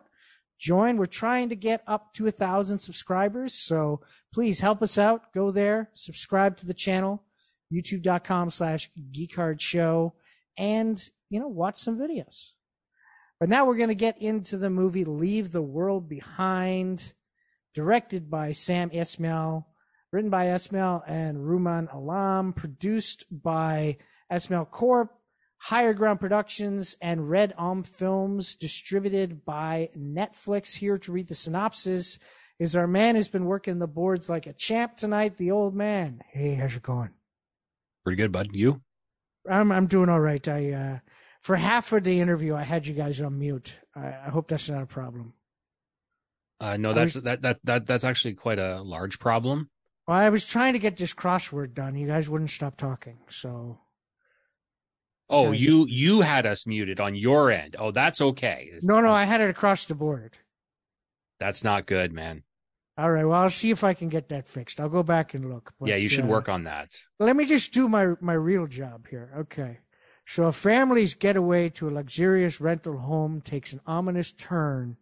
Join. 0.60 0.98
We're 0.98 1.06
trying 1.06 1.50
to 1.50 1.56
get 1.56 1.84
up 1.88 2.14
to 2.16 2.28
a 2.28 2.32
thousand 2.32 2.80
subscribers. 2.80 3.54
So 3.54 4.02
please 4.34 4.60
help 4.60 4.82
us 4.82 4.98
out. 4.98 5.34
Go 5.34 5.52
there, 5.52 5.90
subscribe 5.94 6.58
to 6.58 6.66
the 6.66 6.74
channel, 6.74 7.24
youtube.com 7.72 8.50
slash 8.50 8.90
geekhard 9.12 9.60
show, 9.60 10.14
and, 10.58 11.10
you 11.30 11.40
know, 11.40 11.48
watch 11.48 11.78
some 11.78 11.98
videos. 11.98 12.52
But 13.40 13.50
now 13.50 13.66
we're 13.66 13.78
going 13.78 13.90
to 13.90 13.96
get 13.96 14.22
into 14.22 14.58
the 14.58 14.70
movie 14.70 15.06
Leave 15.06 15.52
the 15.52 15.62
World 15.62 16.10
Behind, 16.10 17.14
directed 17.76 18.30
by 18.32 18.52
Sam 18.52 18.90
Esmail, 18.90 19.66
written 20.12 20.30
by 20.30 20.46
Esmail 20.46 21.04
and 21.08 21.38
Rumaan 21.38 21.94
Alam, 21.94 22.54
produced 22.54 23.26
by 23.30 23.98
Esmail 24.32 24.70
Corp, 24.70 25.14
Higher 25.58 25.94
Ground 25.94 26.20
Productions, 26.20 26.96
and 27.02 27.30
Red 27.30 27.54
Om 27.58 27.84
Films, 27.84 28.56
distributed 28.56 29.46
by 29.46 29.90
Netflix. 29.96 30.76
Here 30.76 30.98
to 31.00 31.12
read 31.12 31.28
the 31.28 31.36
synopsis 31.36 32.18
is 32.60 32.76
our 32.76 32.88
man 32.88 33.16
who's 33.16 33.28
been 33.28 33.46
working 33.46 33.78
the 33.78 33.88
boards 33.88 34.30
like 34.30 34.48
a 34.48 34.54
champ 34.54 34.98
tonight, 34.98 35.38
the 35.38 35.52
old 35.52 35.76
man. 35.76 36.22
Hey, 36.32 36.56
how's 36.56 36.76
it 36.76 36.82
going? 36.82 37.12
Pretty 38.08 38.22
good, 38.24 38.32
bud. 38.32 38.52
You? 38.54 38.80
I'm 39.52 39.70
I'm 39.70 39.86
doing 39.86 40.08
all 40.08 40.22
right. 40.22 40.48
I 40.48 40.72
uh, 40.72 41.00
for 41.42 41.58
half 41.58 41.92
of 41.92 42.06
the 42.06 42.22
interview 42.22 42.56
I 42.56 42.64
had 42.64 42.88
you 42.88 42.94
guys 42.94 43.20
on 43.20 43.38
mute. 43.38 43.76
I, 43.94 44.08
I 44.08 44.30
hope 44.30 44.48
that's 44.48 44.70
not 44.70 44.82
a 44.82 44.86
problem. 44.86 45.34
Uh, 46.62 46.78
no, 46.78 46.94
that's 46.94 47.16
was- 47.16 47.26
that 47.26 47.42
that 47.42 47.60
that 47.66 47.86
that's 47.86 48.06
actually 48.06 48.36
quite 48.36 48.60
a 48.60 48.82
large 48.82 49.20
problem. 49.20 49.70
Well, 50.08 50.16
I 50.16 50.30
was 50.30 50.48
trying 50.48 50.72
to 50.72 50.80
get 50.80 50.96
this 50.96 51.14
crossword 51.14 51.74
done. 51.74 51.98
You 51.98 52.08
guys 52.08 52.30
wouldn't 52.30 52.50
stop 52.52 52.78
talking, 52.78 53.18
so 53.28 53.80
Oh, 55.30 55.52
Yeah, 55.52 55.60
you 55.60 55.86
you 55.90 56.22
had 56.22 56.46
us 56.46 56.66
muted 56.66 57.02
on 57.02 57.14
your 57.14 57.52
end. 57.52 57.76
Oh, 57.78 57.92
that's 57.92 58.22
okay. 58.22 58.72
no, 58.84 59.02
no, 59.02 59.12
I 59.12 59.26
had 59.26 59.42
it 59.42 59.50
across 59.50 59.84
the 59.84 59.96
board. 59.96 60.38
That's 61.42 61.62
not 61.62 61.88
good, 61.88 62.14
man. 62.14 62.44
All 62.98 63.12
right, 63.12 63.26
well, 63.26 63.44
I'll 63.44 63.50
see 63.52 63.70
if 63.70 63.84
I 63.84 63.94
can 63.94 64.10
get 64.10 64.30
that 64.30 64.48
fixed. 64.48 64.80
I'll 64.80 64.90
go 64.90 65.04
back 65.04 65.36
and 65.36 65.50
look. 65.50 65.72
but, 65.80 65.90
yeah, 65.90 65.98
you 65.98 66.08
should 66.08 66.24
uh, 66.24 66.28
work 66.28 66.50
on 66.50 66.64
that. 66.64 67.00
Let 67.20 67.36
me 67.36 67.46
just 67.46 67.72
do 67.72 67.88
my 67.88 68.14
my 68.20 68.34
real 68.34 68.66
job 68.66 69.08
here. 69.08 69.32
Okay. 69.38 69.80
So 70.26 70.44
a 70.46 70.52
family's 70.52 71.14
getaway 71.14 71.70
to 71.70 71.88
a 71.88 71.92
luxurious 71.92 72.60
rental 72.60 72.98
home 72.98 73.40
takes 73.40 73.72
an 73.72 73.80
ominous 73.86 74.34
turn 74.34 74.98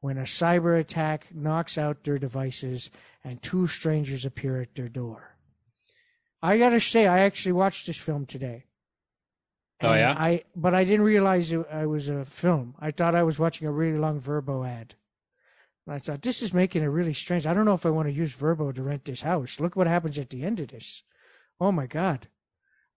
when 0.00 0.18
a 0.18 0.22
cyber 0.22 0.78
attack 0.78 1.34
knocks 1.34 1.76
out 1.76 2.04
their 2.04 2.18
devices 2.18 2.90
and 3.24 3.42
two 3.42 3.66
strangers 3.66 4.24
appear 4.24 4.60
at 4.60 4.76
their 4.76 4.88
door. 4.88 5.36
I 6.42 6.58
gotta 6.58 6.80
say, 6.80 7.06
I 7.06 7.20
actually 7.20 7.52
watched 7.52 7.86
this 7.86 7.96
film 7.96 8.26
today. 8.26 8.66
Oh, 9.80 9.94
yeah? 9.94 10.14
I 10.16 10.44
but 10.54 10.74
I 10.74 10.84
didn't 10.84 11.06
realize 11.06 11.52
it, 11.52 11.66
I 11.72 11.86
was 11.86 12.08
a 12.08 12.24
film. 12.24 12.76
I 12.78 12.90
thought 12.92 13.16
I 13.16 13.22
was 13.22 13.38
watching 13.38 13.66
a 13.66 13.72
really 13.72 13.98
long 13.98 14.20
Vrbo 14.20 14.68
ad. 14.68 14.94
And 15.86 15.94
I 15.96 15.98
thought 15.98 16.22
this 16.22 16.42
is 16.42 16.54
making 16.54 16.82
it 16.82 16.86
really 16.86 17.12
strange. 17.12 17.46
I 17.46 17.54
don't 17.54 17.64
know 17.64 17.74
if 17.74 17.84
I 17.86 17.90
want 17.90 18.08
to 18.08 18.14
use 18.14 18.34
Vrbo 18.36 18.74
to 18.74 18.82
rent 18.82 19.04
this 19.04 19.22
house. 19.22 19.58
Look 19.60 19.74
what 19.76 19.86
happens 19.86 20.18
at 20.18 20.30
the 20.30 20.44
end 20.44 20.60
of 20.60 20.68
this. 20.68 21.02
Oh 21.60 21.72
my 21.72 21.86
god. 21.86 22.28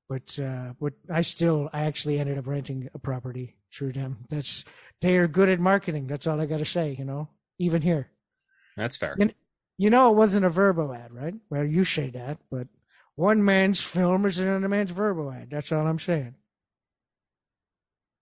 But 0.07 0.37
uh 0.39 0.73
but 0.79 0.93
I 1.09 1.21
still 1.21 1.69
I 1.73 1.81
actually 1.85 2.19
ended 2.19 2.37
up 2.37 2.45
renting 2.47 2.89
a 2.93 2.99
property 2.99 3.55
through 3.73 3.93
them. 3.93 4.25
That's 4.29 4.63
they 5.01 5.17
are 5.17 5.27
good 5.27 5.49
at 5.49 5.59
marketing. 5.59 6.07
That's 6.07 6.27
all 6.27 6.39
I 6.39 6.45
got 6.45 6.59
to 6.59 6.65
say, 6.65 6.95
you 6.97 7.05
know. 7.05 7.29
Even 7.57 7.81
here. 7.81 8.09
That's 8.77 8.97
fair. 8.97 9.15
And- 9.19 9.33
You 9.77 9.89
know 9.89 10.09
it 10.11 10.15
wasn't 10.15 10.45
a 10.45 10.49
Vrbo 10.49 10.95
ad, 10.95 11.11
right? 11.13 11.33
Well, 11.49 11.65
you 11.65 11.83
say 11.83 12.09
that, 12.11 12.37
but 12.49 12.67
one 13.15 13.43
man's 13.43 13.81
film 13.81 14.25
is 14.25 14.37
another 14.39 14.69
man's 14.69 14.93
Vrbo 14.93 15.35
ad. 15.35 15.49
That's 15.49 15.71
all 15.71 15.85
I'm 15.87 15.99
saying. 15.99 16.35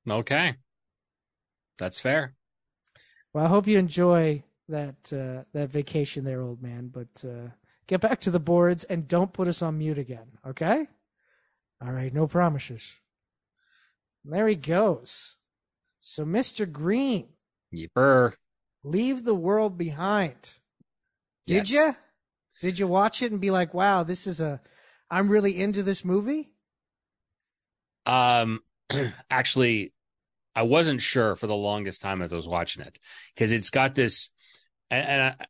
Okay. 0.09 0.55
That's 1.77 1.99
fair. 1.99 2.33
Well, 3.33 3.45
I 3.45 3.49
hope 3.49 3.67
you 3.67 3.77
enjoy 3.77 4.43
that 4.69 5.11
uh, 5.13 5.43
that 5.53 5.69
vacation 5.69 6.23
there, 6.23 6.41
old 6.41 6.61
man. 6.61 6.87
But 6.87 7.23
uh, 7.27 7.49
get 7.87 8.01
back 8.01 8.19
to 8.21 8.31
the 8.31 8.39
boards 8.39 8.83
and 8.85 9.07
don't 9.07 9.33
put 9.33 9.47
us 9.47 9.61
on 9.61 9.77
mute 9.77 9.97
again, 9.97 10.37
okay? 10.45 10.87
All 11.81 11.91
right, 11.91 12.13
no 12.13 12.27
promises. 12.27 12.93
And 14.23 14.33
There 14.33 14.47
he 14.47 14.55
goes. 14.55 15.37
So, 15.99 16.25
Mr. 16.25 16.69
Green, 16.69 17.29
Yipper. 17.73 18.33
leave 18.83 19.23
the 19.23 19.35
world 19.35 19.77
behind. 19.77 20.59
Did 21.45 21.69
Yes. 21.69 21.71
you? 21.71 21.95
Did 22.61 22.79
you 22.79 22.87
watch 22.87 23.21
it 23.21 23.31
and 23.31 23.41
be 23.41 23.51
like, 23.51 23.73
"Wow, 23.73 24.03
this 24.03 24.27
is 24.27 24.39
a 24.39 24.61
I'm 25.09 25.27
really 25.29 25.59
into 25.59 25.83
this 25.83 26.05
movie"? 26.05 26.53
Um, 28.05 28.61
actually, 29.29 29.93
I 30.55 30.63
wasn't 30.63 31.01
sure 31.01 31.35
for 31.35 31.47
the 31.47 31.55
longest 31.55 32.01
time 32.01 32.21
as 32.21 32.31
I 32.33 32.35
was 32.35 32.47
watching 32.47 32.83
it 32.83 32.99
because 33.33 33.51
it's 33.51 33.69
got 33.69 33.95
this, 33.95 34.29
and, 34.93 35.07
and 35.07 35.21
I, 35.21 35.45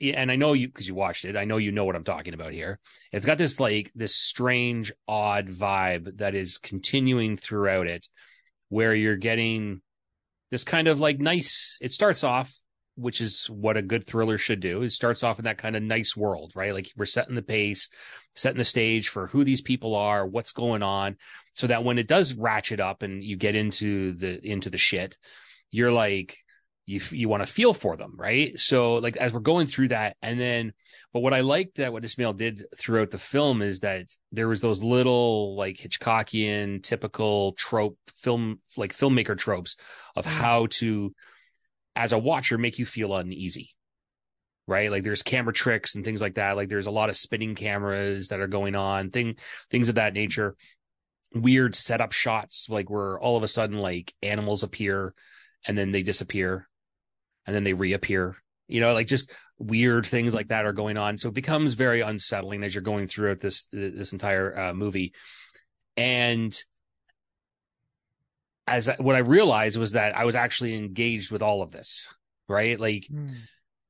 yeah, 0.00 0.14
and 0.20 0.30
I 0.30 0.36
know 0.36 0.52
you 0.52 0.68
because 0.68 0.88
you 0.88 0.94
watched 0.94 1.24
it. 1.24 1.36
I 1.36 1.44
know 1.44 1.56
you 1.56 1.72
know 1.72 1.84
what 1.84 1.96
I'm 1.96 2.04
talking 2.04 2.34
about 2.34 2.52
here. 2.52 2.78
It's 3.12 3.26
got 3.26 3.38
this 3.38 3.60
like 3.60 3.92
this 3.94 4.14
strange, 4.14 4.92
odd 5.06 5.48
vibe 5.48 6.18
that 6.18 6.34
is 6.34 6.58
continuing 6.58 7.36
throughout 7.36 7.86
it, 7.86 8.08
where 8.68 8.94
you're 8.94 9.16
getting 9.16 9.80
this 10.50 10.64
kind 10.64 10.88
of 10.88 11.00
like 11.00 11.18
nice. 11.20 11.78
It 11.80 11.92
starts 11.92 12.24
off, 12.24 12.52
which 12.96 13.20
is 13.20 13.46
what 13.46 13.76
a 13.76 13.82
good 13.82 14.06
thriller 14.06 14.36
should 14.36 14.60
do. 14.60 14.82
It 14.82 14.90
starts 14.90 15.22
off 15.22 15.38
in 15.38 15.44
that 15.44 15.58
kind 15.58 15.76
of 15.76 15.82
nice 15.82 16.16
world, 16.16 16.52
right? 16.54 16.74
Like 16.74 16.90
we're 16.96 17.06
setting 17.06 17.36
the 17.36 17.42
pace, 17.42 17.88
setting 18.34 18.58
the 18.58 18.64
stage 18.64 19.08
for 19.08 19.28
who 19.28 19.44
these 19.44 19.62
people 19.62 19.94
are, 19.94 20.26
what's 20.26 20.52
going 20.52 20.82
on 20.82 21.16
so 21.52 21.68
that 21.68 21.84
when 21.84 21.98
it 21.98 22.08
does 22.08 22.34
ratchet 22.34 22.80
up 22.80 23.02
and 23.02 23.22
you 23.22 23.36
get 23.36 23.54
into 23.54 24.12
the 24.14 24.44
into 24.44 24.70
the 24.70 24.78
shit 24.78 25.16
you're 25.74 25.92
like 25.92 26.43
you 26.86 27.00
you 27.10 27.28
want 27.28 27.42
to 27.42 27.52
feel 27.52 27.72
for 27.72 27.96
them, 27.96 28.14
right? 28.16 28.58
So 28.58 28.94
like 28.96 29.16
as 29.16 29.32
we're 29.32 29.40
going 29.40 29.66
through 29.66 29.88
that, 29.88 30.16
and 30.20 30.38
then, 30.38 30.74
but 31.12 31.20
what 31.20 31.32
I 31.32 31.40
liked 31.40 31.76
that 31.76 31.92
what 31.92 32.02
Esmail 32.02 32.36
did 32.36 32.66
throughout 32.76 33.10
the 33.10 33.18
film 33.18 33.62
is 33.62 33.80
that 33.80 34.14
there 34.32 34.48
was 34.48 34.60
those 34.60 34.82
little 34.82 35.56
like 35.56 35.76
Hitchcockian 35.78 36.82
typical 36.82 37.52
trope 37.52 37.98
film 38.16 38.60
like 38.76 38.94
filmmaker 38.94 39.36
tropes 39.36 39.76
of 40.14 40.26
Mm. 40.26 40.30
how 40.30 40.66
to, 40.66 41.14
as 41.96 42.12
a 42.12 42.18
watcher, 42.18 42.58
make 42.58 42.78
you 42.78 42.86
feel 42.86 43.14
uneasy. 43.14 43.70
Right, 44.66 44.90
like 44.90 45.04
there's 45.04 45.22
camera 45.22 45.52
tricks 45.52 45.94
and 45.94 46.04
things 46.04 46.22
like 46.22 46.34
that. 46.36 46.56
Like 46.56 46.70
there's 46.70 46.86
a 46.86 46.90
lot 46.90 47.10
of 47.10 47.16
spinning 47.18 47.54
cameras 47.54 48.28
that 48.28 48.40
are 48.40 48.46
going 48.46 48.74
on, 48.74 49.10
thing 49.10 49.36
things 49.70 49.88
of 49.88 49.96
that 49.96 50.14
nature. 50.14 50.56
Weird 51.34 51.74
setup 51.74 52.12
shots, 52.12 52.68
like 52.70 52.88
where 52.88 53.18
all 53.18 53.36
of 53.36 53.42
a 53.42 53.48
sudden 53.48 53.76
like 53.78 54.14
animals 54.22 54.62
appear 54.62 55.14
and 55.66 55.76
then 55.76 55.90
they 55.90 56.02
disappear 56.02 56.68
and 57.46 57.54
then 57.54 57.64
they 57.64 57.74
reappear. 57.74 58.36
You 58.66 58.80
know, 58.80 58.94
like 58.94 59.06
just 59.06 59.30
weird 59.58 60.06
things 60.06 60.34
like 60.34 60.48
that 60.48 60.64
are 60.64 60.72
going 60.72 60.96
on. 60.96 61.18
So 61.18 61.28
it 61.28 61.34
becomes 61.34 61.74
very 61.74 62.00
unsettling 62.00 62.64
as 62.64 62.74
you're 62.74 62.82
going 62.82 63.06
throughout 63.06 63.40
this 63.40 63.68
this 63.72 64.12
entire 64.12 64.58
uh, 64.58 64.74
movie. 64.74 65.12
And 65.96 66.56
as 68.66 68.88
I, 68.88 68.96
what 68.98 69.16
I 69.16 69.20
realized 69.20 69.76
was 69.76 69.92
that 69.92 70.16
I 70.16 70.24
was 70.24 70.34
actually 70.34 70.76
engaged 70.76 71.30
with 71.30 71.42
all 71.42 71.62
of 71.62 71.70
this, 71.70 72.08
right? 72.48 72.78
Like 72.80 73.06
Hmm. 73.08 73.28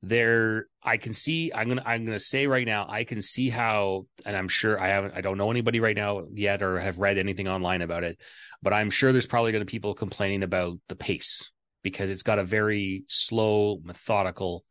there 0.03 0.67
I 0.83 0.97
can 0.99 1.13
see 1.13 1.53
I'm 1.55 1.69
gonna 1.69 1.83
I'm 1.87 2.05
gonna 2.05 2.19
say 2.19 2.47
right 2.47 2.67
now 2.67 2.87
I 2.89 3.05
can 3.05 3.23
see 3.23 3.49
how 3.49 4.07
and 4.27 4.37
I'm 4.37 4.49
sure 4.49 4.79
I 4.79 4.89
haven't 4.89 5.15
I 5.17 5.21
don't 5.23 5.39
know 5.39 5.51
anybody 5.51 5.81
right 5.81 5.97
now 5.97 6.27
yet 6.33 6.63
or 6.63 6.79
have 6.79 6.99
read 6.99 7.17
anything 7.17 7.49
online 7.49 7.81
about 7.83 8.05
it, 8.05 8.19
but 8.63 8.73
I'm 8.73 8.91
sure 8.91 9.13
there's 9.13 9.27
probably 9.27 9.53
gonna 9.53 9.65
be 9.65 9.71
people 9.71 9.95
complaining 9.95 10.43
about 10.43 10.79
the 10.89 10.97
pace 10.97 11.51
because 11.85 12.11
it's 12.11 12.25
got 12.25 12.41
a 12.41 12.45
very 12.45 13.05
slow, 13.07 13.79
methodical 13.85 14.65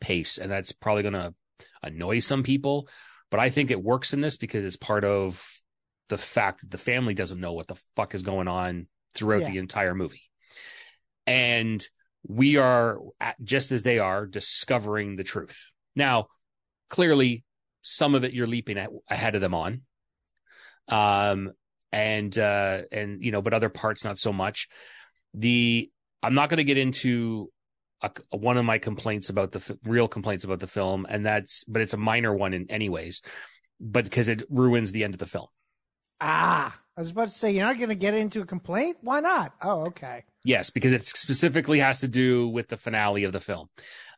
pace, 0.00 0.38
and 0.38 0.50
that's 0.50 0.72
probably 0.72 1.02
gonna 1.02 1.34
annoy 1.82 2.20
some 2.20 2.42
people. 2.42 2.88
But 3.30 3.40
I 3.40 3.50
think 3.50 3.70
it 3.70 3.82
works 3.82 4.14
in 4.14 4.22
this 4.22 4.38
because 4.38 4.64
it's 4.64 4.76
part 4.76 5.04
of 5.04 5.46
the 6.08 6.16
fact 6.16 6.62
that 6.62 6.70
the 6.70 6.78
family 6.78 7.12
doesn't 7.12 7.40
know 7.40 7.52
what 7.52 7.68
the 7.68 7.80
fuck 7.94 8.14
is 8.14 8.22
going 8.22 8.48
on 8.48 8.86
throughout 9.14 9.42
Yeah. 9.42 9.50
the 9.50 9.58
entire 9.58 9.94
movie. 9.94 10.22
And 11.26 11.86
we 12.26 12.56
are 12.56 12.98
just 13.42 13.72
as 13.72 13.82
they 13.82 13.98
are 13.98 14.26
discovering 14.26 15.16
the 15.16 15.24
truth. 15.24 15.70
Now, 15.94 16.28
clearly, 16.88 17.44
some 17.82 18.14
of 18.14 18.24
it 18.24 18.32
you're 18.32 18.46
leaping 18.46 18.78
ahead 19.08 19.34
of 19.34 19.40
them 19.40 19.54
on, 19.54 19.82
um, 20.88 21.52
and 21.92 22.36
uh, 22.36 22.82
and 22.92 23.22
you 23.22 23.32
know, 23.32 23.42
but 23.42 23.54
other 23.54 23.68
parts 23.68 24.04
not 24.04 24.18
so 24.18 24.32
much. 24.32 24.68
The 25.34 25.90
I'm 26.22 26.34
not 26.34 26.48
going 26.48 26.58
to 26.58 26.64
get 26.64 26.78
into 26.78 27.50
a, 28.02 28.10
one 28.30 28.56
of 28.56 28.64
my 28.64 28.78
complaints 28.78 29.28
about 29.28 29.52
the 29.52 29.58
f- 29.58 29.76
real 29.84 30.08
complaints 30.08 30.44
about 30.44 30.60
the 30.60 30.66
film, 30.66 31.06
and 31.08 31.24
that's 31.24 31.64
but 31.64 31.82
it's 31.82 31.94
a 31.94 31.98
minor 31.98 32.34
one 32.34 32.54
in 32.54 32.70
anyways, 32.70 33.22
but 33.80 34.04
because 34.04 34.28
it 34.28 34.42
ruins 34.50 34.92
the 34.92 35.04
end 35.04 35.14
of 35.14 35.18
the 35.18 35.26
film. 35.26 35.46
Ah, 36.20 36.78
I 36.96 37.00
was 37.00 37.10
about 37.10 37.28
to 37.28 37.34
say 37.34 37.50
you're 37.52 37.66
not 37.66 37.78
going 37.78 37.88
to 37.88 37.94
get 37.94 38.14
into 38.14 38.42
a 38.42 38.46
complaint. 38.46 38.98
Why 39.00 39.20
not? 39.20 39.54
Oh, 39.62 39.86
okay. 39.86 40.24
Yes, 40.44 40.70
because 40.70 40.92
it 40.92 41.06
specifically 41.06 41.78
has 41.78 42.00
to 42.00 42.08
do 42.08 42.48
with 42.48 42.68
the 42.68 42.76
finale 42.76 43.24
of 43.24 43.32
the 43.32 43.40
film. 43.40 43.68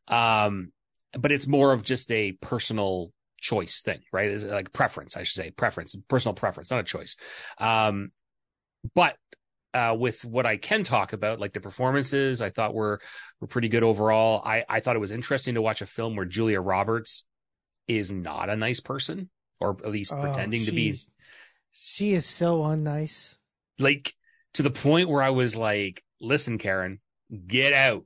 Um, 0.08 0.72
but 1.12 1.30
it's 1.30 1.46
more 1.46 1.72
of 1.72 1.84
just 1.84 2.10
a 2.10 2.32
personal 2.32 3.12
choice 3.40 3.82
thing, 3.82 4.00
right? 4.12 4.28
It's 4.30 4.44
like 4.44 4.72
preference, 4.72 5.16
I 5.16 5.22
should 5.24 5.42
say, 5.42 5.50
preference, 5.50 5.94
personal 6.08 6.34
preference, 6.34 6.70
not 6.70 6.80
a 6.80 6.84
choice. 6.84 7.16
Um, 7.58 8.10
but 8.94 9.16
uh, 9.74 9.96
with 9.98 10.24
what 10.24 10.46
I 10.46 10.56
can 10.56 10.82
talk 10.84 11.12
about, 11.12 11.40
like 11.40 11.52
the 11.52 11.60
performances, 11.60 12.42
I 12.42 12.50
thought 12.50 12.74
were 12.74 13.00
were 13.40 13.46
pretty 13.46 13.68
good 13.68 13.82
overall. 13.82 14.42
I 14.44 14.64
I 14.68 14.80
thought 14.80 14.96
it 14.96 15.00
was 15.00 15.10
interesting 15.12 15.54
to 15.54 15.62
watch 15.62 15.82
a 15.82 15.86
film 15.86 16.16
where 16.16 16.26
Julia 16.26 16.60
Roberts 16.60 17.24
is 17.88 18.12
not 18.12 18.48
a 18.50 18.56
nice 18.56 18.80
person, 18.80 19.30
or 19.60 19.76
at 19.84 19.90
least 19.90 20.12
Oh, 20.12 20.20
pretending 20.20 20.64
to 20.66 20.72
be 20.72 20.98
She 21.72 22.12
is 22.12 22.26
so 22.26 22.60
unnice. 22.62 23.36
like 23.78 24.14
to 24.54 24.62
the 24.62 24.70
point 24.70 25.08
where 25.08 25.22
I 25.22 25.30
was 25.30 25.56
like, 25.56 26.02
listen, 26.20 26.58
Karen, 26.58 27.00
get 27.46 27.72
out. 27.72 28.04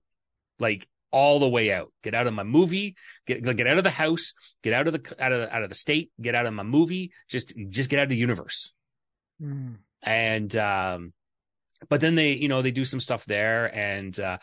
Like 0.59 0.87
all 1.11 1.39
the 1.41 1.49
way 1.49 1.73
out. 1.73 1.93
Get 2.03 2.15
out 2.15 2.27
of 2.27 2.35
my 2.35 2.43
movie. 2.45 2.95
Get 3.27 3.43
get 3.43 3.67
out 3.67 3.79
of 3.79 3.85
the 3.85 3.91
house. 3.91 4.35
Get 4.63 4.73
out 4.73 4.87
of 4.87 4.93
the 4.93 5.15
out 5.25 5.33
of 5.33 5.49
out 5.51 5.63
of 5.63 5.69
the 5.69 5.75
state. 5.75 6.11
Get 6.21 6.35
out 6.35 6.47
of 6.47 6.55
my 6.55 6.63
movie. 6.63 7.13
Just 7.29 7.55
just 7.69 7.91
get 7.91 7.99
out 7.99 8.05
of 8.05 8.09
the 8.11 8.17
universe. 8.17 8.73
Hmm. 9.41 9.75
And 10.03 10.55
um 10.57 11.13
but 11.89 12.01
then 12.01 12.15
they, 12.15 12.33
you 12.33 12.49
know, 12.49 12.63
they 12.63 12.71
do 12.71 12.85
some 12.85 13.01
stuff 13.01 13.25
there 13.25 13.75
and 13.75 14.19
uh 14.19 14.39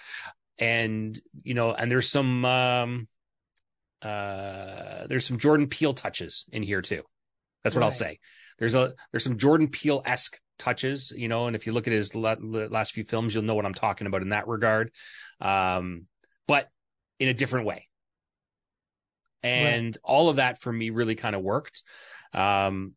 and 0.58 1.20
you 1.44 1.54
know, 1.54 1.74
and 1.74 1.90
there's 1.92 2.10
some 2.10 2.46
um 2.46 3.08
uh 4.02 5.08
there's 5.08 5.26
some 5.26 5.38
Jordan 5.38 5.68
Peele 5.68 5.94
touches 5.94 6.46
in 6.52 6.64
here 6.64 6.82
too. 6.82 7.04
That's 7.64 7.76
what 7.76 7.84
I'll 7.84 7.92
say. 7.92 8.20
There's 8.60 8.76
a 8.76 8.94
there's 9.12 9.24
some 9.24 9.38
Jordan 9.38 9.70
Peele 9.70 10.04
esque 10.06 10.38
touches, 10.60 11.12
you 11.16 11.28
know, 11.28 11.48
and 11.48 11.56
if 11.56 11.66
you 11.66 11.74
look 11.74 11.88
at 11.88 11.94
his 11.94 12.16
la- 12.16 12.36
la- 12.40 12.68
last 12.68 12.92
few 12.92 13.04
films, 13.04 13.34
you'll 13.34 13.44
know 13.44 13.56
what 13.56 13.66
I'm 13.66 13.74
talking 13.74 14.08
about 14.08 14.22
in 14.22 14.30
that 14.30 14.48
regard. 14.48 14.92
Um, 15.42 16.06
but 16.48 16.70
in 17.20 17.30
a 17.30 17.34
different 17.34 17.66
way. 17.66 17.88
And 19.44 19.98
all 20.04 20.30
of 20.30 20.38
that 20.38 20.60
for 20.60 20.72
me 20.72 20.90
really 20.90 21.16
kind 21.16 21.36
of 21.36 21.42
worked. 21.42 21.84
Um, 22.34 22.94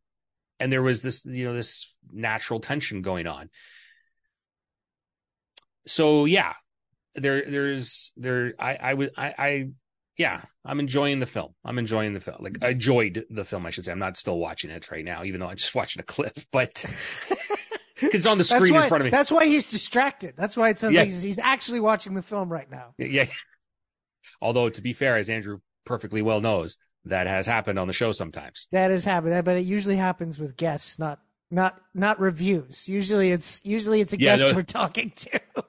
and 0.61 0.72
there 0.72 0.82
was 0.82 1.03
this, 1.03 1.24
you 1.24 1.45
know, 1.45 1.55
this 1.55 1.93
natural 2.12 2.61
tension 2.61 3.03
going 3.03 3.26
on. 3.26 3.51
So 5.87 6.24
yeah, 6.24 6.53
there, 7.14 7.45
there's, 7.49 8.12
there, 8.16 8.55
I, 8.59 8.74
I 8.74 8.95
would, 8.95 9.11
I, 9.16 9.34
I, 9.39 9.68
yeah, 10.18 10.43
I'm 10.64 10.80
enjoying 10.80 11.20
the 11.20 11.26
film. 11.26 11.53
I'm 11.64 11.78
enjoying 11.78 12.14
the 12.14 12.20
film. 12.20 12.39
Like 12.41 12.59
I 12.62 12.70
enjoyed 12.70 13.24
the 13.30 13.45
film, 13.45 13.66
I 13.66 13.70
should 13.70 13.84
say. 13.84 13.93
I'm 13.93 13.99
not 13.99 14.16
still 14.16 14.39
watching 14.39 14.70
it 14.70 14.91
right 14.91 15.05
now, 15.05 15.24
even 15.24 15.41
though 15.41 15.49
I'm 15.49 15.57
just 15.57 15.74
watching 15.74 16.01
a 16.01 16.05
clip, 16.05 16.39
but 16.53 16.84
because 18.01 18.14
it's 18.14 18.26
on 18.26 18.39
the 18.39 18.45
screen 18.45 18.74
why, 18.74 18.84
in 18.84 18.89
front 18.89 19.03
of 19.03 19.05
me. 19.07 19.11
That's 19.11 19.30
why 19.30 19.47
he's 19.47 19.68
distracted. 19.68 20.34
That's 20.37 20.57
why 20.57 20.70
it 20.70 20.78
sounds 20.78 20.95
Yeah. 20.95 21.01
like 21.01 21.11
he's, 21.11 21.22
he's 21.22 21.39
actually 21.39 21.80
watching 21.80 22.14
the 22.14 22.22
film 22.22 22.51
right 22.51 22.70
now. 22.70 22.95
Yeah. 22.99 23.26
Although 24.41 24.68
to 24.70 24.82
be 24.82 24.93
fair, 24.93 25.16
as 25.16 25.30
Andrew 25.30 25.59
perfectly 25.84 26.22
well 26.22 26.41
knows, 26.41 26.76
that 27.05 27.26
has 27.26 27.47
happened 27.47 27.78
on 27.78 27.87
the 27.87 27.93
show 27.93 28.12
sometimes. 28.12 28.66
That 28.72 28.91
has 28.91 29.05
happened, 29.05 29.45
but 29.45 29.57
it 29.57 29.64
usually 29.64 29.97
happens 29.97 30.39
with 30.39 30.57
guests, 30.57 30.99
not 30.99 31.20
not 31.51 31.80
not 31.95 32.18
reviews. 32.18 32.89
Usually 32.89 33.30
it's 33.30 33.61
usually 33.64 34.01
it's 34.01 34.12
a 34.12 34.18
Yeah, 34.18 34.37
guest 34.37 34.51
no- 34.53 34.57
we're 34.57 34.62
talking 34.64 35.12
to. 35.14 35.41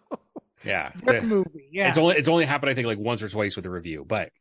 Yeah. 0.68 0.92
Movie. 1.24 1.70
Yeah. 1.72 1.90
It's 1.90 1.98
only 1.98 2.16
it's 2.16 2.28
only 2.28 2.46
happened 2.46 2.70
I 2.70 2.74
think 2.74 2.88
like 2.88 3.00
once 3.00 3.22
or 3.24 3.30
twice 3.30 3.56
with 3.56 3.66
a 3.66 3.70
review, 3.70 4.06
but 4.08 4.32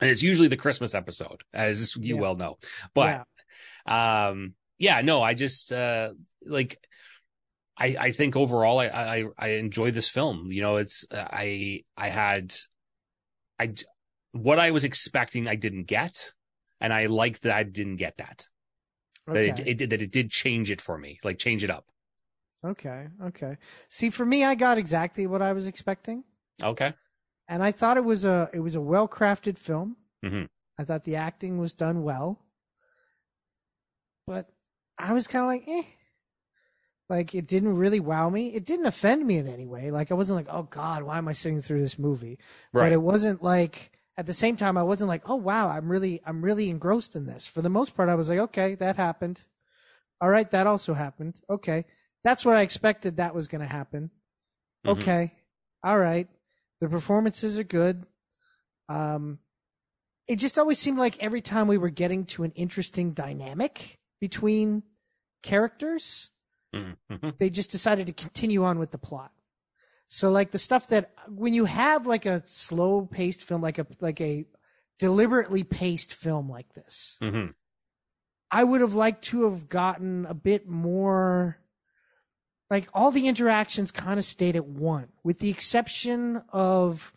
and 0.00 0.10
it's 0.10 0.22
usually 0.22 0.48
the 0.48 0.56
Christmas 0.56 0.94
episode, 0.94 1.42
as 1.52 1.94
you 1.96 2.16
Yeah. 2.16 2.20
well 2.20 2.36
know. 2.36 2.58
But 2.94 3.24
um 3.86 4.54
yeah, 4.78 5.00
no, 5.02 5.22
I 5.22 5.34
just 5.34 5.72
uh 5.72 6.12
like 6.44 6.78
I 7.76 7.96
I 7.98 8.10
think 8.10 8.36
overall 8.36 8.78
I 8.78 8.86
I 8.88 9.24
I 9.38 9.48
enjoy 9.52 9.90
this 9.90 10.08
film. 10.08 10.48
You 10.50 10.62
know, 10.62 10.76
it's 10.76 11.04
I 11.12 11.84
I 11.96 12.08
had 12.08 12.54
I 13.58 13.74
what 14.32 14.58
I 14.58 14.72
was 14.72 14.84
expecting 14.84 15.46
I 15.48 15.56
didn't 15.56 15.84
get 15.84 16.32
and 16.80 16.92
I 16.92 17.06
liked 17.06 17.42
that 17.42 17.56
I 17.56 17.62
didn't 17.62 17.96
get 17.96 18.16
that. 18.18 18.48
That 19.26 19.60
it, 19.60 19.68
it 19.68 19.78
did 19.78 19.90
that 19.90 20.02
it 20.02 20.10
did 20.12 20.30
change 20.30 20.70
it 20.70 20.80
for 20.80 20.98
me, 20.98 21.18
like 21.24 21.38
change 21.38 21.64
it 21.64 21.70
up. 21.70 21.86
Okay. 22.64 23.08
Okay. 23.22 23.58
See, 23.88 24.10
for 24.10 24.24
me, 24.24 24.44
I 24.44 24.54
got 24.54 24.78
exactly 24.78 25.26
what 25.26 25.42
I 25.42 25.52
was 25.52 25.66
expecting, 25.66 26.24
Okay. 26.62 26.92
and 27.48 27.62
I 27.62 27.70
thought 27.72 27.96
it 27.96 28.04
was 28.04 28.24
a 28.24 28.50
it 28.52 28.60
was 28.60 28.74
a 28.74 28.80
well 28.80 29.08
crafted 29.08 29.58
film. 29.58 29.96
Mhm. 30.24 30.48
I 30.78 30.84
thought 30.84 31.04
the 31.04 31.16
acting 31.16 31.58
was 31.58 31.72
done 31.72 32.02
well, 32.02 32.40
but 34.26 34.48
I 34.98 35.12
was 35.12 35.26
kind 35.26 35.42
of 35.44 35.48
like, 35.48 35.64
eh. 35.68 35.84
Like 37.08 37.34
it 37.34 37.46
didn't 37.46 37.76
really 37.76 38.00
wow 38.00 38.30
me. 38.30 38.54
It 38.54 38.64
didn't 38.64 38.86
offend 38.86 39.26
me 39.26 39.36
in 39.36 39.46
any 39.46 39.66
way. 39.66 39.90
Like 39.90 40.10
I 40.10 40.14
wasn't 40.14 40.36
like, 40.38 40.48
oh 40.48 40.62
God, 40.62 41.02
why 41.02 41.18
am 41.18 41.28
I 41.28 41.32
sitting 41.32 41.60
through 41.60 41.82
this 41.82 41.98
movie? 41.98 42.38
Right. 42.72 42.84
But 42.84 42.92
it 42.92 43.02
wasn't 43.02 43.42
like 43.42 43.92
at 44.16 44.24
the 44.26 44.32
same 44.32 44.56
time 44.56 44.78
I 44.78 44.82
wasn't 44.82 45.08
like, 45.08 45.28
oh 45.28 45.34
wow, 45.34 45.68
I'm 45.68 45.90
really 45.90 46.22
I'm 46.24 46.42
really 46.42 46.70
engrossed 46.70 47.14
in 47.14 47.26
this. 47.26 47.46
For 47.46 47.60
the 47.60 47.68
most 47.68 47.94
part, 47.94 48.08
I 48.08 48.14
was 48.14 48.30
like, 48.30 48.38
okay, 48.38 48.74
that 48.76 48.96
happened. 48.96 49.42
All 50.20 50.30
right, 50.30 50.50
that 50.50 50.66
also 50.66 50.94
happened. 50.94 51.40
Okay. 51.50 51.84
That's 52.24 52.44
what 52.44 52.56
I 52.56 52.62
expected 52.62 53.16
that 53.18 53.34
was 53.34 53.46
gonna 53.48 53.68
happen. 53.68 54.10
Mhm. 54.84 54.98
Okay. 55.00 55.34
All 55.82 55.98
right. 55.98 56.28
The 56.80 56.88
performances 56.88 57.58
are 57.58 57.64
good. 57.64 58.06
Um 58.88 59.38
it 60.26 60.36
just 60.36 60.58
always 60.58 60.78
seemed 60.78 60.96
like 60.98 61.22
every 61.22 61.42
time 61.42 61.68
we 61.68 61.76
were 61.76 61.90
getting 61.90 62.24
to 62.24 62.44
an 62.44 62.52
interesting 62.52 63.12
dynamic 63.12 63.98
between 64.20 64.82
characters, 65.42 66.30
Mhm. 66.74 66.96
Mhm. 67.10 67.38
they 67.38 67.50
just 67.50 67.70
decided 67.70 68.06
to 68.06 68.12
continue 68.14 68.64
on 68.64 68.78
with 68.78 68.90
the 68.90 68.98
plot. 68.98 69.32
So 70.08 70.30
like 70.30 70.50
the 70.50 70.58
stuff 70.58 70.88
that 70.88 71.12
when 71.28 71.52
you 71.52 71.66
have 71.66 72.06
like 72.06 72.24
a 72.24 72.42
slow 72.46 73.04
paced 73.06 73.42
film, 73.42 73.60
like 73.60 73.78
a 73.78 73.86
like 74.00 74.20
a 74.20 74.46
deliberately 74.98 75.62
paced 75.62 76.14
film 76.14 76.48
like 76.48 76.72
this, 76.72 77.18
Mhm. 77.20 77.54
I 78.50 78.64
would 78.64 78.80
have 78.80 78.94
liked 78.94 79.24
to 79.24 79.44
have 79.44 79.68
gotten 79.68 80.24
a 80.26 80.34
bit 80.34 80.66
more 80.68 81.58
like 82.74 82.88
all 82.92 83.12
the 83.12 83.28
interactions 83.28 83.92
kind 83.92 84.18
of 84.18 84.24
stayed 84.24 84.56
at 84.56 84.66
one, 84.66 85.06
with 85.22 85.38
the 85.38 85.48
exception 85.48 86.42
of 86.52 87.12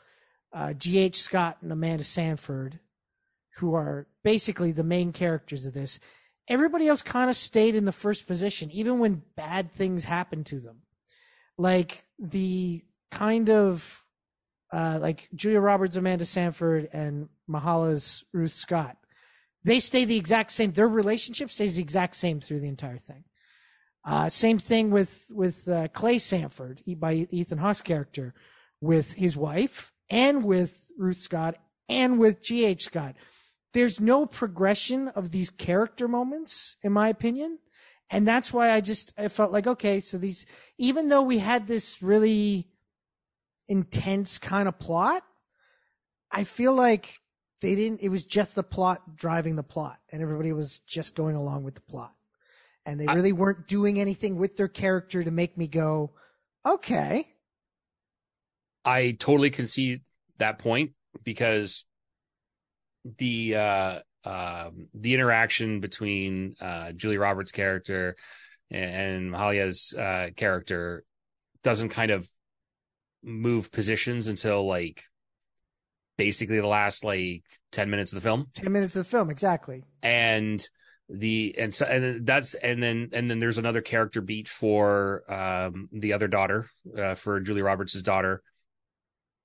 uh, 0.53 0.73
G.H. 0.73 1.15
Scott 1.15 1.57
and 1.63 1.71
Amanda 1.71 2.03
Sanford, 2.03 2.79
who 3.55 3.73
are 3.73 4.05
basically 4.23 4.71
the 4.71 4.83
main 4.83 5.11
characters 5.11 5.65
of 5.65 5.73
this. 5.73 5.99
Everybody 6.47 6.87
else 6.87 7.01
kind 7.01 7.31
of 7.31 7.35
stayed 7.35 7.73
in 7.73 7.85
the 7.85 7.91
first 7.91 8.27
position, 8.27 8.69
even 8.69 8.99
when 8.99 9.23
bad 9.35 9.71
things 9.71 10.03
happened 10.03 10.45
to 10.45 10.59
them. 10.59 10.83
Like 11.57 12.05
the 12.19 12.83
kind 13.09 13.49
of 13.49 14.05
uh, 14.71 14.99
like 15.01 15.27
Julia 15.33 15.59
Roberts, 15.59 15.95
Amanda 15.95 16.27
Sanford, 16.27 16.87
and 16.93 17.29
Myha'la's 17.49 18.23
Ruth 18.31 18.53
Scott. 18.53 18.95
They 19.63 19.79
stay 19.79 20.05
the 20.05 20.17
exact 20.17 20.51
same. 20.51 20.73
Their 20.73 20.87
relationship 20.87 21.49
stays 21.49 21.77
the 21.77 21.81
exact 21.81 22.15
same 22.15 22.41
through 22.41 22.59
the 22.59 22.67
entire 22.67 22.99
thing. 22.99 23.23
Uh, 24.07 24.29
same 24.29 24.57
thing 24.57 24.89
with 24.89 25.25
with 25.29 25.67
uh, 25.67 25.89
Clay 25.89 26.17
Sanford 26.17 26.81
by 26.97 27.27
Ethan 27.29 27.57
Hawke's 27.57 27.81
character, 27.81 28.33
with 28.79 29.13
his 29.13 29.35
wife 29.35 29.91
and 30.09 30.45
with 30.45 30.87
Ruth 30.97 31.19
Scott 31.19 31.57
and 31.89 32.17
with 32.17 32.41
G.H. 32.41 32.83
Scott. 32.85 33.15
There's 33.73 33.99
no 33.99 34.25
progression 34.25 35.09
of 35.09 35.31
these 35.31 35.49
character 35.49 36.07
moments, 36.07 36.77
in 36.81 36.93
my 36.93 37.09
opinion. 37.09 37.59
And 38.09 38.27
that's 38.27 38.53
why 38.53 38.71
I 38.71 38.79
just, 38.79 39.13
I 39.17 39.27
felt 39.27 39.51
like, 39.51 39.67
okay, 39.67 39.99
so 39.99 40.17
these, 40.17 40.45
even 40.77 41.09
though 41.09 41.21
we 41.21 41.39
had 41.39 41.67
this 41.67 42.01
really 42.01 42.69
intense 43.67 44.37
kind 44.37 44.69
of 44.69 44.79
plot, 44.79 45.23
I 46.31 46.45
feel 46.45 46.73
like 46.73 47.19
they 47.59 47.75
didn't, 47.75 48.01
it 48.01 48.09
was 48.09 48.23
just 48.23 48.55
the 48.55 48.63
plot 48.63 49.17
driving 49.17 49.57
the 49.57 49.63
plot 49.63 49.99
and 50.09 50.21
everybody 50.21 50.53
was 50.53 50.79
just 50.79 51.15
going 51.15 51.35
along 51.35 51.63
with 51.63 51.75
the 51.75 51.81
plot. 51.81 52.13
And 52.87 52.99
they 52.99 53.05
really 53.05 53.29
I, 53.29 53.33
weren't 53.33 53.67
doing 53.67 53.99
anything 53.99 54.37
with 54.37 54.55
their 54.55 54.69
character 54.69 55.21
to 55.21 55.29
make 55.29 55.57
me 55.57 55.67
go, 55.67 56.13
okay. 56.65 57.27
I 58.85 59.15
totally 59.19 59.49
concede 59.49 60.01
that 60.37 60.57
point 60.57 60.93
because 61.23 61.83
the 63.17 63.55
uh, 63.55 63.99
uh, 64.23 64.69
the 64.93 65.13
interaction 65.13 65.81
between 65.81 66.55
uh, 66.61 66.93
Julie 66.93 67.17
Roberts' 67.17 67.51
character 67.51 68.15
and 68.71 69.31
Myha'la's 69.31 69.93
uh, 69.93 70.29
character 70.35 71.03
doesn't 71.63 71.89
kind 71.89 72.11
of 72.11 72.27
move 73.21 73.71
positions 73.71 74.27
until 74.27 74.65
like 74.65 75.03
basically 76.17 76.59
the 76.59 76.67
last 76.67 77.03
like 77.03 77.43
10 77.71 77.89
minutes 77.89 78.13
of 78.13 78.15
the 78.15 78.21
film 78.21 78.47
10 78.53 78.71
minutes 78.71 78.95
of 78.95 79.03
the 79.03 79.09
film 79.09 79.29
exactly 79.29 79.83
and 80.01 80.69
the 81.09 81.55
and 81.57 81.73
so 81.73 81.85
and 81.85 82.25
that's 82.25 82.53
and 82.53 82.83
then 82.83 83.09
and 83.13 83.31
then 83.31 83.39
there's 83.39 83.57
another 83.57 83.81
character 83.81 84.19
beat 84.19 84.49
for 84.49 85.23
um 85.31 85.87
the 85.93 86.13
other 86.13 86.27
daughter 86.27 86.69
uh, 86.97 87.15
for 87.15 87.39
Julie 87.39 87.61
Roberts' 87.61 88.01
daughter 88.01 88.43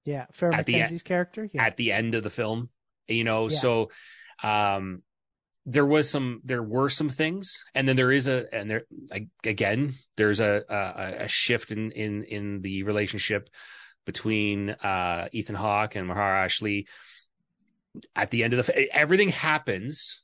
yeah, 0.05 0.27
Farrah 0.33 0.55
at 0.55 0.67
McKenzie's 0.67 1.03
character 1.03 1.49
yeah. 1.53 1.65
at 1.65 1.77
the 1.77 1.93
end 1.93 2.15
of 2.15 2.23
the 2.23 2.31
film. 2.31 2.71
You 3.09 3.25
know, 3.25 3.49
yeah. 3.49 3.57
so 3.57 3.91
um 4.43 5.03
there 5.65 5.87
was 5.87 6.11
some 6.11 6.41
there 6.45 6.63
were 6.63 6.89
some 6.89 7.09
things 7.09 7.65
and 7.75 7.87
then 7.87 7.95
there 7.95 8.11
is 8.11 8.27
a 8.27 8.53
and 8.53 8.69
there 8.69 8.83
again 9.45 9.93
there's 10.17 10.41
a 10.41 10.63
a, 10.69 11.25
a 11.25 11.29
shift 11.29 11.71
in 11.71 11.93
in 11.93 12.25
in 12.25 12.61
the 12.63 12.83
relationship 12.83 13.49
between 14.05 14.71
uh 14.71 15.29
Ethan 15.31 15.55
Hawke 15.55 15.95
and 15.95 16.09
Mahershala 16.09 16.63
Ali 16.63 16.87
at 18.17 18.31
the 18.31 18.43
end 18.43 18.55
of 18.55 18.67
the 18.67 18.97
everything 18.97 19.29
happens 19.29 20.22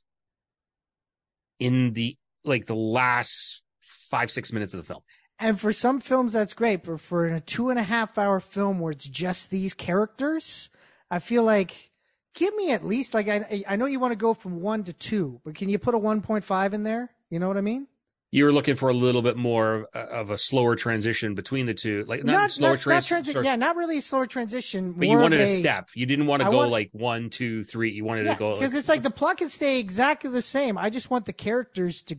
in 1.59 1.93
the 1.93 2.17
like 2.45 2.67
the 2.67 2.75
last 2.75 3.63
five 3.83 4.31
six 4.31 4.53
minutes 4.53 4.75
of 4.75 4.79
the 4.79 4.87
film 4.87 5.03
and 5.39 5.59
for 5.59 5.73
some 5.73 6.01
films, 6.01 6.33
that's 6.33 6.53
great. 6.53 6.83
But 6.83 7.01
for 7.01 7.27
a 7.27 7.41
two 7.41 7.71
and 7.71 7.79
a 7.79 7.83
half 7.83 8.19
hour 8.19 8.41
film 8.41 8.81
where 8.81 8.91
it's 8.91 9.07
just 9.09 9.51
these 9.51 9.73
characters, 9.73 10.69
I 11.11 11.21
feel 11.21 11.45
like 11.45 11.91
give 12.35 12.55
me 12.57 12.73
at 12.73 12.85
least 12.85 13.15
like 13.15 13.29
I 13.29 13.63
I 13.69 13.77
know 13.77 13.87
you 13.87 14.01
want 14.01 14.13
to 14.13 14.17
go 14.17 14.35
from 14.35 14.61
one 14.61 14.85
to 14.85 14.93
two, 14.93 15.41
but 15.45 15.55
can 15.55 15.69
you 15.69 15.79
put 15.79 15.95
a 15.95 15.99
one 15.99 16.21
point 16.21 16.45
five 16.45 16.75
in 16.75 16.83
there? 16.83 17.11
You 17.31 17.39
know 17.39 17.49
what 17.49 17.57
I 17.57 17.63
mean? 17.63 17.87
You 18.31 18.45
were 18.45 18.53
looking 18.53 18.75
for 18.75 18.91
a 18.91 18.93
little 18.93 19.23
bit 19.23 19.39
more 19.39 19.89
of 19.95 20.31
a 20.31 20.37
slower 20.37 20.77
transition 20.77 21.35
between 21.35 21.65
the 21.65 21.73
two, 21.73 22.05
like 22.07 22.25
not, 22.25 22.33
not 22.33 22.51
slower 22.51 22.71
not, 22.73 22.81
trans- 22.81 23.11
not 23.11 23.25
transi- 23.25 23.45
Yeah, 23.45 23.57
not 23.57 23.75
really 23.77 23.99
a 23.99 24.03
slower 24.03 24.27
transition. 24.27 24.93
But 24.93 25.09
you 25.09 25.17
wanted 25.17 25.41
a, 25.41 25.45
a, 25.45 25.47
step. 25.47 25.89
You 25.95 26.05
didn't 26.05 26.27
want 26.27 26.43
to 26.43 26.49
I 26.49 26.51
go 26.51 26.59
want, 26.59 26.71
like 26.71 26.91
one, 26.93 27.31
two, 27.31 27.65
three. 27.65 27.91
You 27.91 28.05
wanted 28.05 28.27
yeah, 28.27 28.35
to 28.35 28.39
go 28.39 28.55
because 28.55 28.73
like, 28.73 28.79
it's 28.79 28.89
like 28.89 29.03
the 29.03 29.11
plot 29.11 29.39
can 29.39 29.49
stay 29.49 29.81
exactly 29.81 30.29
the 30.31 30.43
same. 30.43 30.77
I 30.77 30.91
just 30.91 31.11
want 31.11 31.25
the 31.25 31.33
characters 31.33 32.03
to 32.03 32.19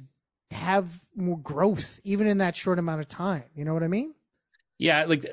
have 0.49 0.99
more 1.16 1.38
growth 1.38 1.99
even 2.03 2.26
in 2.26 2.39
that 2.39 2.55
short 2.55 2.80
amount 2.80 3.01
of 3.01 3.07
time. 3.07 3.43
You 3.55 3.66
know 3.66 3.76
what 3.76 3.84
I 3.84 3.88
mean? 3.88 4.16
Yeah, 4.80 5.05
like 5.05 5.26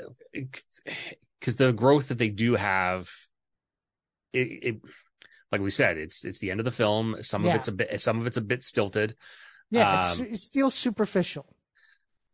because 1.41 1.57
the 1.57 1.73
growth 1.73 2.09
that 2.09 2.19
they 2.19 2.29
do 2.29 2.55
have, 2.55 3.09
it, 4.33 4.39
it, 4.39 4.81
like 5.51 5.61
we 5.61 5.71
said, 5.71 5.97
it's 5.97 6.25
it's 6.25 6.41
the 6.41 6.51
end 6.51 6.61
of 6.61 6.65
the 6.65 6.71
film. 6.71 7.17
Some 7.23 7.45
yeah. 7.45 7.51
of 7.51 7.57
it's 7.57 7.69
a 7.69 7.73
bit, 7.73 8.01
some 8.01 8.21
of 8.21 8.27
it's 8.27 8.37
a 8.37 8.43
bit 8.43 8.63
stilted. 8.63 9.15
Yeah, 9.71 9.99
um, 9.99 10.27
it 10.27 10.41
feels 10.53 10.75
superficial. 10.75 11.47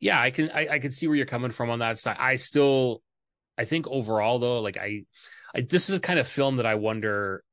Yeah, 0.00 0.20
I 0.20 0.30
can 0.30 0.50
I, 0.50 0.68
I 0.68 0.78
can 0.78 0.90
see 0.90 1.06
where 1.06 1.16
you're 1.16 1.26
coming 1.26 1.50
from 1.50 1.70
on 1.70 1.78
that 1.78 1.98
side. 1.98 2.16
I 2.18 2.36
still, 2.36 3.02
I 3.56 3.64
think 3.64 3.86
overall 3.86 4.38
though, 4.38 4.60
like 4.60 4.76
I, 4.76 5.04
I 5.54 5.62
this 5.62 5.88
is 5.88 5.96
a 5.96 6.00
kind 6.00 6.18
of 6.18 6.26
film 6.26 6.56
that 6.56 6.66
I 6.66 6.74
wonder 6.74 7.44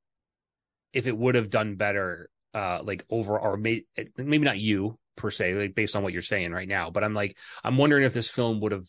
if 0.93 1.05
it 1.07 1.17
would 1.17 1.36
have 1.36 1.49
done 1.49 1.75
better 1.75 2.30
uh 2.55 2.82
like 2.84 3.05
over 3.11 3.39
or 3.39 3.57
made 3.57 3.84
maybe 4.17 4.39
not 4.39 4.57
you 4.57 4.97
per 5.15 5.30
se, 5.30 5.53
like 5.53 5.75
based 5.75 5.95
on 5.95 6.01
what 6.01 6.13
you're 6.13 6.21
saying 6.21 6.51
right 6.51 6.67
now. 6.67 6.89
But 6.89 7.03
I'm 7.03 7.13
like, 7.13 7.38
I'm 7.63 7.77
wondering 7.77 8.03
if 8.03 8.13
this 8.13 8.30
film 8.30 8.61
would 8.61 8.71
have 8.71 8.88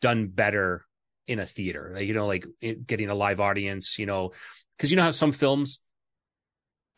done 0.00 0.28
better 0.28 0.86
in 1.26 1.40
a 1.40 1.46
theater, 1.46 1.92
like, 1.94 2.06
you 2.06 2.14
know, 2.14 2.26
like 2.26 2.46
getting 2.86 3.10
a 3.10 3.14
live 3.14 3.40
audience, 3.40 3.98
you 3.98 4.06
know, 4.06 4.32
because 4.76 4.90
you 4.90 4.96
know 4.96 5.02
how 5.02 5.10
some 5.10 5.32
films, 5.32 5.80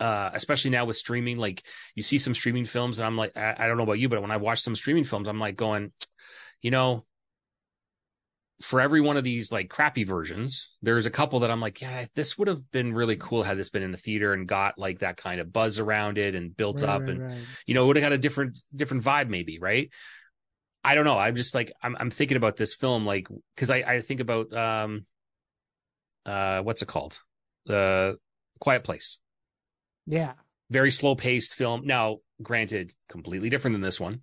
uh, 0.01 0.31
especially 0.33 0.71
now 0.71 0.87
with 0.87 0.97
streaming, 0.97 1.37
like 1.37 1.63
you 1.95 2.03
see 2.03 2.19
some 2.19 2.35
streaming 2.35 2.65
films, 2.65 2.99
and 2.99 3.07
I'm 3.07 3.17
like, 3.17 3.37
I, 3.37 3.55
I 3.59 3.67
don't 3.67 3.77
know 3.77 3.83
about 3.83 3.99
you, 3.99 4.09
but 4.09 4.23
when 4.23 4.31
I 4.31 4.39
watch 4.39 4.61
some 4.61 4.75
streaming 4.75 5.05
films, 5.05 5.29
I'm 5.29 5.39
like 5.39 5.57
going, 5.57 5.93
you 6.63 6.71
know, 6.71 7.05
for 8.63 8.81
every 8.81 9.01
one 9.01 9.17
of 9.17 9.25
these 9.25 9.53
like 9.53 9.69
crappy 9.69 10.05
versions, 10.05 10.73
there's 10.83 11.07
a 11.07 11.11
couple 11.11 11.41
that 11.41 11.51
I'm 11.51 11.61
like, 11.61 11.81
yeah, 11.81 12.07
this 12.15 12.39
would 12.39 12.49
have 12.49 12.71
been 12.71 12.95
really 12.95 13.17
cool 13.17 13.43
had 13.43 13.57
this 13.57 13.71
been 13.71 13.83
in 13.83 13.93
the 13.93 13.99
theater 13.99 14.33
and 14.33 14.47
got 14.47 14.79
like 14.79 15.01
that 15.01 15.17
kind 15.17 15.41
of 15.41 15.53
buzz 15.53 15.79
around 15.79 16.19
it 16.19 16.35
and 16.35 16.57
built 16.57 16.81
right, 16.81 16.91
up 16.91 17.01
right, 17.03 17.11
and 17.11 17.23
right. 17.23 17.39
you 17.67 17.75
know, 17.75 17.87
would 17.87 17.97
have 17.97 18.03
got 18.03 18.13
a 18.13 18.19
different 18.19 18.59
different 18.75 19.03
vibe 19.03 19.29
maybe, 19.29 19.59
right? 19.59 19.91
I 20.83 20.95
don't 20.95 21.05
know. 21.05 21.19
I'm 21.19 21.37
just 21.37 21.55
like 21.55 21.73
I'm 21.83 21.97
I'm 21.99 22.11
thinking 22.11 22.37
about 22.39 22.57
this 22.57 22.75
film 22.75 23.05
like 23.05 23.29
because 23.55 23.71
I 23.71 23.77
I 23.77 24.01
think 24.01 24.21
about 24.21 24.53
um 24.53 25.05
uh 26.25 26.61
what's 26.61 26.83
it 26.83 26.89
called 26.89 27.19
the 27.67 28.19
Quiet 28.61 28.85
Place. 28.85 29.19
Yeah. 30.11 30.33
Very 30.71 30.91
slow 30.91 31.15
paced 31.15 31.55
film. 31.55 31.87
Now, 31.87 32.19
granted, 32.43 32.93
completely 33.09 33.51
different 33.51 33.75
than 33.75 33.83
this 33.83 34.01
one. 34.01 34.23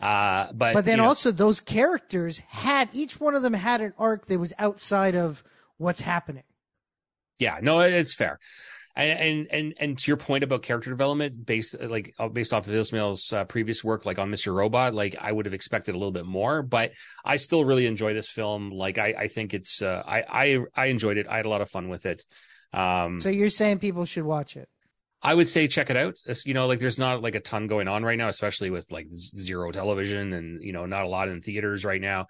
Uh, 0.00 0.48
but 0.54 0.74
but 0.74 0.84
then 0.86 0.96
you 0.96 1.02
know, 1.02 1.08
also 1.08 1.30
those 1.30 1.60
characters 1.60 2.38
had 2.38 2.88
each 2.94 3.20
one 3.20 3.34
of 3.34 3.42
them 3.42 3.52
had 3.52 3.82
an 3.82 3.92
arc 3.98 4.26
that 4.26 4.38
was 4.38 4.54
outside 4.58 5.14
of 5.14 5.44
what's 5.76 6.00
happening. 6.00 6.44
Yeah, 7.38 7.58
no, 7.60 7.80
it's 7.80 8.14
fair. 8.14 8.38
And, 8.96 9.18
and 9.20 9.46
and 9.50 9.74
and 9.78 9.98
to 9.98 10.10
your 10.10 10.16
point 10.16 10.42
about 10.42 10.62
character 10.62 10.90
development 10.90 11.44
based 11.46 11.78
like 11.80 12.14
uh, 12.18 12.28
based 12.28 12.52
off 12.52 12.66
of 12.66 12.74
Esmail's 12.74 13.32
uh, 13.32 13.44
previous 13.44 13.84
work 13.84 14.04
like 14.04 14.18
on 14.18 14.30
Mr. 14.30 14.54
Robot 14.54 14.94
like 14.94 15.14
I 15.20 15.30
would 15.30 15.46
have 15.46 15.54
expected 15.54 15.94
a 15.94 15.98
little 15.98 16.12
bit 16.12 16.26
more 16.26 16.62
but 16.62 16.90
I 17.24 17.36
still 17.36 17.64
really 17.64 17.86
enjoy 17.86 18.14
this 18.14 18.28
film 18.28 18.70
like 18.70 18.98
I 18.98 19.14
I 19.16 19.28
think 19.28 19.54
it's 19.54 19.80
uh, 19.80 20.02
I 20.04 20.24
I 20.28 20.58
I 20.74 20.86
enjoyed 20.86 21.18
it 21.18 21.28
I 21.28 21.36
had 21.36 21.46
a 21.46 21.48
lot 21.48 21.60
of 21.60 21.70
fun 21.70 21.88
with 21.88 22.04
it 22.04 22.24
um 22.72 23.20
so 23.20 23.28
you're 23.28 23.48
saying 23.48 23.78
people 23.78 24.04
should 24.04 24.24
watch 24.24 24.56
it 24.56 24.68
I 25.22 25.34
would 25.34 25.48
say 25.48 25.68
check 25.68 25.90
it 25.90 25.96
out. 25.96 26.18
You 26.44 26.54
know, 26.54 26.66
like 26.66 26.80
there's 26.80 26.98
not 26.98 27.20
like 27.20 27.34
a 27.34 27.40
ton 27.40 27.66
going 27.66 27.88
on 27.88 28.04
right 28.04 28.18
now, 28.18 28.28
especially 28.28 28.70
with 28.70 28.90
like 28.90 29.06
zero 29.12 29.70
television 29.70 30.32
and 30.32 30.62
you 30.62 30.72
know 30.72 30.86
not 30.86 31.04
a 31.04 31.08
lot 31.08 31.28
in 31.28 31.42
theaters 31.42 31.84
right 31.84 32.00
now. 32.00 32.26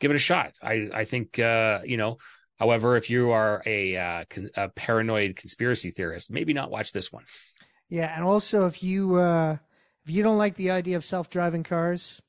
Give 0.00 0.10
it 0.10 0.16
a 0.16 0.20
shot. 0.20 0.54
I 0.62 0.88
I 0.92 1.04
think 1.04 1.38
uh, 1.38 1.80
you 1.84 1.96
know. 1.96 2.18
However, 2.58 2.96
if 2.96 3.08
you 3.08 3.30
are 3.30 3.62
a, 3.66 3.96
uh, 3.96 4.24
a 4.56 4.68
paranoid 4.70 5.36
conspiracy 5.36 5.92
theorist, 5.92 6.28
maybe 6.28 6.52
not 6.52 6.72
watch 6.72 6.90
this 6.90 7.12
one. 7.12 7.22
Yeah, 7.88 8.12
and 8.12 8.24
also 8.24 8.66
if 8.66 8.82
you 8.82 9.14
uh, 9.14 9.58
if 10.04 10.10
you 10.10 10.22
don't 10.22 10.38
like 10.38 10.56
the 10.56 10.72
idea 10.72 10.96
of 10.96 11.04
self 11.04 11.30
driving 11.30 11.62
cars, 11.62 12.20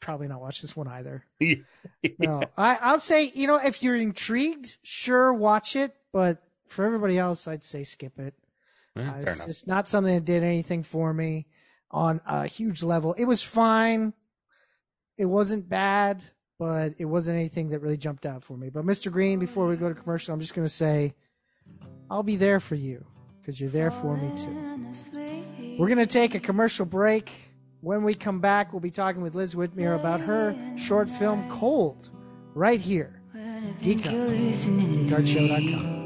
probably 0.00 0.28
not 0.28 0.40
watch 0.40 0.62
this 0.62 0.76
one 0.76 0.88
either. 0.88 1.24
yeah. 1.38 1.56
No, 2.18 2.42
I 2.56 2.78
I'll 2.80 3.00
say 3.00 3.30
you 3.34 3.46
know 3.46 3.56
if 3.56 3.82
you're 3.82 3.96
intrigued, 3.96 4.78
sure 4.82 5.32
watch 5.32 5.76
it, 5.76 5.94
but 6.12 6.42
for 6.66 6.84
everybody 6.84 7.16
else, 7.18 7.48
I'd 7.48 7.64
say 7.64 7.84
skip 7.84 8.18
it. 8.18 8.34
Yeah, 8.96 9.12
uh, 9.12 9.20
it's 9.20 9.44
just 9.44 9.66
not 9.66 9.88
something 9.88 10.14
that 10.14 10.24
did 10.24 10.42
anything 10.42 10.82
for 10.82 11.12
me 11.12 11.46
on 11.90 12.20
a 12.26 12.46
huge 12.46 12.82
level. 12.82 13.14
It 13.14 13.24
was 13.24 13.42
fine. 13.42 14.12
It 15.16 15.26
wasn't 15.26 15.68
bad, 15.68 16.22
but 16.58 16.94
it 16.98 17.06
wasn't 17.06 17.36
anything 17.38 17.70
that 17.70 17.80
really 17.80 17.96
jumped 17.96 18.26
out 18.26 18.44
for 18.44 18.56
me. 18.56 18.70
But 18.70 18.84
Mr. 18.84 19.10
Green, 19.10 19.38
before 19.38 19.66
we 19.66 19.76
go 19.76 19.88
to 19.88 19.94
commercial, 19.94 20.34
I'm 20.34 20.40
just 20.40 20.54
going 20.54 20.66
to 20.66 20.72
say 20.72 21.14
I'll 22.10 22.22
be 22.22 22.36
there 22.36 22.60
for 22.60 22.74
you 22.74 23.04
because 23.40 23.60
you're 23.60 23.70
there 23.70 23.90
for 23.90 24.16
me 24.16 24.30
too. 24.36 25.76
We're 25.78 25.88
going 25.88 25.98
to 25.98 26.06
take 26.06 26.34
a 26.34 26.40
commercial 26.40 26.86
break. 26.86 27.30
When 27.80 28.02
we 28.02 28.14
come 28.14 28.40
back, 28.40 28.72
we'll 28.72 28.80
be 28.80 28.90
talking 28.90 29.22
with 29.22 29.36
Liz 29.36 29.54
Whitmere 29.54 29.94
about 29.94 30.20
her 30.20 30.56
short 30.76 31.08
film 31.08 31.48
Cold 31.48 32.10
right 32.54 32.80
here 32.80 33.18
Geek 33.80 34.04
Hard. 34.04 34.16
GeekHardShow.com. 34.16 35.97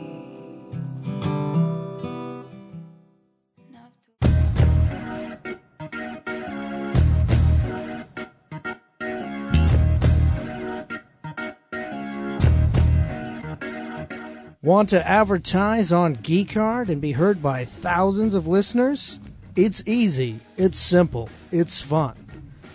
Want 14.64 14.90
to 14.90 15.08
advertise 15.08 15.90
on 15.90 16.12
Geek 16.12 16.52
Hard 16.52 16.88
and 16.88 17.00
be 17.00 17.10
heard 17.10 17.42
by 17.42 17.64
thousands 17.64 18.32
of 18.32 18.46
listeners? 18.46 19.18
It's 19.56 19.82
easy, 19.86 20.38
it's 20.56 20.78
simple, 20.78 21.28
it's 21.50 21.80
fun. 21.80 22.14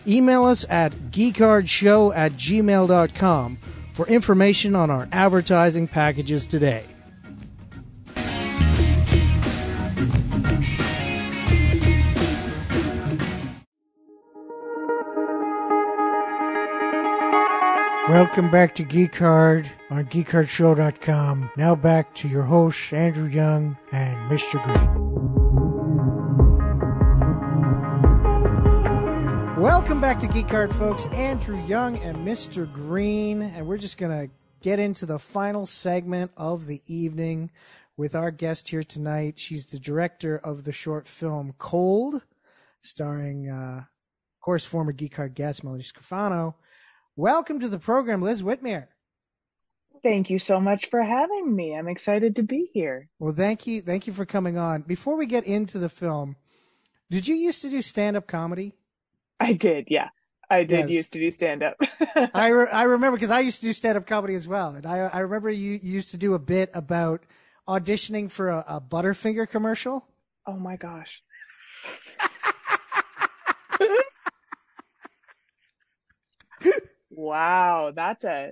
Email 0.05 0.43
us 0.43 0.65
at 0.69 0.91
geekhardshow 1.11 2.13
at 2.13 2.33
gmail.com 2.33 3.57
for 3.93 4.05
information 4.07 4.75
on 4.75 4.89
our 4.89 5.07
advertising 5.13 5.88
packages 5.88 6.45
today. 6.45 6.83
Welcome 18.09 18.49
back 18.49 18.73
to 18.75 18.85
Geek 18.85 19.11
Geekard 19.11 19.69
on 19.89 20.05
geekhardshow.com. 20.05 21.51
Now 21.57 21.75
back 21.75 22.15
to 22.15 22.29
your 22.29 22.43
hosts, 22.43 22.93
Andrew 22.93 23.27
Young 23.27 23.77
and 23.91 24.31
Mr. 24.31 24.63
Green. 24.63 24.77
Welcome 29.61 29.99
back 29.99 30.21
to 30.21 30.27
Geek 30.27 30.47
Geekard, 30.47 30.71
folks. 30.71 31.05
Andrew 31.07 31.61
Young 31.65 31.97
and 31.97 32.25
Mr. 32.25 32.71
Green, 32.71 33.41
and 33.41 33.67
we're 33.67 33.77
just 33.77 33.97
going 33.97 34.17
to 34.17 34.33
get 34.61 34.79
into 34.79 35.05
the 35.05 35.19
final 35.19 35.65
segment 35.65 36.31
of 36.37 36.65
the 36.65 36.81
evening 36.85 37.51
with 37.97 38.15
our 38.15 38.31
guest 38.31 38.69
here 38.69 38.83
tonight. 38.83 39.37
She's 39.37 39.67
the 39.67 39.79
director 39.79 40.37
of 40.37 40.63
the 40.63 40.71
short 40.71 41.09
film 41.09 41.55
Cold, 41.57 42.21
starring, 42.81 43.49
uh, 43.49 43.79
of 43.79 44.41
course, 44.41 44.65
former 44.65 44.93
Geek 44.93 45.15
Geekard 45.15 45.33
guest 45.33 45.61
Melanie 45.61 45.83
Scrofano. 45.83 46.53
Welcome 47.22 47.59
to 47.61 47.68
the 47.68 47.80
program, 47.80 48.22
Liz 48.22 48.43
Whitmere. 48.43 48.89
Thank 50.03 50.30
you 50.30 50.38
so 50.38 50.59
much 50.59 50.91
for 50.91 51.01
having 51.01 51.55
me. 51.55 51.74
I'm 51.76 51.88
excited 51.88 52.36
to 52.36 52.43
be 52.43 52.70
here. 52.74 53.09
Well, 53.18 53.34
thank 53.34 53.65
you, 53.65 53.82
thank 53.82 54.05
you 54.05 54.13
for 54.13 54.24
coming 54.24 54.55
on. 54.57 54.84
Before 54.84 55.18
we 55.18 55.26
get 55.26 55.43
into 55.45 55.80
the 55.80 55.89
film, 55.89 56.36
did 57.09 57.28
you 57.28 57.36
used 57.36 57.61
to 57.63 57.72
do 57.72 57.82
stand-up 57.82 58.28
comedy? 58.28 58.76
I 59.39 59.53
did, 59.53 59.86
yeah. 59.89 60.09
I 60.49 60.63
did 60.63 60.82
Yes. 60.82 60.89
used 60.91 61.13
to 61.13 61.20
do 61.20 61.32
stand 61.32 61.63
up. 61.63 61.76
I, 62.36 62.49
re- 62.49 62.70
I 62.72 62.84
remember 62.84 63.18
because 63.18 63.32
I 63.32 63.39
used 63.39 63.61
to 63.61 63.65
do 63.65 63.74
stand 63.74 63.97
up 63.97 64.05
comedy 64.05 64.36
as 64.36 64.47
well, 64.47 64.76
and 64.76 64.86
I 64.86 64.99
I 64.99 65.20
remember 65.20 65.49
you, 65.49 65.72
you 65.74 65.91
used 65.93 66.11
to 66.11 66.18
do 66.18 66.36
a 66.36 66.39
bit 66.39 66.70
about 66.76 67.24
auditioning 67.68 68.30
for 68.30 68.49
a, 68.49 68.63
a 68.68 68.80
Butterfinger 68.80 69.49
commercial. 69.49 70.07
oh 70.45 70.57
my 70.59 70.78
gosh. 70.78 71.22
Wow, 77.18 77.91
that's 77.95 78.26
a 78.26 78.51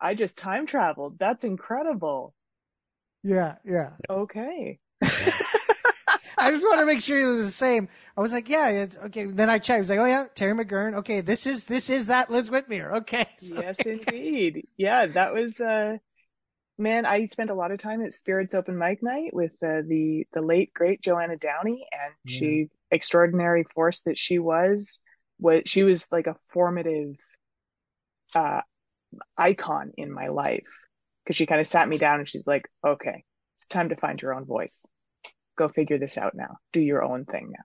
I 0.00 0.14
just 0.14 0.38
time 0.38 0.66
traveled. 0.66 1.18
That's 1.18 1.42
incredible. 1.42 2.32
Yeah, 3.24 3.56
yeah. 3.64 3.90
Okay. 4.08 4.78
I 6.40 6.52
just 6.52 6.64
want 6.64 6.78
to 6.78 6.86
make 6.86 7.00
sure 7.00 7.20
it 7.20 7.26
was 7.26 7.44
the 7.44 7.50
same. 7.50 7.88
I 8.16 8.20
was 8.20 8.32
like, 8.32 8.48
yeah, 8.48 8.68
it's 8.68 8.96
okay. 8.96 9.24
Then 9.26 9.50
I 9.50 9.58
checked. 9.58 9.76
I 9.76 9.80
was 9.80 9.90
like, 9.90 9.98
oh 9.98 10.04
yeah, 10.04 10.26
Terry 10.36 10.52
McGurn. 10.54 10.94
Okay, 10.98 11.20
this 11.20 11.44
is 11.46 11.66
this 11.66 11.90
is 11.90 12.06
that 12.06 12.30
Liz 12.30 12.48
Whitmere. 12.50 12.98
Okay, 12.98 13.26
so- 13.38 13.60
Yes, 13.60 13.76
indeed. 13.84 14.68
Yeah, 14.76 15.06
that 15.06 15.34
was 15.34 15.60
uh 15.60 15.96
man, 16.78 17.04
I 17.04 17.26
spent 17.26 17.50
a 17.50 17.54
lot 17.54 17.72
of 17.72 17.78
time 17.80 18.02
at 18.02 18.14
Spirits 18.14 18.54
Open 18.54 18.78
Mic 18.78 19.02
Night 19.02 19.34
with 19.34 19.50
uh, 19.60 19.82
the 19.84 20.28
the 20.32 20.42
late 20.42 20.72
great 20.72 21.02
Johanna 21.02 21.36
Downey 21.36 21.84
and 21.90 22.14
she 22.24 22.68
extraordinary 22.92 23.64
force 23.64 24.02
that 24.02 24.16
she 24.16 24.38
was 24.38 25.00
was 25.40 25.62
she 25.66 25.82
was 25.82 26.06
like 26.12 26.28
a 26.28 26.34
formative 26.34 27.16
uh 28.34 28.62
icon 29.36 29.92
in 29.96 30.12
my 30.12 30.28
life 30.28 30.66
because 31.24 31.36
she 31.36 31.46
kind 31.46 31.60
of 31.60 31.66
sat 31.66 31.88
me 31.88 31.98
down 31.98 32.20
and 32.20 32.28
she's 32.28 32.46
like, 32.46 32.68
"Okay, 32.86 33.24
it's 33.56 33.66
time 33.66 33.90
to 33.90 33.96
find 33.96 34.20
your 34.20 34.34
own 34.34 34.44
voice. 34.44 34.86
Go 35.56 35.68
figure 35.68 35.98
this 35.98 36.18
out 36.18 36.34
now. 36.34 36.58
Do 36.72 36.80
your 36.80 37.02
own 37.02 37.24
thing 37.24 37.50
now." 37.50 37.64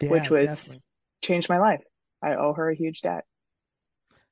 Yeah, 0.00 0.08
Which 0.10 0.30
was 0.30 0.46
definitely. 0.46 0.82
changed 1.22 1.48
my 1.48 1.58
life. 1.58 1.82
I 2.22 2.34
owe 2.36 2.52
her 2.54 2.70
a 2.70 2.76
huge 2.76 3.02
debt. 3.02 3.24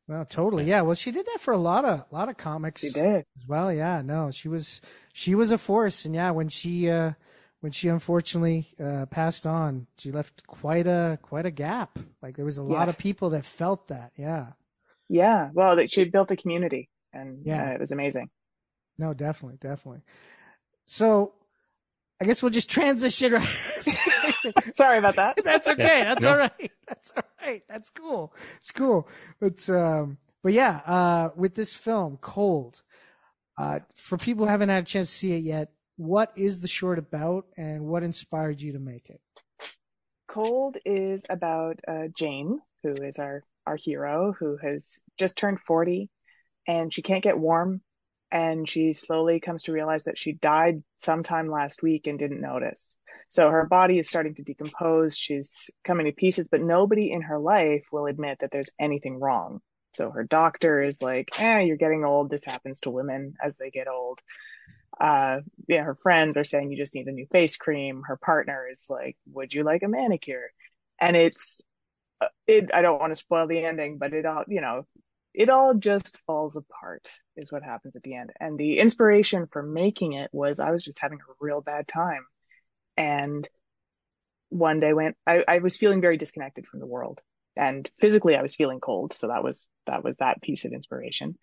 well, 0.08 0.24
totally. 0.24 0.64
Yeah, 0.64 0.80
well, 0.82 0.94
she 0.94 1.12
did 1.12 1.26
that 1.26 1.40
for 1.40 1.52
a 1.54 1.58
lot 1.58 1.84
of 1.84 2.00
a 2.00 2.14
lot 2.14 2.28
of 2.28 2.36
comics. 2.36 2.82
She 2.82 2.90
did. 2.90 3.24
as 3.36 3.46
well. 3.46 3.72
Yeah, 3.72 4.02
no, 4.02 4.30
she 4.30 4.48
was 4.48 4.80
she 5.12 5.34
was 5.34 5.52
a 5.52 5.58
force, 5.58 6.04
and 6.04 6.14
yeah, 6.14 6.30
when 6.30 6.48
she 6.48 6.90
uh, 6.90 7.12
when 7.60 7.72
she 7.72 7.88
unfortunately 7.88 8.68
uh, 8.82 9.06
passed 9.06 9.46
on, 9.46 9.86
she 9.98 10.10
left 10.10 10.46
quite 10.46 10.86
a 10.86 11.18
quite 11.22 11.46
a 11.46 11.50
gap. 11.50 11.98
Like 12.22 12.36
there 12.36 12.44
was 12.44 12.58
a 12.58 12.62
lot 12.62 12.88
of 12.88 12.98
people 12.98 13.30
that 13.30 13.44
felt 13.44 13.88
that. 13.88 14.12
Yeah, 14.16 14.48
Yeah, 15.12 15.50
well, 15.52 15.76
she 15.88 16.04
built 16.04 16.30
a 16.30 16.36
community, 16.36 16.88
and 17.12 17.44
Yeah. 17.44 17.70
uh, 17.70 17.74
it 17.74 17.80
was 17.80 17.90
amazing. 17.92 18.30
no, 18.98 19.12
definitely, 19.12 19.58
definitely. 19.60 20.02
So, 20.86 21.32
I 22.20 22.26
guess 22.26 22.42
we'll 22.42 22.50
just 22.50 22.70
transition. 22.70 23.32
Right. 23.32 23.44
Sorry 24.74 24.98
about 24.98 25.16
that. 25.16 25.38
That's 25.44 25.66
okay. 25.68 26.02
That's 26.04 26.22
No. 26.22 26.30
all 26.32 26.38
right. 26.38 26.70
That's 26.88 27.12
all 27.16 27.22
right. 27.42 27.62
That's 27.68 27.90
cool. 27.90 28.32
It's 28.58 28.70
cool. 28.70 29.08
But 29.40 29.68
um, 29.70 30.18
but 30.44 30.52
yeah, 30.52 30.80
uh, 30.86 31.30
with 31.34 31.54
this 31.54 31.74
film, 31.74 32.18
Cold, 32.20 32.82
uh, 33.58 33.80
for 33.96 34.16
people 34.18 34.44
who 34.46 34.50
haven't 34.50 34.68
had 34.68 34.82
a 34.84 34.86
chance 34.86 35.10
to 35.10 35.16
see 35.16 35.32
it 35.32 35.42
yet, 35.44 35.72
what 35.96 36.30
is 36.36 36.60
the 36.60 36.68
short 36.68 36.98
about, 36.98 37.46
and 37.56 37.86
what 37.86 38.02
inspired 38.02 38.60
you 38.60 38.72
to 38.74 38.78
make 38.78 39.08
it? 39.10 39.20
Cold 40.28 40.76
is 40.84 41.24
about 41.28 41.80
uh, 41.88 42.08
Jane, 42.14 42.60
who 42.82 42.94
is 42.94 43.18
our 43.18 43.42
our 43.66 43.76
hero, 43.76 44.34
who 44.38 44.56
has 44.56 45.00
just 45.18 45.36
turned 45.36 45.60
40, 45.60 46.08
and 46.66 46.92
she 46.92 47.02
can't 47.02 47.22
get 47.22 47.38
warm, 47.38 47.82
and 48.30 48.68
she 48.68 48.92
slowly 48.92 49.40
comes 49.40 49.64
to 49.64 49.72
realize 49.72 50.04
that 50.04 50.18
she 50.18 50.32
died 50.32 50.82
sometime 50.98 51.48
last 51.48 51.82
week 51.82 52.06
and 52.06 52.18
didn't 52.18 52.40
notice. 52.40 52.96
So 53.28 53.48
her 53.48 53.66
body 53.66 53.98
is 53.98 54.08
starting 54.08 54.34
to 54.36 54.42
decompose. 54.42 55.16
She's 55.16 55.70
coming 55.84 56.06
to 56.06 56.12
pieces, 56.12 56.48
but 56.48 56.60
nobody 56.60 57.12
in 57.12 57.22
her 57.22 57.38
life 57.38 57.84
will 57.92 58.06
admit 58.06 58.38
that 58.40 58.50
there's 58.50 58.70
anything 58.78 59.18
wrong. 59.18 59.60
So 59.92 60.10
her 60.10 60.24
doctor 60.24 60.82
is 60.82 61.02
like, 61.02 61.28
"Eh, 61.40 61.60
you're 61.60 61.76
getting 61.76 62.04
old. 62.04 62.30
This 62.30 62.44
happens 62.44 62.80
to 62.82 62.90
women 62.90 63.34
as 63.42 63.54
they 63.56 63.70
get 63.70 63.88
old." 63.88 64.20
uh 65.00 65.40
yeah 65.68 65.82
her 65.82 65.94
friends 65.94 66.36
are 66.36 66.44
saying 66.44 66.70
you 66.70 66.76
just 66.76 66.94
need 66.94 67.06
a 67.06 67.12
new 67.12 67.26
face 67.30 67.56
cream 67.56 68.02
her 68.06 68.16
partner 68.16 68.66
is 68.70 68.86
like 68.90 69.16
would 69.32 69.52
you 69.54 69.62
like 69.64 69.82
a 69.82 69.88
manicure 69.88 70.50
and 71.00 71.16
it's 71.16 71.60
it 72.46 72.70
i 72.74 72.82
don't 72.82 73.00
want 73.00 73.10
to 73.10 73.16
spoil 73.16 73.46
the 73.46 73.64
ending 73.64 73.98
but 73.98 74.12
it 74.12 74.26
all 74.26 74.44
you 74.48 74.60
know 74.60 74.86
it 75.32 75.48
all 75.48 75.74
just 75.74 76.18
falls 76.26 76.56
apart 76.56 77.10
is 77.36 77.52
what 77.52 77.62
happens 77.62 77.96
at 77.96 78.02
the 78.02 78.14
end 78.14 78.32
and 78.40 78.58
the 78.58 78.78
inspiration 78.78 79.46
for 79.46 79.62
making 79.62 80.12
it 80.12 80.30
was 80.32 80.60
i 80.60 80.70
was 80.70 80.82
just 80.82 80.98
having 80.98 81.18
a 81.18 81.32
real 81.40 81.60
bad 81.60 81.86
time 81.86 82.26
and 82.96 83.48
one 84.48 84.80
day 84.80 84.92
when 84.92 85.14
I, 85.26 85.44
I 85.46 85.58
was 85.58 85.76
feeling 85.76 86.00
very 86.00 86.16
disconnected 86.16 86.66
from 86.66 86.80
the 86.80 86.86
world 86.86 87.20
and 87.56 87.88
physically 87.98 88.36
i 88.36 88.42
was 88.42 88.54
feeling 88.54 88.80
cold 88.80 89.12
so 89.12 89.28
that 89.28 89.44
was 89.44 89.66
that 89.86 90.02
was 90.02 90.16
that 90.16 90.42
piece 90.42 90.64
of 90.64 90.72
inspiration 90.72 91.38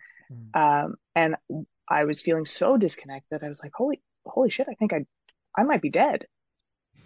um 0.53 0.95
and 1.15 1.35
I 1.87 2.03
was 2.03 2.21
feeling 2.21 2.45
so 2.45 2.77
disconnected. 2.77 3.43
I 3.43 3.47
was 3.47 3.63
like, 3.63 3.71
holy, 3.73 4.01
holy 4.25 4.49
shit. 4.49 4.67
I 4.69 4.73
think 4.73 4.93
I, 4.93 5.05
I 5.55 5.63
might 5.63 5.81
be 5.81 5.89
dead. 5.89 6.25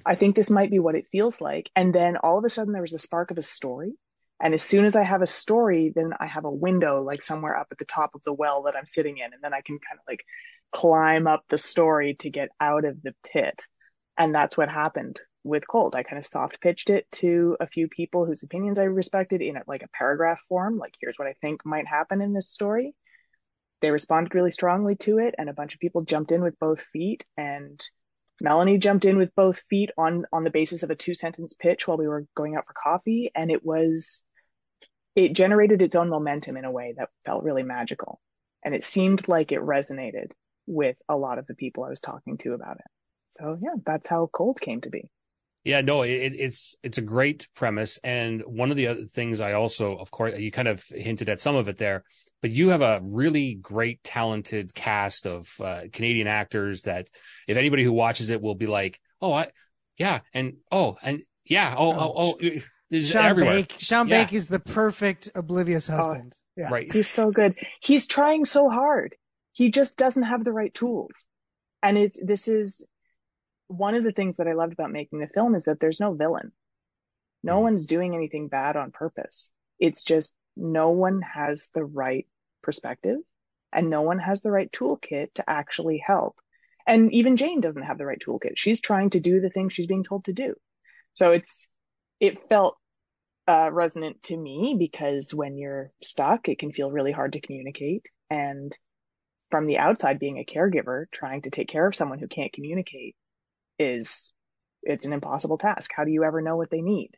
I 0.05 0.15
think 0.15 0.35
this 0.35 0.49
might 0.49 0.71
be 0.71 0.79
what 0.79 0.95
it 0.95 1.07
feels 1.07 1.41
like. 1.41 1.69
And 1.75 1.93
then 1.93 2.17
all 2.17 2.39
of 2.39 2.45
a 2.45 2.49
sudden 2.49 2.73
there 2.73 2.81
was 2.81 2.93
a 2.93 2.99
spark 2.99 3.31
of 3.31 3.37
a 3.37 3.43
story. 3.43 3.93
And 4.41 4.53
as 4.53 4.63
soon 4.63 4.85
as 4.85 4.95
I 4.95 5.03
have 5.03 5.21
a 5.21 5.27
story, 5.27 5.91
then 5.95 6.13
I 6.19 6.25
have 6.25 6.45
a 6.45 6.51
window 6.51 7.01
like 7.01 7.23
somewhere 7.23 7.55
up 7.55 7.67
at 7.71 7.77
the 7.77 7.85
top 7.85 8.15
of 8.15 8.23
the 8.23 8.33
well 8.33 8.63
that 8.63 8.75
I'm 8.75 8.85
sitting 8.85 9.17
in. 9.17 9.33
And 9.33 9.43
then 9.43 9.53
I 9.53 9.61
can 9.61 9.77
kind 9.79 9.99
of 9.99 10.03
like 10.07 10.23
climb 10.71 11.27
up 11.27 11.43
the 11.49 11.57
story 11.57 12.15
to 12.19 12.29
get 12.29 12.49
out 12.59 12.85
of 12.85 13.01
the 13.03 13.13
pit. 13.31 13.67
And 14.17 14.33
that's 14.33 14.57
what 14.57 14.69
happened 14.69 15.19
with 15.43 15.67
Cold. 15.67 15.95
I 15.95 16.03
kind 16.03 16.17
of 16.17 16.25
soft 16.25 16.61
pitched 16.61 16.89
it 16.89 17.05
to 17.13 17.57
a 17.59 17.67
few 17.67 17.87
people 17.87 18.25
whose 18.25 18.43
opinions 18.43 18.79
I 18.79 18.83
respected 18.83 19.41
in 19.41 19.57
like 19.67 19.83
a 19.83 19.89
paragraph 19.89 20.41
form. 20.49 20.77
Like, 20.77 20.93
here's 20.99 21.17
what 21.17 21.27
I 21.27 21.35
think 21.41 21.65
might 21.65 21.87
happen 21.87 22.21
in 22.21 22.33
this 22.33 22.49
story 22.49 22.95
they 23.81 23.91
responded 23.91 24.35
really 24.35 24.51
strongly 24.51 24.95
to 24.95 25.17
it 25.17 25.35
and 25.37 25.49
a 25.49 25.53
bunch 25.53 25.73
of 25.73 25.79
people 25.79 26.03
jumped 26.03 26.31
in 26.31 26.41
with 26.41 26.57
both 26.59 26.81
feet 26.81 27.25
and 27.35 27.83
Melanie 28.41 28.77
jumped 28.77 29.05
in 29.05 29.17
with 29.17 29.35
both 29.35 29.63
feet 29.69 29.91
on 29.97 30.25
on 30.33 30.43
the 30.43 30.49
basis 30.49 30.83
of 30.83 30.89
a 30.89 30.95
two 30.95 31.13
sentence 31.13 31.53
pitch 31.53 31.87
while 31.87 31.97
we 31.97 32.07
were 32.07 32.25
going 32.35 32.55
out 32.55 32.65
for 32.65 32.73
coffee 32.73 33.31
and 33.35 33.51
it 33.51 33.63
was 33.63 34.23
it 35.15 35.33
generated 35.33 35.81
its 35.81 35.95
own 35.95 36.09
momentum 36.09 36.57
in 36.57 36.65
a 36.65 36.71
way 36.71 36.93
that 36.97 37.09
felt 37.25 37.43
really 37.43 37.63
magical 37.63 38.19
and 38.63 38.75
it 38.75 38.83
seemed 38.83 39.27
like 39.27 39.51
it 39.51 39.59
resonated 39.59 40.31
with 40.67 40.95
a 41.09 41.17
lot 41.17 41.37
of 41.37 41.47
the 41.47 41.55
people 41.55 41.83
I 41.83 41.89
was 41.89 42.01
talking 42.01 42.37
to 42.39 42.53
about 42.53 42.77
it. 42.77 42.85
So 43.27 43.57
yeah, 43.61 43.75
that's 43.85 44.07
how 44.07 44.29
Cold 44.31 44.59
came 44.59 44.81
to 44.81 44.89
be. 44.89 45.09
Yeah, 45.63 45.81
no, 45.81 46.01
it, 46.01 46.33
it's 46.35 46.75
it's 46.81 46.97
a 46.97 47.03
great 47.03 47.47
premise, 47.53 47.99
and 48.03 48.41
one 48.47 48.71
of 48.71 48.77
the 48.77 48.87
other 48.87 49.03
things 49.03 49.39
I 49.39 49.53
also, 49.53 49.95
of 49.95 50.09
course, 50.09 50.35
you 50.39 50.49
kind 50.49 50.67
of 50.67 50.83
hinted 50.89 51.29
at 51.29 51.39
some 51.39 51.55
of 51.55 51.67
it 51.67 51.77
there, 51.77 52.03
but 52.41 52.51
you 52.51 52.69
have 52.69 52.81
a 52.81 53.01
really 53.03 53.55
great, 53.55 54.03
talented 54.03 54.73
cast 54.73 55.25
of 55.27 55.49
uh, 55.59 55.81
Canadian 55.93 56.27
actors 56.27 56.83
that 56.83 57.07
if 57.47 57.57
anybody 57.57 57.83
who 57.83 57.93
watches 57.93 58.29
it 58.29 58.41
will 58.41 58.55
be 58.55 58.67
like, 58.67 58.99
oh, 59.21 59.33
I, 59.33 59.49
yeah, 59.97 60.21
and 60.33 60.57
oh, 60.71 60.97
and 61.03 61.23
yeah, 61.45 61.75
oh, 61.77 61.91
oh, 61.91 62.13
oh, 62.15 62.33
oh 62.43 62.59
there's 62.89 63.09
Sean 63.09 63.25
everywhere. 63.25 63.63
Baek. 63.63 63.79
Sean 63.79 64.07
Yeah. 64.07 64.25
Baek 64.25 64.33
is 64.33 64.47
the 64.47 64.59
perfect 64.59 65.29
oblivious 65.35 65.87
husband. 65.87 66.35
yeah. 66.57 66.69
Right. 66.69 66.91
He's 66.91 67.09
so 67.09 67.31
good. 67.31 67.55
He's 67.81 68.05
trying 68.07 68.45
so 68.45 68.69
hard. 68.69 69.15
He 69.53 69.69
just 69.71 69.97
doesn't 69.97 70.23
have 70.23 70.43
the 70.43 70.51
right 70.53 70.73
tools. 70.73 71.25
And 71.83 71.97
it's 71.97 72.19
this 72.21 72.47
is 72.47 72.85
one 73.67 73.95
of 73.95 74.03
the 74.03 74.11
things 74.11 74.37
that 74.37 74.47
I 74.47 74.53
loved 74.53 74.73
about 74.73 74.91
making 74.91 75.19
the 75.19 75.27
film 75.27 75.55
is 75.55 75.65
that 75.65 75.79
there's 75.79 75.99
no 75.99 76.13
villain. 76.13 76.51
No 77.43 77.59
Mhm. 77.59 77.63
one's 77.63 77.87
doing 77.87 78.13
anything 78.13 78.49
bad 78.49 78.75
on 78.75 78.91
purpose. 78.91 79.49
It's 79.79 80.03
just 80.03 80.35
no 80.55 80.89
one 80.89 81.21
has 81.21 81.69
the 81.73 81.83
right 81.83 82.27
perspective 82.61 83.17
and 83.73 83.89
no 83.89 84.01
one 84.01 84.19
has 84.19 84.41
the 84.41 84.51
right 84.51 84.71
toolkit 84.71 85.33
to 85.35 85.49
actually 85.49 86.03
help. 86.05 86.35
And 86.87 87.13
even 87.13 87.37
Jane 87.37 87.61
doesn't 87.61 87.83
have 87.83 87.97
the 87.97 88.05
right 88.05 88.19
toolkit. 88.19 88.53
She's 88.55 88.79
trying 88.79 89.11
to 89.11 89.19
do 89.19 89.39
the 89.39 89.49
things 89.49 89.73
she's 89.73 89.87
being 89.87 90.03
told 90.03 90.25
to 90.25 90.33
do. 90.33 90.55
So 91.13 91.31
it's 91.31 91.69
it 92.19 92.39
felt 92.39 92.77
uh, 93.47 93.69
resonant 93.71 94.23
to 94.23 94.37
me 94.37 94.75
because 94.77 95.33
when 95.33 95.57
you're 95.57 95.91
stuck, 96.01 96.47
it 96.47 96.59
can 96.59 96.71
feel 96.71 96.91
really 96.91 97.11
hard 97.11 97.33
to 97.33 97.41
communicate. 97.41 98.07
And 98.29 98.75
from 99.49 99.67
the 99.67 99.77
outside, 99.77 100.19
being 100.19 100.37
a 100.37 100.45
caregiver, 100.45 101.05
trying 101.11 101.43
to 101.43 101.49
take 101.49 101.67
care 101.67 101.87
of 101.87 101.95
someone 101.95 102.19
who 102.19 102.27
can't 102.27 102.53
communicate 102.53 103.15
is 103.77 104.33
it's 104.83 105.05
an 105.05 105.13
impossible 105.13 105.57
task. 105.57 105.91
How 105.95 106.03
do 106.03 106.11
you 106.11 106.23
ever 106.23 106.41
know 106.41 106.55
what 106.55 106.69
they 106.69 106.81
need? 106.81 107.11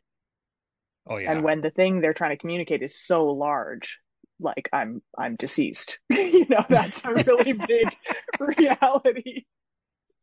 Oh 1.06 1.18
yeah. 1.18 1.32
And 1.32 1.44
when 1.44 1.60
the 1.60 1.70
thing 1.70 2.00
they're 2.00 2.14
trying 2.14 2.36
to 2.36 2.40
communicate 2.40 2.82
is 2.82 2.98
so 2.98 3.26
large, 3.26 3.98
like 4.40 4.68
I'm 4.72 5.02
I'm 5.16 5.36
deceased. 5.36 6.00
you 6.10 6.46
know, 6.48 6.64
that's 6.68 7.04
a 7.04 7.12
really 7.12 7.52
big 7.68 7.96
reality 8.40 9.44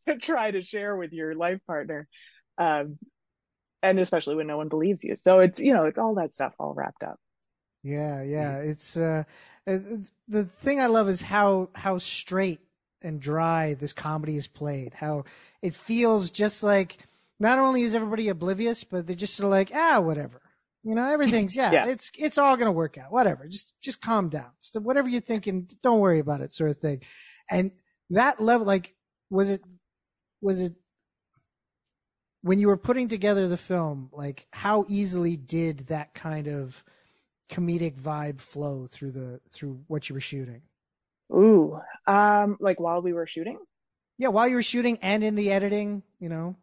to 0.08 0.18
try 0.18 0.52
to 0.52 0.62
share 0.62 0.96
with 0.96 1.14
your 1.14 1.36
life 1.36 1.60
partner. 1.68 2.08
Um, 2.58 2.98
and 3.84 4.00
especially 4.00 4.36
when 4.36 4.48
no 4.48 4.58
one 4.58 4.70
believes 4.70 5.04
you. 5.04 5.16
So 5.16 5.40
it's, 5.40 5.60
you 5.60 5.74
know, 5.74 5.86
it's 5.86 5.98
all 5.98 6.16
that 6.16 6.34
stuff 6.34 6.54
all 6.60 6.74
wrapped 6.74 7.04
up. 7.04 7.20
Yeah, 7.84 8.22
yeah. 8.22 8.58
It's 8.58 8.96
uh, 8.96 9.24
uh, 9.66 9.80
the 10.28 10.46
thing 10.46 10.80
I 10.80 10.86
love 10.86 11.10
is 11.10 11.22
how 11.22 11.70
how 11.74 11.98
straight 11.98 12.60
and 13.02 13.20
dry 13.20 13.74
this 13.74 13.94
comedy 13.94 14.38
is 14.38 14.48
played. 14.48 14.94
How 14.94 15.26
it 15.64 15.74
feels 15.74 16.30
just 16.30 16.62
like 16.62 16.98
not 17.40 17.58
only 17.58 17.82
is 17.82 17.96
everybody 17.96 18.30
oblivious, 18.30 18.84
but 18.84 19.08
they're 19.08 19.16
just 19.16 19.36
sort 19.36 19.46
of 19.46 19.52
like 19.52 19.72
ah, 19.74 20.00
whatever. 20.00 20.42
You 20.84 20.96
know, 20.96 21.08
everything's 21.12 21.56
yeah, 21.56 21.72
Yeah. 21.72 21.88
it's 21.88 22.12
it's 22.18 22.38
all 22.38 22.58
gonna 22.58 22.72
work 22.72 22.98
out. 22.98 23.12
Whatever, 23.12 23.48
just 23.48 23.76
just 23.82 24.02
calm 24.02 24.30
down. 24.30 24.50
So 24.62 24.80
whatever 24.80 25.08
you're 25.08 25.22
thinking, 25.22 25.70
don't 25.84 26.00
worry 26.00 26.20
about 26.20 26.42
it, 26.42 26.52
sort 26.52 26.72
of 26.72 26.78
thing. 26.78 27.02
And 27.50 27.72
that 28.10 28.42
level, 28.42 28.66
like, 28.66 28.96
was 29.30 29.50
it 29.50 29.62
was 30.42 30.60
it 30.60 30.74
when 32.42 32.58
you 32.58 32.68
were 32.68 32.78
putting 32.78 33.08
together 33.08 33.48
the 33.48 33.58
film? 33.58 34.10
Like, 34.12 34.48
how 34.52 34.86
easily 34.90 35.38
did 35.38 35.88
that 35.88 36.16
kind 36.16 36.48
of 36.48 36.84
comedic 37.50 38.00
vibe 38.00 38.42
flow 38.42 38.88
through 38.88 39.12
the 39.12 39.40
through 39.50 39.84
what 39.88 40.10
you 40.10 40.16
were 40.16 40.20
shooting? 40.20 40.64
Ooh, 41.32 41.80
um, 42.08 42.58
like 42.60 42.80
while 42.80 43.02
we 43.04 43.14
were 43.14 43.28
shooting. 43.28 43.60
Yeah, 44.18 44.30
while 44.30 44.48
you 44.48 44.56
were 44.56 44.64
shooting 44.64 44.98
and 45.02 45.24
in 45.24 45.36
the 45.36 45.52
editing, 45.52 46.04
you 46.20 46.30
know. 46.30 46.56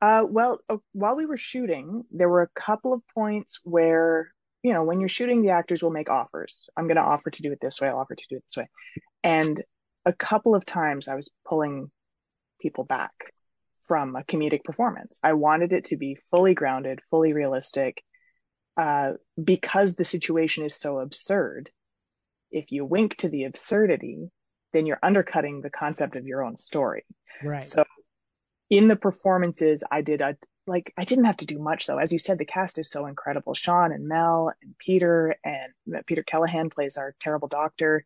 Uh, 0.00 0.24
well, 0.28 0.60
uh, 0.68 0.78
while 0.92 1.16
we 1.16 1.26
were 1.26 1.36
shooting, 1.36 2.04
there 2.10 2.28
were 2.28 2.42
a 2.42 2.60
couple 2.60 2.92
of 2.92 3.02
points 3.14 3.60
where, 3.64 4.32
you 4.62 4.72
know, 4.72 4.84
when 4.84 5.00
you're 5.00 5.08
shooting, 5.08 5.42
the 5.42 5.52
actors 5.52 5.82
will 5.82 5.90
make 5.90 6.08
offers. 6.08 6.68
I'm 6.76 6.86
going 6.86 6.96
to 6.96 7.02
offer 7.02 7.30
to 7.30 7.42
do 7.42 7.52
it 7.52 7.58
this 7.60 7.80
way. 7.80 7.88
I'll 7.88 7.98
offer 7.98 8.14
to 8.14 8.26
do 8.30 8.36
it 8.36 8.44
this 8.48 8.56
way. 8.56 8.68
And 9.22 9.62
a 10.06 10.12
couple 10.12 10.54
of 10.54 10.64
times 10.64 11.08
I 11.08 11.14
was 11.14 11.30
pulling 11.46 11.90
people 12.60 12.84
back 12.84 13.12
from 13.82 14.16
a 14.16 14.22
comedic 14.22 14.64
performance. 14.64 15.20
I 15.22 15.34
wanted 15.34 15.72
it 15.72 15.86
to 15.86 15.96
be 15.96 16.18
fully 16.30 16.54
grounded, 16.54 17.00
fully 17.10 17.32
realistic, 17.32 18.02
uh, 18.76 19.12
because 19.42 19.94
the 19.94 20.04
situation 20.04 20.64
is 20.64 20.74
so 20.74 20.98
absurd. 20.98 21.70
If 22.50 22.72
you 22.72 22.84
wink 22.84 23.16
to 23.18 23.28
the 23.28 23.44
absurdity, 23.44 24.30
then 24.72 24.86
you're 24.86 24.98
undercutting 25.02 25.60
the 25.60 25.70
concept 25.70 26.16
of 26.16 26.26
your 26.26 26.42
own 26.42 26.56
story. 26.56 27.04
Right. 27.42 27.62
So 27.62 27.84
in 28.70 28.88
the 28.88 28.96
performances, 28.96 29.84
I 29.90 30.00
did 30.02 30.20
a 30.20 30.36
like 30.66 30.92
I 30.96 31.04
didn't 31.04 31.24
have 31.24 31.38
to 31.38 31.46
do 31.46 31.58
much 31.58 31.86
though. 31.86 31.98
As 31.98 32.12
you 32.12 32.18
said, 32.18 32.38
the 32.38 32.44
cast 32.44 32.78
is 32.78 32.90
so 32.90 33.06
incredible. 33.06 33.54
Sean 33.54 33.92
and 33.92 34.06
Mel 34.06 34.52
and 34.62 34.78
Peter 34.78 35.36
and 35.44 36.06
Peter 36.06 36.22
Keleghan 36.22 36.70
plays 36.70 36.96
our 36.96 37.14
terrible 37.20 37.48
doctor. 37.48 38.04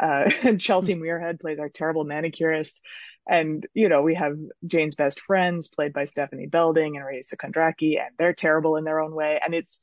Uh, 0.00 0.30
and 0.42 0.60
Chelsea 0.60 0.94
Muirhead 0.94 1.40
plays 1.40 1.58
our 1.58 1.68
terrible 1.68 2.04
manicurist. 2.04 2.80
And, 3.28 3.66
you 3.74 3.88
know, 3.88 4.02
we 4.02 4.14
have 4.14 4.36
Jane's 4.66 4.94
best 4.94 5.20
friends 5.20 5.68
played 5.68 5.92
by 5.92 6.06
Stephanie 6.06 6.46
Belding 6.46 6.96
and 6.96 7.04
Raisa 7.04 7.36
Kondraki, 7.36 8.00
and 8.00 8.10
they're 8.18 8.32
terrible 8.32 8.76
in 8.76 8.84
their 8.84 9.00
own 9.00 9.14
way. 9.14 9.38
And 9.44 9.54
it's, 9.54 9.82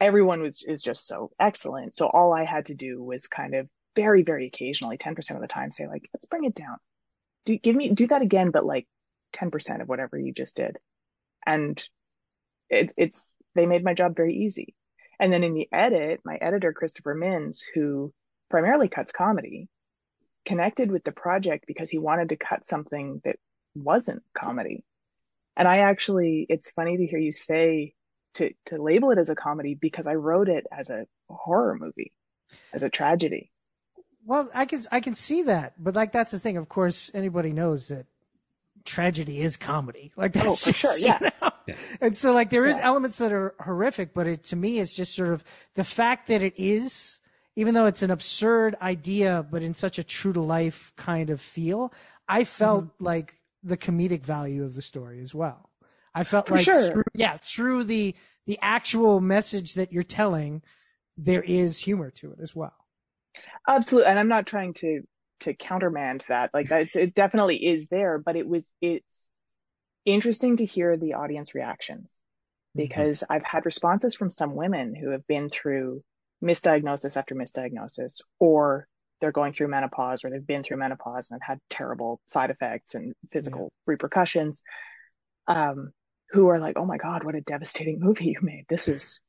everyone 0.00 0.40
was, 0.40 0.62
is 0.62 0.82
just 0.82 1.06
so 1.06 1.32
excellent. 1.40 1.96
So 1.96 2.06
all 2.06 2.32
I 2.32 2.44
had 2.44 2.66
to 2.66 2.74
do 2.74 3.02
was 3.02 3.26
kind 3.26 3.54
of 3.54 3.68
very, 3.96 4.22
very 4.22 4.46
occasionally, 4.46 4.98
10% 4.98 5.34
of 5.34 5.40
the 5.40 5.48
time 5.48 5.72
say 5.72 5.88
like, 5.88 6.08
let's 6.14 6.26
bring 6.26 6.44
it 6.44 6.54
down. 6.54 6.76
Do, 7.44 7.58
give 7.58 7.74
me, 7.74 7.90
do 7.92 8.06
that 8.08 8.22
again, 8.22 8.50
but 8.50 8.64
like 8.64 8.86
10% 9.32 9.80
of 9.80 9.88
whatever 9.88 10.18
you 10.18 10.32
just 10.32 10.56
did. 10.56 10.76
And 11.46 11.82
it, 12.68 12.92
it's, 12.96 13.34
they 13.54 13.66
made 13.66 13.84
my 13.84 13.94
job 13.94 14.16
very 14.16 14.34
easy. 14.34 14.74
And 15.18 15.32
then 15.32 15.44
in 15.44 15.54
the 15.54 15.68
edit, 15.72 16.20
my 16.24 16.36
editor, 16.36 16.72
Christopher 16.72 17.14
Mins, 17.14 17.64
who 17.74 18.12
primarily 18.48 18.88
cuts 18.88 19.12
comedy, 19.12 19.68
connected 20.46 20.90
with 20.90 21.04
the 21.04 21.12
project 21.12 21.64
because 21.66 21.90
he 21.90 21.98
wanted 21.98 22.30
to 22.30 22.36
cut 22.36 22.64
something 22.64 23.20
that 23.24 23.36
wasn't 23.74 24.22
comedy. 24.36 24.84
And 25.56 25.68
I 25.68 25.78
actually, 25.78 26.46
it's 26.48 26.70
funny 26.70 26.96
to 26.96 27.06
hear 27.06 27.18
you 27.18 27.32
say 27.32 27.94
to, 28.34 28.50
to 28.66 28.82
label 28.82 29.10
it 29.10 29.18
as 29.18 29.30
a 29.30 29.34
comedy 29.34 29.74
because 29.74 30.06
I 30.06 30.14
wrote 30.14 30.48
it 30.48 30.66
as 30.72 30.90
a 30.90 31.06
horror 31.28 31.76
movie, 31.78 32.12
as 32.72 32.82
a 32.82 32.88
tragedy. 32.88 33.50
Well, 34.24 34.50
I 34.54 34.66
can 34.66 34.82
I 34.92 35.00
can 35.00 35.14
see 35.14 35.42
that, 35.44 35.82
but 35.82 35.94
like 35.94 36.12
that's 36.12 36.30
the 36.30 36.38
thing. 36.38 36.56
Of 36.56 36.68
course, 36.68 37.10
anybody 37.14 37.52
knows 37.52 37.88
that 37.88 38.06
tragedy 38.84 39.40
is 39.40 39.56
comedy. 39.56 40.12
Like 40.16 40.32
that's 40.32 40.46
Oh, 40.46 40.54
for 40.56 40.72
just, 40.72 40.78
sure, 40.78 40.98
you 40.98 41.14
know? 41.20 41.50
Yeah. 41.66 41.74
And 42.00 42.16
so 42.16 42.32
like 42.32 42.50
there 42.50 42.66
is 42.66 42.78
Yeah. 42.78 42.86
elements 42.86 43.18
that 43.18 43.32
are 43.32 43.54
horrific, 43.60 44.14
but 44.14 44.26
it 44.26 44.44
to 44.44 44.56
me 44.56 44.78
it's 44.80 44.94
just 44.94 45.14
sort 45.14 45.28
of 45.30 45.44
the 45.74 45.84
fact 45.84 46.26
that 46.28 46.42
it 46.42 46.54
is, 46.56 47.20
even 47.56 47.74
though 47.74 47.86
it's 47.86 48.02
an 48.02 48.10
absurd 48.10 48.76
idea, 48.82 49.46
but 49.50 49.62
in 49.62 49.74
such 49.74 49.98
a 49.98 50.02
true 50.04 50.32
to 50.32 50.40
life 50.40 50.92
kind 50.96 51.30
of 51.30 51.40
feel, 51.40 51.92
I 52.28 52.44
felt 52.44 52.84
Mm-hmm. 52.84 53.04
like 53.04 53.40
the 53.62 53.76
comedic 53.76 54.24
value 54.24 54.64
of 54.64 54.74
the 54.74 54.82
story 54.82 55.20
as 55.20 55.34
well. 55.34 55.70
I 56.14 56.24
felt 56.24 56.48
For 56.48 56.54
like 56.54 56.64
sure. 56.64 56.90
through, 56.90 57.04
yeah, 57.14 57.36
through 57.42 57.84
the 57.84 58.14
the 58.46 58.58
actual 58.62 59.20
message 59.20 59.74
that 59.74 59.92
you're 59.92 60.02
telling, 60.02 60.62
there 61.16 61.42
is 61.42 61.78
humor 61.78 62.10
to 62.12 62.32
it 62.32 62.38
as 62.42 62.56
well. 62.56 62.74
Absolutely. 63.68 64.08
And 64.10 64.18
I'm 64.18 64.28
not 64.28 64.46
trying 64.46 64.74
to, 64.74 65.02
to 65.40 65.54
countermand 65.54 66.24
that. 66.28 66.50
Like 66.54 66.68
that's, 66.68 66.96
it 66.96 67.14
definitely 67.14 67.56
is 67.56 67.88
there, 67.88 68.18
but 68.18 68.36
it 68.36 68.46
was, 68.46 68.72
it's 68.80 69.28
interesting 70.04 70.56
to 70.58 70.66
hear 70.66 70.96
the 70.96 71.14
audience 71.14 71.54
reactions 71.54 72.18
because 72.76 73.24
I've 73.28 73.44
had 73.44 73.66
responses 73.66 74.14
from 74.14 74.30
some 74.30 74.54
women 74.54 74.94
who 74.94 75.10
have 75.10 75.26
been 75.26 75.50
through 75.50 76.02
misdiagnosis 76.42 77.16
after 77.16 77.34
misdiagnosis, 77.34 78.22
or 78.38 78.86
they're 79.20 79.32
going 79.32 79.52
through 79.52 79.68
menopause 79.68 80.24
or 80.24 80.30
they've 80.30 80.46
been 80.46 80.62
through 80.62 80.78
menopause 80.78 81.30
and 81.30 81.40
have 81.42 81.56
had 81.56 81.60
terrible 81.68 82.20
side 82.28 82.50
effects 82.50 82.94
and 82.94 83.14
physical 83.30 83.70
repercussions. 83.86 84.62
Um, 85.46 85.92
who 86.30 86.48
are 86.48 86.60
like, 86.60 86.76
Oh 86.78 86.86
my 86.86 86.96
God, 86.96 87.24
what 87.24 87.34
a 87.34 87.40
devastating 87.40 87.98
movie 88.00 88.26
you 88.26 88.38
made. 88.40 88.64
This 88.68 88.88
is, 88.88 89.20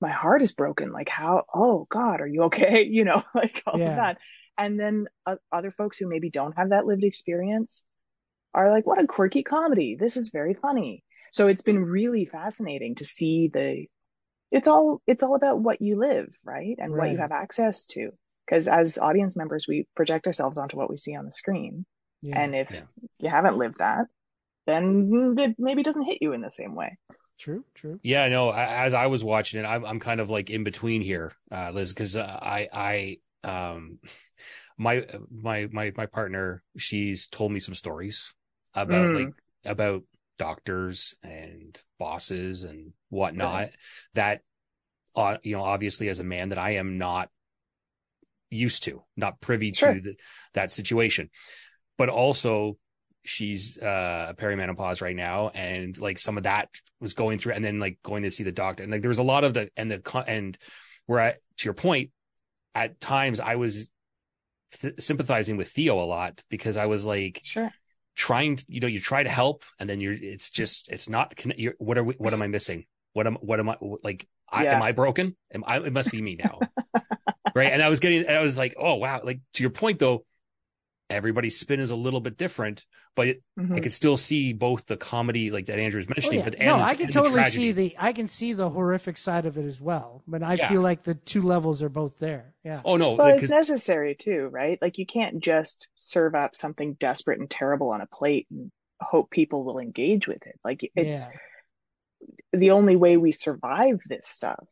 my 0.00 0.10
heart 0.10 0.42
is 0.42 0.52
broken. 0.52 0.92
Like 0.92 1.08
how, 1.08 1.44
oh 1.54 1.86
God, 1.88 2.20
are 2.20 2.26
you 2.26 2.44
okay? 2.44 2.84
You 2.90 3.04
know, 3.04 3.22
like 3.34 3.62
all 3.66 3.78
Yeah. 3.78 3.90
of 3.90 3.96
that. 3.96 4.18
And 4.58 4.78
then 4.78 5.06
uh, 5.24 5.36
other 5.52 5.70
folks 5.70 5.96
who 5.98 6.08
maybe 6.08 6.30
don't 6.30 6.56
have 6.56 6.70
that 6.70 6.84
lived 6.84 7.04
experience 7.04 7.82
are 8.52 8.70
like, 8.70 8.86
what 8.86 9.00
a 9.00 9.06
quirky 9.06 9.42
comedy. 9.44 9.96
This 9.98 10.16
is 10.16 10.30
very 10.30 10.54
funny. 10.54 11.04
So 11.32 11.46
it's 11.46 11.62
been 11.62 11.82
really 11.84 12.24
fascinating 12.24 12.96
to 12.96 13.04
see 13.04 13.48
the, 13.52 13.86
it's 14.50 14.66
all, 14.66 15.00
it's 15.06 15.22
all 15.22 15.36
about 15.36 15.60
what 15.60 15.80
you 15.80 15.96
live, 15.98 16.34
right? 16.44 16.74
And 16.78 16.92
what 16.94 17.10
you 17.10 17.18
have 17.18 17.32
access 17.32 17.86
to. 17.88 18.10
Cause 18.50 18.66
as 18.66 18.96
audience 18.98 19.36
members, 19.36 19.66
we 19.68 19.86
project 19.94 20.26
ourselves 20.26 20.58
onto 20.58 20.76
what 20.78 20.88
we 20.90 20.96
see 20.96 21.14
on 21.14 21.26
the 21.26 21.32
screen. 21.32 21.84
Yeah. 22.22 22.40
And 22.40 22.56
if 22.56 22.70
Yeah. 22.70 22.80
you 23.20 23.28
haven't 23.28 23.58
lived 23.58 23.76
that, 23.78 24.06
then 24.66 25.36
it 25.38 25.54
maybe 25.58 25.82
doesn't 25.82 26.02
hit 26.02 26.18
you 26.22 26.32
in 26.32 26.40
the 26.40 26.50
same 26.50 26.74
way. 26.74 26.98
true, 27.38 27.64
true. 27.74 28.00
Yeah, 28.02 28.28
no. 28.28 28.48
a- 28.48 28.54
As 28.56 28.94
I 28.94 29.06
was 29.06 29.22
watching 29.22 29.60
it, 29.60 29.66
I'm 29.66 29.84
I'm 29.84 30.00
kind 30.00 30.18
of 30.20 30.28
like 30.30 30.50
in 30.50 30.64
between 30.64 31.02
here, 31.02 31.32
uh, 31.52 31.70
Liz, 31.72 31.92
because 31.92 32.16
uh, 32.16 32.38
I 32.42 32.68
I 32.72 33.18
um 33.44 33.98
my 34.78 35.04
my 35.30 35.68
my 35.72 35.92
my 35.96 36.06
partner, 36.06 36.62
she's 36.76 37.26
told 37.26 37.52
me 37.52 37.58
some 37.58 37.74
stories 37.74 38.34
about 38.74 39.08
Mm. 39.08 39.14
like 39.14 39.34
about 39.64 40.02
doctors 40.38 41.14
and 41.22 41.80
bosses 41.98 42.62
and 42.62 42.92
whatnot. 43.08 43.70
That, 44.14 44.42
uh, 45.16 45.38
you 45.42 45.56
know, 45.56 45.62
obviously 45.62 46.08
as 46.08 46.20
a 46.20 46.24
man, 46.24 46.50
that 46.50 46.58
I 46.58 46.76
am 46.76 46.96
not 46.96 47.28
used 48.50 48.84
to, 48.84 49.02
not 49.16 49.40
privy 49.40 49.72
Sure. 49.72 49.94
to 49.94 50.00
the, 50.00 50.14
that 50.54 50.72
situation. 50.72 51.30
But 51.96 52.08
also, 52.08 52.78
she's 53.24 53.78
uh 53.78 54.32
perimenopause 54.36 55.02
right 55.02 55.16
now, 55.16 55.48
and 55.48 55.98
like 55.98 56.18
some 56.18 56.36
of 56.36 56.44
that 56.44 56.68
was 57.00 57.14
going 57.14 57.38
through, 57.38 57.54
and 57.54 57.64
then 57.64 57.80
like 57.80 57.98
going 58.02 58.22
to 58.22 58.30
see 58.30 58.44
the 58.44 58.52
doctor, 58.52 58.84
and 58.84 58.92
like 58.92 59.02
there 59.02 59.08
was 59.10 59.18
a 59.18 59.24
lot 59.24 59.44
of 59.44 59.54
the 59.54 59.68
and 59.76 59.90
the 59.90 60.24
and 60.26 60.56
where 61.06 61.20
I, 61.20 61.32
to 61.32 61.64
your 61.64 61.74
point, 61.74 62.10
at 62.74 63.00
times 63.00 63.40
I 63.40 63.56
was 63.56 63.90
th- 64.80 65.00
sympathizing 65.00 65.56
with 65.56 65.68
Theo 65.68 65.98
a 65.98 66.04
lot 66.04 66.42
because 66.48 66.76
I 66.76 66.86
was 66.86 67.04
like 67.04 67.40
Sure. 67.44 67.72
trying 68.14 68.56
to, 68.56 68.64
you 68.68 68.80
know, 68.80 68.86
you 68.86 69.00
try 69.00 69.22
to 69.22 69.28
help 69.30 69.64
and 69.78 69.88
then 69.88 70.00
you're, 70.00 70.12
it's 70.12 70.50
just, 70.50 70.90
it's 70.90 71.08
not, 71.08 71.34
you're, 71.56 71.74
what 71.78 71.98
are 71.98 72.04
we, 72.04 72.14
what 72.14 72.34
am 72.34 72.42
I 72.42 72.46
missing? 72.46 72.86
What 73.12 73.26
am, 73.26 73.36
what 73.36 73.58
am 73.60 73.68
I, 73.70 73.76
like, 74.02 74.26
I, 74.50 74.64
Yeah. 74.64 74.76
am 74.76 74.82
I 74.82 74.92
broken? 74.92 75.36
Am 75.52 75.64
I, 75.66 75.78
it 75.78 75.92
must 75.92 76.10
be 76.10 76.22
me 76.22 76.36
now. 76.36 76.64
right. 77.54 77.72
And 77.72 77.82
I 77.82 77.88
was 77.88 78.00
getting, 78.00 78.28
I 78.28 78.40
was 78.40 78.56
like, 78.56 78.74
oh, 78.78 78.94
wow. 78.96 79.20
Like 79.24 79.40
to 79.54 79.62
your 79.62 79.70
point 79.70 79.98
though, 79.98 80.24
everybody's 81.10 81.58
spin 81.58 81.80
is 81.80 81.90
a 81.90 81.96
little 81.96 82.20
bit 82.20 82.36
different, 82.36 82.84
but 83.16 83.28
it, 83.28 83.42
I 83.56 83.62
mm-hmm. 83.62 83.78
could 83.78 83.92
still 83.92 84.16
see 84.16 84.52
both 84.52 84.86
the 84.86 84.96
comedy, 84.96 85.50
like 85.50 85.66
that 85.66 85.78
Andrew's 85.78 86.06
Oh, 86.06 86.14
mentioning, 86.14 86.40
yeah. 86.40 86.44
but 86.44 86.58
no, 86.58 86.74
and, 86.74 86.82
I 86.82 86.94
can 86.94 87.04
and 87.04 87.12
totally 87.12 87.42
the 87.42 87.50
see 87.50 87.72
the 87.72 87.96
I 87.98 88.12
can 88.12 88.26
see 88.26 88.52
the 88.52 88.68
horrific 88.68 89.16
side 89.16 89.46
of 89.46 89.56
it 89.56 89.64
as 89.64 89.80
well. 89.80 90.22
But 90.26 90.42
I 90.42 90.54
Yeah. 90.54 90.68
feel 90.68 90.80
like 90.82 91.02
the 91.02 91.14
two 91.14 91.42
levels 91.42 91.82
are 91.82 91.88
both 91.88 92.18
there. 92.18 92.54
Yeah. 92.64 92.82
Oh 92.84 92.96
no, 92.96 93.12
Well, 93.12 93.38
it's 93.38 93.50
necessary 93.50 94.14
too, 94.14 94.48
right? 94.52 94.78
Like 94.80 94.98
you 94.98 95.06
can't 95.06 95.40
just 95.40 95.88
serve 95.96 96.34
up 96.34 96.54
something 96.54 96.94
desperate 96.94 97.40
and 97.40 97.50
terrible 97.50 97.90
on 97.90 98.00
a 98.00 98.06
plate 98.06 98.46
and 98.50 98.70
hope 99.00 99.30
people 99.30 99.64
will 99.64 99.78
engage 99.78 100.28
with 100.28 100.46
it. 100.46 100.58
Like 100.64 100.90
it's 100.94 101.26
yeah. 101.26 102.28
the 102.52 102.70
only 102.72 102.96
way 102.96 103.16
we 103.16 103.32
survive 103.32 104.00
this 104.06 104.26
stuff 104.26 104.68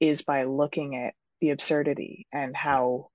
is 0.00 0.22
by 0.22 0.44
looking 0.44 0.96
at 0.96 1.14
the 1.40 1.50
absurdity 1.50 2.26
and 2.32 2.56
how 2.56 3.10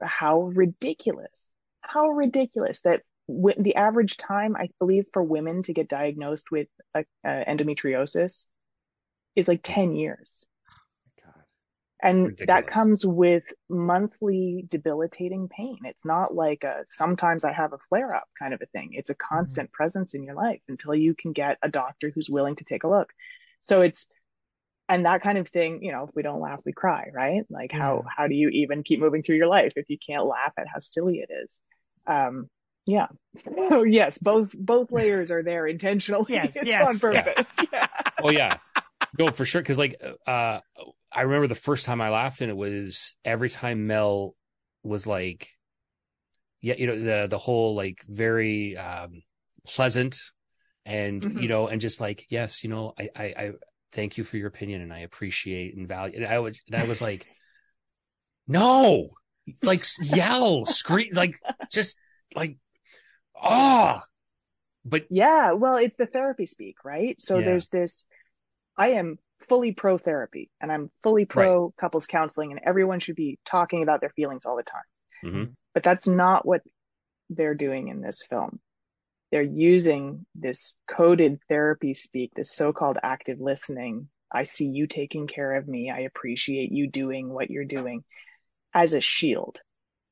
how 0.00 0.42
ridiculous 0.42 1.46
how 1.88 2.08
ridiculous 2.08 2.80
that 2.82 3.02
w- 3.28 3.62
the 3.62 3.76
average 3.76 4.16
time 4.16 4.56
i 4.56 4.68
believe 4.78 5.06
for 5.12 5.22
women 5.22 5.62
to 5.62 5.72
get 5.72 5.88
diagnosed 5.88 6.50
with 6.50 6.68
uh, 6.94 7.02
uh, 7.24 7.44
endometriosis 7.46 8.46
is 9.36 9.46
like 9.46 9.60
10 9.62 9.94
years. 9.94 10.44
And 12.02 12.38
that 12.46 12.66
comes 12.66 13.06
with 13.06 13.44
monthly 13.70 14.66
debilitating 14.68 15.48
pain. 15.48 15.78
It's 15.84 16.04
not 16.04 16.34
like 16.34 16.62
a 16.62 16.84
sometimes 16.86 17.44
i 17.44 17.52
have 17.52 17.72
a 17.72 17.78
flare 17.88 18.14
up 18.14 18.28
kind 18.38 18.52
of 18.52 18.60
a 18.62 18.66
thing. 18.66 18.90
It's 18.92 19.10
a 19.10 19.14
constant 19.14 19.72
presence 19.72 20.14
in 20.14 20.22
your 20.22 20.34
life 20.34 20.60
until 20.68 20.94
you 20.94 21.14
can 21.14 21.32
get 21.32 21.56
a 21.62 21.70
doctor 21.70 22.12
who's 22.14 22.28
willing 22.28 22.56
to 22.56 22.64
take 22.64 22.84
a 22.84 22.88
look. 22.88 23.10
So 23.60 23.80
it's 23.80 24.06
and 24.90 25.06
that 25.06 25.22
kind 25.22 25.38
of 25.38 25.48
thing 25.48 25.82
you 25.82 25.90
know 25.90 26.04
if 26.04 26.10
we 26.14 26.22
don't 26.22 26.40
laugh 26.40 26.60
we 26.66 26.72
cry 26.72 27.08
right? 27.14 27.44
Like 27.48 27.72
how 27.72 28.04
how 28.14 28.28
do 28.28 28.36
you 28.36 28.50
even 28.50 28.82
keep 28.82 29.00
moving 29.00 29.22
through 29.22 29.36
your 29.36 29.48
life 29.48 29.72
if 29.76 29.88
you 29.88 29.96
can't 29.98 30.26
laugh 30.26 30.52
at 30.58 30.68
how 30.68 30.80
silly 30.80 31.20
it 31.20 31.30
is 31.32 31.58
um 32.06 32.48
yeah. 32.86 33.06
So 33.36 33.82
yes 33.82 34.18
both 34.18 34.54
both 34.56 34.92
layers 34.92 35.30
are 35.30 35.42
there 35.42 35.66
intentionally. 35.66 36.34
Yes, 36.34 36.56
it's 36.56 36.66
yes. 36.66 36.86
on 36.86 36.98
purpose. 36.98 37.46
Yeah. 37.72 37.86
oh 38.22 38.30
yeah. 38.42 38.58
No 39.18 39.30
for 39.30 39.44
sure. 39.44 39.62
Because 39.62 39.78
like 39.78 40.00
uh 40.26 40.60
i 41.12 41.22
remember 41.22 41.46
the 41.46 41.54
first 41.54 41.86
time 41.86 42.00
i 42.00 42.10
laughed 42.10 42.40
and 42.40 42.50
it 42.50 42.56
was 42.56 43.16
every 43.24 43.48
time 43.48 43.86
mel 43.86 44.34
was 44.82 45.06
like 45.06 45.48
yeah 46.60 46.74
you 46.76 46.86
know 46.86 46.98
the 46.98 47.26
the 47.28 47.38
whole 47.38 47.74
like 47.74 48.04
very 48.08 48.76
um 48.76 49.22
pleasant 49.66 50.18
and 50.84 51.22
Mhm. 51.22 51.42
you 51.42 51.48
know 51.48 51.68
and 51.68 51.80
just 51.80 52.00
like 52.00 52.26
yes 52.28 52.62
you 52.62 52.70
know 52.70 52.92
i 52.98 53.08
i, 53.16 53.24
I 53.24 53.52
thank 53.92 54.18
you 54.18 54.24
for 54.24 54.36
your 54.36 54.48
opinion 54.48 54.82
and 54.82 54.92
i 54.92 55.00
appreciate 55.00 55.76
and 55.76 55.86
value 55.88 56.16
and 56.16 56.26
i 56.26 56.38
was 56.38 56.60
and 56.66 56.80
i 56.80 56.86
was 56.86 57.00
like 57.00 57.26
no 58.48 59.08
like 59.62 59.84
yell 60.00 60.64
scream 60.64 61.10
like 61.14 61.40
just 61.70 61.98
like 62.34 62.56
ah 63.40 64.04
but 64.84 65.04
Yeah, 65.08 65.52
well, 65.52 65.76
it's 65.76 65.96
the 65.96 66.06
therapy 66.06 66.46
speak, 66.46 66.84
right? 66.84 67.20
So 67.20 67.40
Yeah. 67.40 67.42
there's 67.42 67.68
this 67.68 68.06
I 68.76 68.90
am 68.92 69.18
fully 69.48 69.72
pro 69.72 69.98
therapy 69.98 70.50
and 70.60 70.72
I'm 70.72 70.90
fully 71.02 71.26
pro 71.26 71.72
couples 71.78 72.06
counseling 72.06 72.52
and 72.52 72.60
everyone 72.64 73.00
should 73.00 73.16
be 73.16 73.38
talking 73.46 73.82
about 73.82 74.00
their 74.00 74.10
feelings 74.10 74.46
all 74.46 74.56
the 74.56 74.62
time. 74.62 74.82
mhm. 75.22 75.56
But 75.74 75.82
that's 75.84 76.08
not 76.08 76.46
what 76.46 76.62
they're 77.30 77.54
doing 77.54 77.88
in 77.88 78.00
this 78.02 78.22
film. 78.24 78.60
They're 79.32 79.42
using 79.42 80.26
this 80.34 80.76
coded 80.88 81.40
therapy 81.48 81.94
speak, 81.94 82.32
this 82.34 82.52
so-called 82.54 82.98
active 83.02 83.40
listening. 83.40 84.08
I 84.32 84.44
see 84.44 84.66
you 84.68 84.86
taking 84.86 85.26
care 85.26 85.54
of 85.56 85.68
me. 85.68 85.90
I 85.90 86.00
appreciate 86.00 86.72
you 86.72 86.88
doing 86.88 87.30
what 87.30 87.50
you're 87.50 87.64
doing 87.64 88.04
as 88.76 88.92
a 88.92 89.00
shield. 89.00 89.58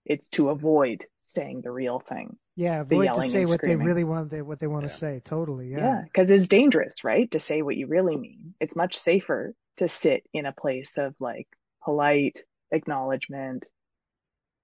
It's 0.07 0.31
to 0.31 0.49
avoid 0.49 1.07
saying 1.23 1.61
the 1.63 1.71
real 1.71 1.99
thing. 2.01 2.37
Yeah. 2.57 2.81
Avoid 2.81 2.99
to 2.99 3.05
yelling 3.05 3.31
say 3.31 3.45
what 3.45 3.61
they 3.63 3.77
really 3.77 4.05
want. 4.05 4.31
They 4.31 4.43
what 4.43 4.59
they 4.59 4.67
want 4.67 4.85
Yeah. 4.85 4.89
to 4.89 4.95
say. 4.95 5.21
Totally. 5.25 5.69
Yeah, 5.69 5.79
Yeah. 5.79 6.03
because 6.05 6.31
it's 6.31 6.49
dangerous, 6.49 7.05
right? 7.05 7.31
To 7.31 7.39
say 7.39 7.63
what 7.63 7.77
you 7.77 7.87
really 7.87 8.17
mean. 8.17 8.55
It's 8.61 8.75
much 8.75 8.97
safer 8.97 9.55
to 9.77 9.89
sit 9.89 10.27
in 10.33 10.47
a 10.47 10.53
place 10.53 10.99
of 10.99 11.15
like 11.21 11.47
polite 11.85 12.43
acknowledgement. 12.71 13.69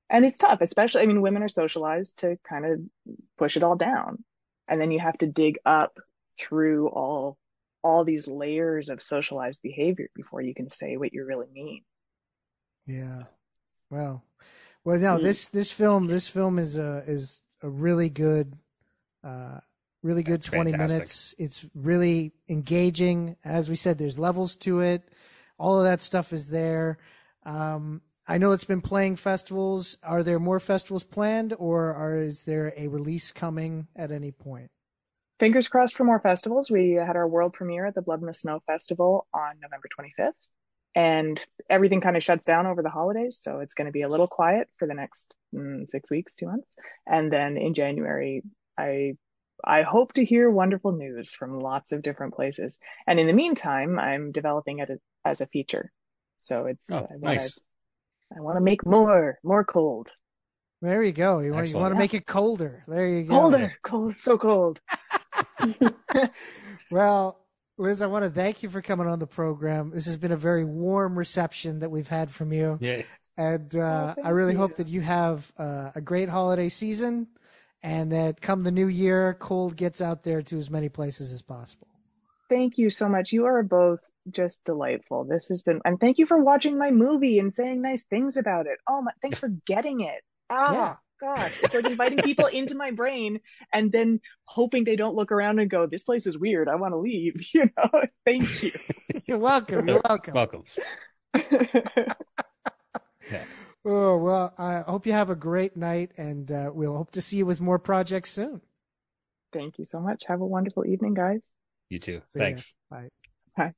And 0.09 0.25
it's 0.25 0.39
tough, 0.39 0.61
especially, 0.61 1.03
I 1.03 1.07
mean, 1.07 1.21
women 1.23 1.43
are 1.43 1.49
socialized 1.49 2.19
to 2.19 2.39
kind 2.49 2.65
of 2.67 2.81
push 3.39 3.57
it 3.57 3.63
all 3.63 3.77
down. 3.77 4.25
And 4.67 4.81
then 4.81 4.91
you 4.91 4.99
have 5.01 5.19
to 5.19 5.27
dig 5.27 5.59
up 5.65 5.99
through 6.39 6.89
all, 6.89 7.37
all 7.83 8.05
these 8.05 8.27
layers 8.29 8.89
of 8.89 9.03
socialized 9.03 9.63
behavior 9.63 10.09
before 10.15 10.41
you 10.41 10.55
can 10.55 10.69
say 10.69 10.97
what 10.97 11.13
you 11.13 11.25
really 11.25 11.49
mean. 11.53 11.83
Yeah. 12.87 13.25
Well, 13.91 14.25
well, 14.85 14.99
no. 14.99 15.19
Mm. 15.19 15.23
This 15.23 15.47
this 15.47 15.73
film 15.73 16.07
this 16.07 16.29
film 16.29 16.59
is 16.59 16.79
a 16.79 17.03
is 17.07 17.43
a 17.63 17.69
really 17.69 18.09
good, 18.09 18.57
uh, 19.23 19.61
really 20.03 20.23
good 20.23 20.35
That's 20.35 20.47
twenty 20.47 20.71
fantastic. 20.71 20.99
minutes. 20.99 21.35
It's 21.39 21.67
really 21.75 22.33
engaging. 22.49 23.37
As 23.45 23.69
we 23.69 23.77
said, 23.77 23.99
there's 23.99 24.19
levels 24.19 24.57
to 24.57 24.81
it. 24.81 25.09
All 25.59 25.79
of 25.79 25.85
that 25.85 26.01
stuff 26.01 26.33
is 26.33 26.49
there. 26.49 26.99
Um, 27.45 28.01
I 28.27 28.39
know 28.39 28.53
it's 28.53 28.65
been 28.65 28.81
playing 28.81 29.17
festivals. 29.17 29.99
Are 30.03 30.23
there 30.23 30.39
more 30.39 30.61
festivals 30.61 31.03
planned, 31.03 31.53
or 31.59 31.93
are, 31.93 32.17
is 32.17 32.45
there 32.45 32.73
a 32.77 32.87
release 32.87 33.33
coming 33.33 33.89
at 33.97 34.13
any 34.13 34.31
point? 34.31 34.71
Fingers 35.41 35.69
crossed 35.69 35.97
for 35.97 36.05
more 36.05 36.21
festivals. 36.21 36.71
We 36.71 36.93
had 36.93 37.17
our 37.17 37.27
world 37.27 37.55
premiere 37.55 37.87
at 37.87 37.95
the 37.95 38.03
Blood 38.03 38.21
in 38.21 38.27
the 38.27 38.35
Snow 38.35 38.61
Festival 38.67 39.27
on 39.35 39.59
November 39.61 39.89
25th. 39.99 40.33
And 40.95 41.45
everything 41.69 42.01
kind 42.01 42.17
of 42.17 42.23
shuts 42.23 42.45
down 42.45 42.67
over 42.67 42.83
the 42.83 42.91
holidays. 42.91 43.39
So 43.41 43.61
it's 43.61 43.75
going 43.75 43.87
to 43.87 43.93
be 43.93 44.03
a 44.03 44.09
little 44.09 44.27
quiet 44.27 44.69
for 44.77 44.89
the 44.89 44.95
next 44.95 45.35
mm, 45.55 45.89
six 45.89 46.11
weeks, 46.11 46.35
two 46.35 46.47
months. 46.47 46.77
And 47.07 47.33
then 47.33 47.57
in 47.57 47.75
January, 47.75 48.43
I, 48.77 49.17
I 49.65 49.83
hope 49.83 50.15
to 50.15 50.25
hear 50.25 50.51
wonderful 50.51 50.93
news 50.93 51.35
from 51.35 51.61
lots 51.61 51.93
of 51.93 52.03
different 52.03 52.35
places. 52.35 52.77
And 53.07 53.21
in 53.21 53.27
the 53.27 53.33
meantime, 53.33 53.99
I'm 53.99 54.33
developing 54.33 54.81
it 54.81 54.91
as 55.25 55.41
a 55.41 55.47
feature. 55.47 55.93
So 56.39 56.67
it's, 56.67 56.91
oh 56.91 56.97
I 56.97 57.17
wanna, 57.17 57.19
nice 57.21 57.59
I 58.37 58.41
want 58.41 58.57
to 58.57 58.63
make 58.63 58.85
more, 58.85 59.39
more 59.45 59.65
cold. 59.65 60.11
There 60.83 61.03
you 61.03 61.13
go. 61.13 61.41
You 61.41 61.53
want, 61.53 61.69
you 61.69 61.77
want 61.79 61.93
to 61.93 61.99
make 61.99 62.15
it 62.15 62.27
colder. 62.27 62.85
There 62.89 63.07
you 63.07 63.25
go. 63.25 63.35
Colder, 63.35 63.75
cold, 63.83 64.19
so 64.19 64.39
cold. 64.39 64.81
Well, 66.91 67.40
Liz, 67.81 68.03
I 68.03 68.07
want 68.07 68.25
to 68.25 68.31
thank 68.31 68.63
you 68.63 68.69
for 68.69 68.83
coming 68.83 69.07
on 69.07 69.19
the 69.19 69.27
program. 69.27 69.91
This 69.91 70.07
has 70.07 70.17
been 70.17 70.33
a 70.33 70.37
very 70.37 70.65
warm 70.65 71.19
reception 71.19 71.81
that 71.81 71.91
we've 71.91 72.09
had 72.09 72.31
from 72.31 72.53
you. 72.53 72.79
yeah 72.81 73.03
And 73.37 73.75
uh, 73.75 74.15
thank 74.15 74.27
I 74.27 74.31
really 74.31 74.53
you. 74.53 74.59
hope 74.59 74.77
that 74.77 74.89
you 74.89 75.01
have 75.01 75.51
uh, 75.59 75.91
a 75.95 76.01
great 76.01 76.29
holiday 76.29 76.69
season 76.69 77.29
and 77.83 78.13
that 78.13 78.41
come 78.43 78.63
the 78.63 78.71
new 78.71 78.87
year, 78.89 79.35
Cold 79.35 79.77
gets 79.77 80.01
out 80.03 80.23
there 80.23 80.43
to 80.43 80.59
as 80.59 80.69
many 80.71 80.89
places 80.91 81.33
as 81.33 81.41
possible. 81.41 81.89
Thank 82.51 82.77
you 82.79 82.91
so 82.91 83.09
much. 83.09 83.33
You 83.33 83.47
are 83.47 83.63
both 83.63 84.01
just 84.31 84.65
delightful. 84.65 85.25
This 85.25 85.49
has 85.49 85.63
been, 85.63 85.81
and 85.85 85.99
thank 85.99 86.19
you 86.19 86.27
for 86.27 86.37
watching 86.43 86.77
my 86.77 86.91
movie 86.91 87.39
and 87.39 87.51
saying 87.53 87.81
nice 87.81 88.05
things 88.05 88.37
about 88.37 88.67
it. 88.67 88.79
Oh 88.89 89.01
my, 89.03 89.13
thanks 89.23 89.39
for 89.39 89.49
getting 89.67 90.01
it. 90.01 90.21
Ah, 90.51 90.73
Yeah. 90.73 90.97
God, 91.21 91.51
it's 91.63 91.75
like 91.75 91.85
inviting 91.87 92.19
people 92.19 92.47
into 92.47 92.75
my 92.75 92.91
brain 92.93 93.41
and 93.75 93.93
then 93.93 94.21
hoping 94.45 94.85
they 94.85 94.97
don't 94.97 95.15
look 95.15 95.31
around 95.33 95.59
and 95.59 95.69
go, 95.71 95.87
this 95.87 96.03
place 96.03 96.27
is 96.27 96.39
weird. 96.39 96.69
I 96.69 96.77
want 96.77 96.93
to 96.93 96.99
leave. 96.99 97.35
You 97.55 97.69
know, 97.77 98.03
thank 98.25 98.63
you. 98.63 98.71
You're 99.27 99.39
welcome. 99.39 99.87
You're 99.89 100.01
welcome. 100.09 100.35
welcome 100.35 100.65
Oh, 103.85 104.19
well, 104.19 104.53
I 104.59 104.81
hope 104.81 105.07
you 105.07 105.13
have 105.13 105.31
a 105.31 105.35
great 105.35 105.75
night 105.77 106.11
and 106.19 106.51
uh, 106.53 106.71
we'll 106.73 106.97
hope 106.97 107.13
to 107.13 107.23
see 107.23 107.39
you 107.39 107.47
with 107.47 107.61
more 107.63 107.79
projects 107.79 108.31
soon. 108.31 108.61
thank 109.55 109.79
you 109.79 109.85
so 109.87 110.01
much. 110.01 110.25
Have 110.27 110.43
a 110.43 110.47
wonderful 110.47 110.85
evening, 110.85 111.15
guys. 111.15 111.41
you 111.89 111.99
too 111.99 112.21
See 112.27 112.39
ya. 112.39 112.45
thanks 112.45 112.75
Bye. 112.91 113.09
Bye. 113.57 113.73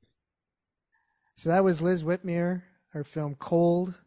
So 1.37 1.49
that 1.49 1.63
was 1.63 1.81
Liz 1.81 2.03
Whitmere. 2.03 2.63
Her 2.89 3.03
film 3.05 3.35
Cold 3.39 3.99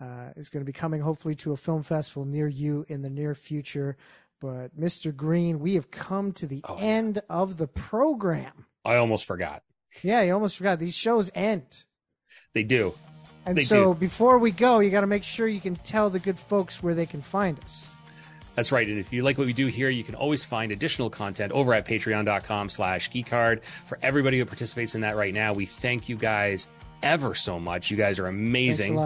uh, 0.00 0.30
is 0.36 0.48
going 0.48 0.64
to 0.64 0.66
be 0.66 0.72
coming 0.76 1.00
hopefully 1.00 1.34
to 1.36 1.52
a 1.52 1.56
film 1.56 1.82
festival 1.82 2.24
near 2.24 2.48
you 2.48 2.84
in 2.88 3.02
the 3.02 3.10
near 3.10 3.34
future. 3.34 3.96
But 4.40 4.78
Mr. 4.78 5.14
Green, 5.14 5.60
we 5.60 5.74
have 5.74 5.90
come 5.90 6.32
to 6.32 6.46
the 6.46 6.60
Oh, 6.64 6.76
yeah. 6.76 6.84
end 6.84 7.22
of 7.30 7.56
the 7.56 7.66
program. 7.66 8.66
i 8.84 8.96
almost 8.96 9.24
forgot 9.26 9.62
Yeah, 10.02 10.22
you 10.22 10.34
almost 10.34 10.58
forgot. 10.58 10.78
These 10.78 10.94
shows 10.96 11.30
end. 11.34 11.84
they 12.52 12.62
do 12.62 12.94
And 13.46 13.56
They 13.56 13.62
so 13.64 13.94
do. 13.94 14.00
before 14.00 14.38
we 14.38 14.50
go, 14.50 14.80
you 14.80 14.90
got 14.90 15.00
to 15.00 15.06
make 15.06 15.24
sure 15.24 15.48
you 15.48 15.60
can 15.60 15.74
tell 15.76 16.10
the 16.10 16.18
good 16.18 16.38
folks 16.38 16.82
where 16.82 16.94
they 16.94 17.06
can 17.06 17.20
find 17.22 17.58
us. 17.60 17.88
That's 18.56 18.72
right. 18.72 18.86
And 18.86 18.98
if 18.98 19.12
you 19.12 19.22
like 19.22 19.36
what 19.38 19.46
we 19.46 19.52
do 19.52 19.66
here, 19.66 19.88
you 19.90 20.02
can 20.04 20.14
always 20.14 20.44
find 20.44 20.72
additional 20.72 21.10
content 21.10 21.52
over 21.52 21.72
at 21.74 21.86
patreon.com 21.86 22.68
slash 22.70 23.10
geekhard. 23.10 23.62
For 23.86 23.98
everybody 24.02 24.38
who 24.38 24.44
participates 24.46 24.94
in 24.94 25.02
that 25.02 25.14
right 25.16 25.32
now, 25.34 25.52
we 25.52 25.66
thank 25.66 26.08
you 26.08 26.16
guys 26.16 26.66
ever 27.02 27.34
so 27.34 27.58
much. 27.60 27.90
You 27.90 27.96
guys 27.98 28.18
are 28.18 28.24
Thanks 28.26 28.38
amazing. 28.38 28.96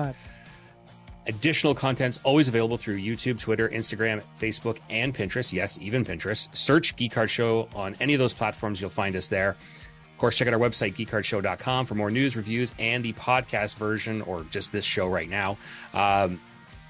Additional 1.31 1.77
content's 1.77 2.19
always 2.25 2.49
available 2.49 2.77
through 2.77 2.99
YouTube, 2.99 3.39
Twitter, 3.39 3.69
Instagram, 3.69 4.21
Facebook, 4.39 4.79
and 4.91 5.15
Pinterest. 5.15 5.53
Yes, 5.53 5.79
even 5.81 6.05
Pinterest. 6.05 6.55
Search 6.57 6.97
Geek 6.97 7.15
Hard 7.15 7.31
Show 7.31 7.69
on 7.75 7.95
any 8.01 8.15
of 8.15 8.19
those 8.19 8.35
platforms. 8.35 8.81
You'll 8.81 8.91
find 8.91 9.15
us 9.15 9.29
there. 9.29 9.51
Of 9.51 10.19
course, 10.19 10.37
check 10.37 10.49
out 10.49 10.55
our 10.55 10.61
website, 10.61 10.95
geekhardshow.com, 10.95 11.87
for 11.87 11.95
more 11.95 12.11
news, 12.11 12.37
reviews, 12.37 12.75
and 12.81 13.05
the 13.05 13.13
podcast 13.13 13.77
version, 13.77 14.23
or 14.23 14.43
just 14.43 14.73
this 14.73 14.85
show 14.85 15.07
right 15.07 15.31
now. 15.31 15.57
Um, 15.95 16.41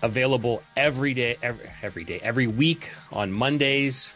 available 0.02 0.62
every 0.74 1.12
day, 1.12 1.36
every, 1.42 1.66
every 1.82 2.04
day, 2.04 2.18
every 2.22 2.46
week 2.46 2.88
on 3.12 3.30
Mondays. 3.30 4.14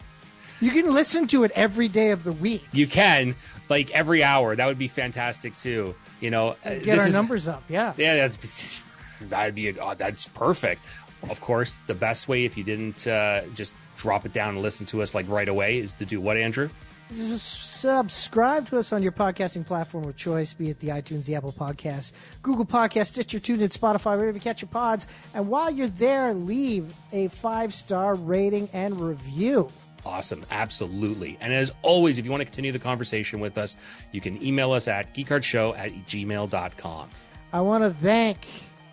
You 0.59 0.71
can 0.71 0.91
listen 0.91 1.27
to 1.27 1.43
it 1.43 1.51
every 1.53 1.87
day 1.87 2.09
of 2.11 2.23
the 2.23 2.31
week. 2.31 2.65
You 2.71 2.87
can, 2.87 3.35
like 3.69 3.91
every 3.91 4.23
hour. 4.23 4.55
That 4.55 4.65
would 4.65 4.79
be 4.79 4.87
fantastic 4.87 5.55
too. 5.55 5.93
You 6.19 6.31
know, 6.31 6.55
uh, 6.65 6.75
Get 6.79 6.97
our 6.99 7.07
is- 7.07 7.13
numbers 7.13 7.47
up. 7.47 7.63
Yeah. 7.69 7.93
Yeah, 7.97 8.27
that's 8.27 8.81
that'd 9.21 9.55
be 9.55 9.69
a, 9.69 9.75
oh, 9.81 9.93
that's 9.95 10.27
perfect. 10.27 10.81
Of 11.29 11.41
course, 11.41 11.77
the 11.87 11.95
best 11.95 12.27
way 12.27 12.45
if 12.45 12.57
you 12.57 12.63
didn't 12.63 13.07
uh, 13.07 13.41
just 13.53 13.73
drop 13.97 14.25
it 14.25 14.33
down 14.33 14.55
and 14.55 14.61
listen 14.61 14.85
to 14.87 15.01
us 15.01 15.15
like 15.15 15.27
right 15.29 15.47
away 15.47 15.77
is 15.79 15.93
to 15.95 16.05
do 16.05 16.21
what, 16.21 16.37
Andrew? 16.37 16.69
Subscribe 17.09 18.67
to 18.69 18.79
us 18.79 18.91
on 18.91 19.03
your 19.03 19.11
podcasting 19.11 19.65
platform 19.65 20.05
of 20.05 20.15
choice, 20.17 20.53
be 20.53 20.69
it 20.69 20.79
the 20.79 20.87
iTunes, 20.87 21.25
the 21.25 21.35
Apple 21.35 21.51
Podcast, 21.51 22.13
Google 22.41 22.65
Podcast, 22.65 23.07
Stitcher, 23.07 23.39
TuneIn, 23.39 23.69
Spotify, 23.69 24.17
wherever 24.17 24.35
you 24.35 24.41
catch 24.41 24.61
your 24.61 24.69
pods. 24.69 25.07
And 25.35 25.47
while 25.47 25.69
you're 25.69 25.87
there, 25.87 26.33
leave 26.33 26.95
a 27.11 27.27
five 27.27 27.73
star 27.75 28.15
rating 28.15 28.69
and 28.73 28.99
review. 28.99 29.71
Awesome, 30.03 30.43
absolutely. 30.51 31.37
And 31.41 31.53
as 31.53 31.71
always, 31.83 32.17
if 32.17 32.25
you 32.25 32.31
want 32.31 32.41
to 32.41 32.45
continue 32.45 32.71
the 32.71 32.79
conversation 32.79 33.39
with 33.39 33.57
us, 33.57 33.77
you 34.11 34.21
can 34.21 34.43
email 34.43 34.71
us 34.71 34.87
at 34.87 35.13
geekhardshow 35.15 35.77
at 35.77 35.91
gmail.com. 35.91 37.09
I 37.53 37.61
want 37.61 37.83
to 37.83 37.91
thank 37.91 38.39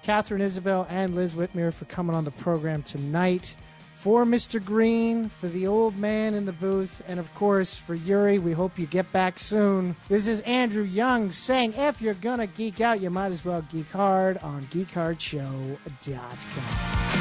Katharine 0.03 0.41
Isabelle 0.41 0.87
and 0.91 1.15
Liz 1.15 1.35
Whitmere 1.35 1.73
for 1.73 1.85
coming 1.87 2.17
on 2.17 2.25
the 2.25 2.33
program 2.33 2.83
tonight. 2.83 3.55
For 3.95 4.25
Mr. 4.25 4.65
Green, 4.65 5.29
for 5.29 5.47
the 5.47 5.69
old 5.69 5.97
man 5.97 6.35
in 6.35 6.45
the 6.45 6.53
booth, 6.53 7.03
and 7.07 7.21
of 7.21 7.33
course 7.37 7.77
for 7.77 7.95
Yuri, 7.95 8.41
we 8.41 8.51
hope 8.51 8.77
you 8.77 8.87
get 8.87 9.13
back 9.13 9.39
soon. 9.39 9.95
This 10.09 10.27
is 10.27 10.41
Andrew 10.41 10.83
Young 10.83 11.31
saying, 11.31 11.75
if 11.75 12.03
you're 12.03 12.15
gonna 12.15 12.49
geek 12.49 12.81
out, 12.81 13.01
you 13.01 13.11
might 13.11 13.31
as 13.31 13.45
well 13.45 13.65
geek 13.71 13.93
hard 13.93 14.39
on 14.39 14.65
geekhardshow.com. 14.65 17.13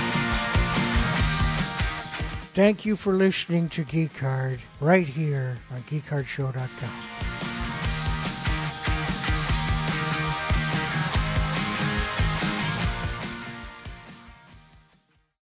Thank 2.53 2.83
you 2.83 2.97
for 2.97 3.13
listening 3.13 3.69
to 3.69 3.85
Geek 3.85 4.17
Hard 4.17 4.59
right 4.81 5.07
here 5.07 5.59
on 5.71 5.83
geekhardshow.com. 5.83 7.50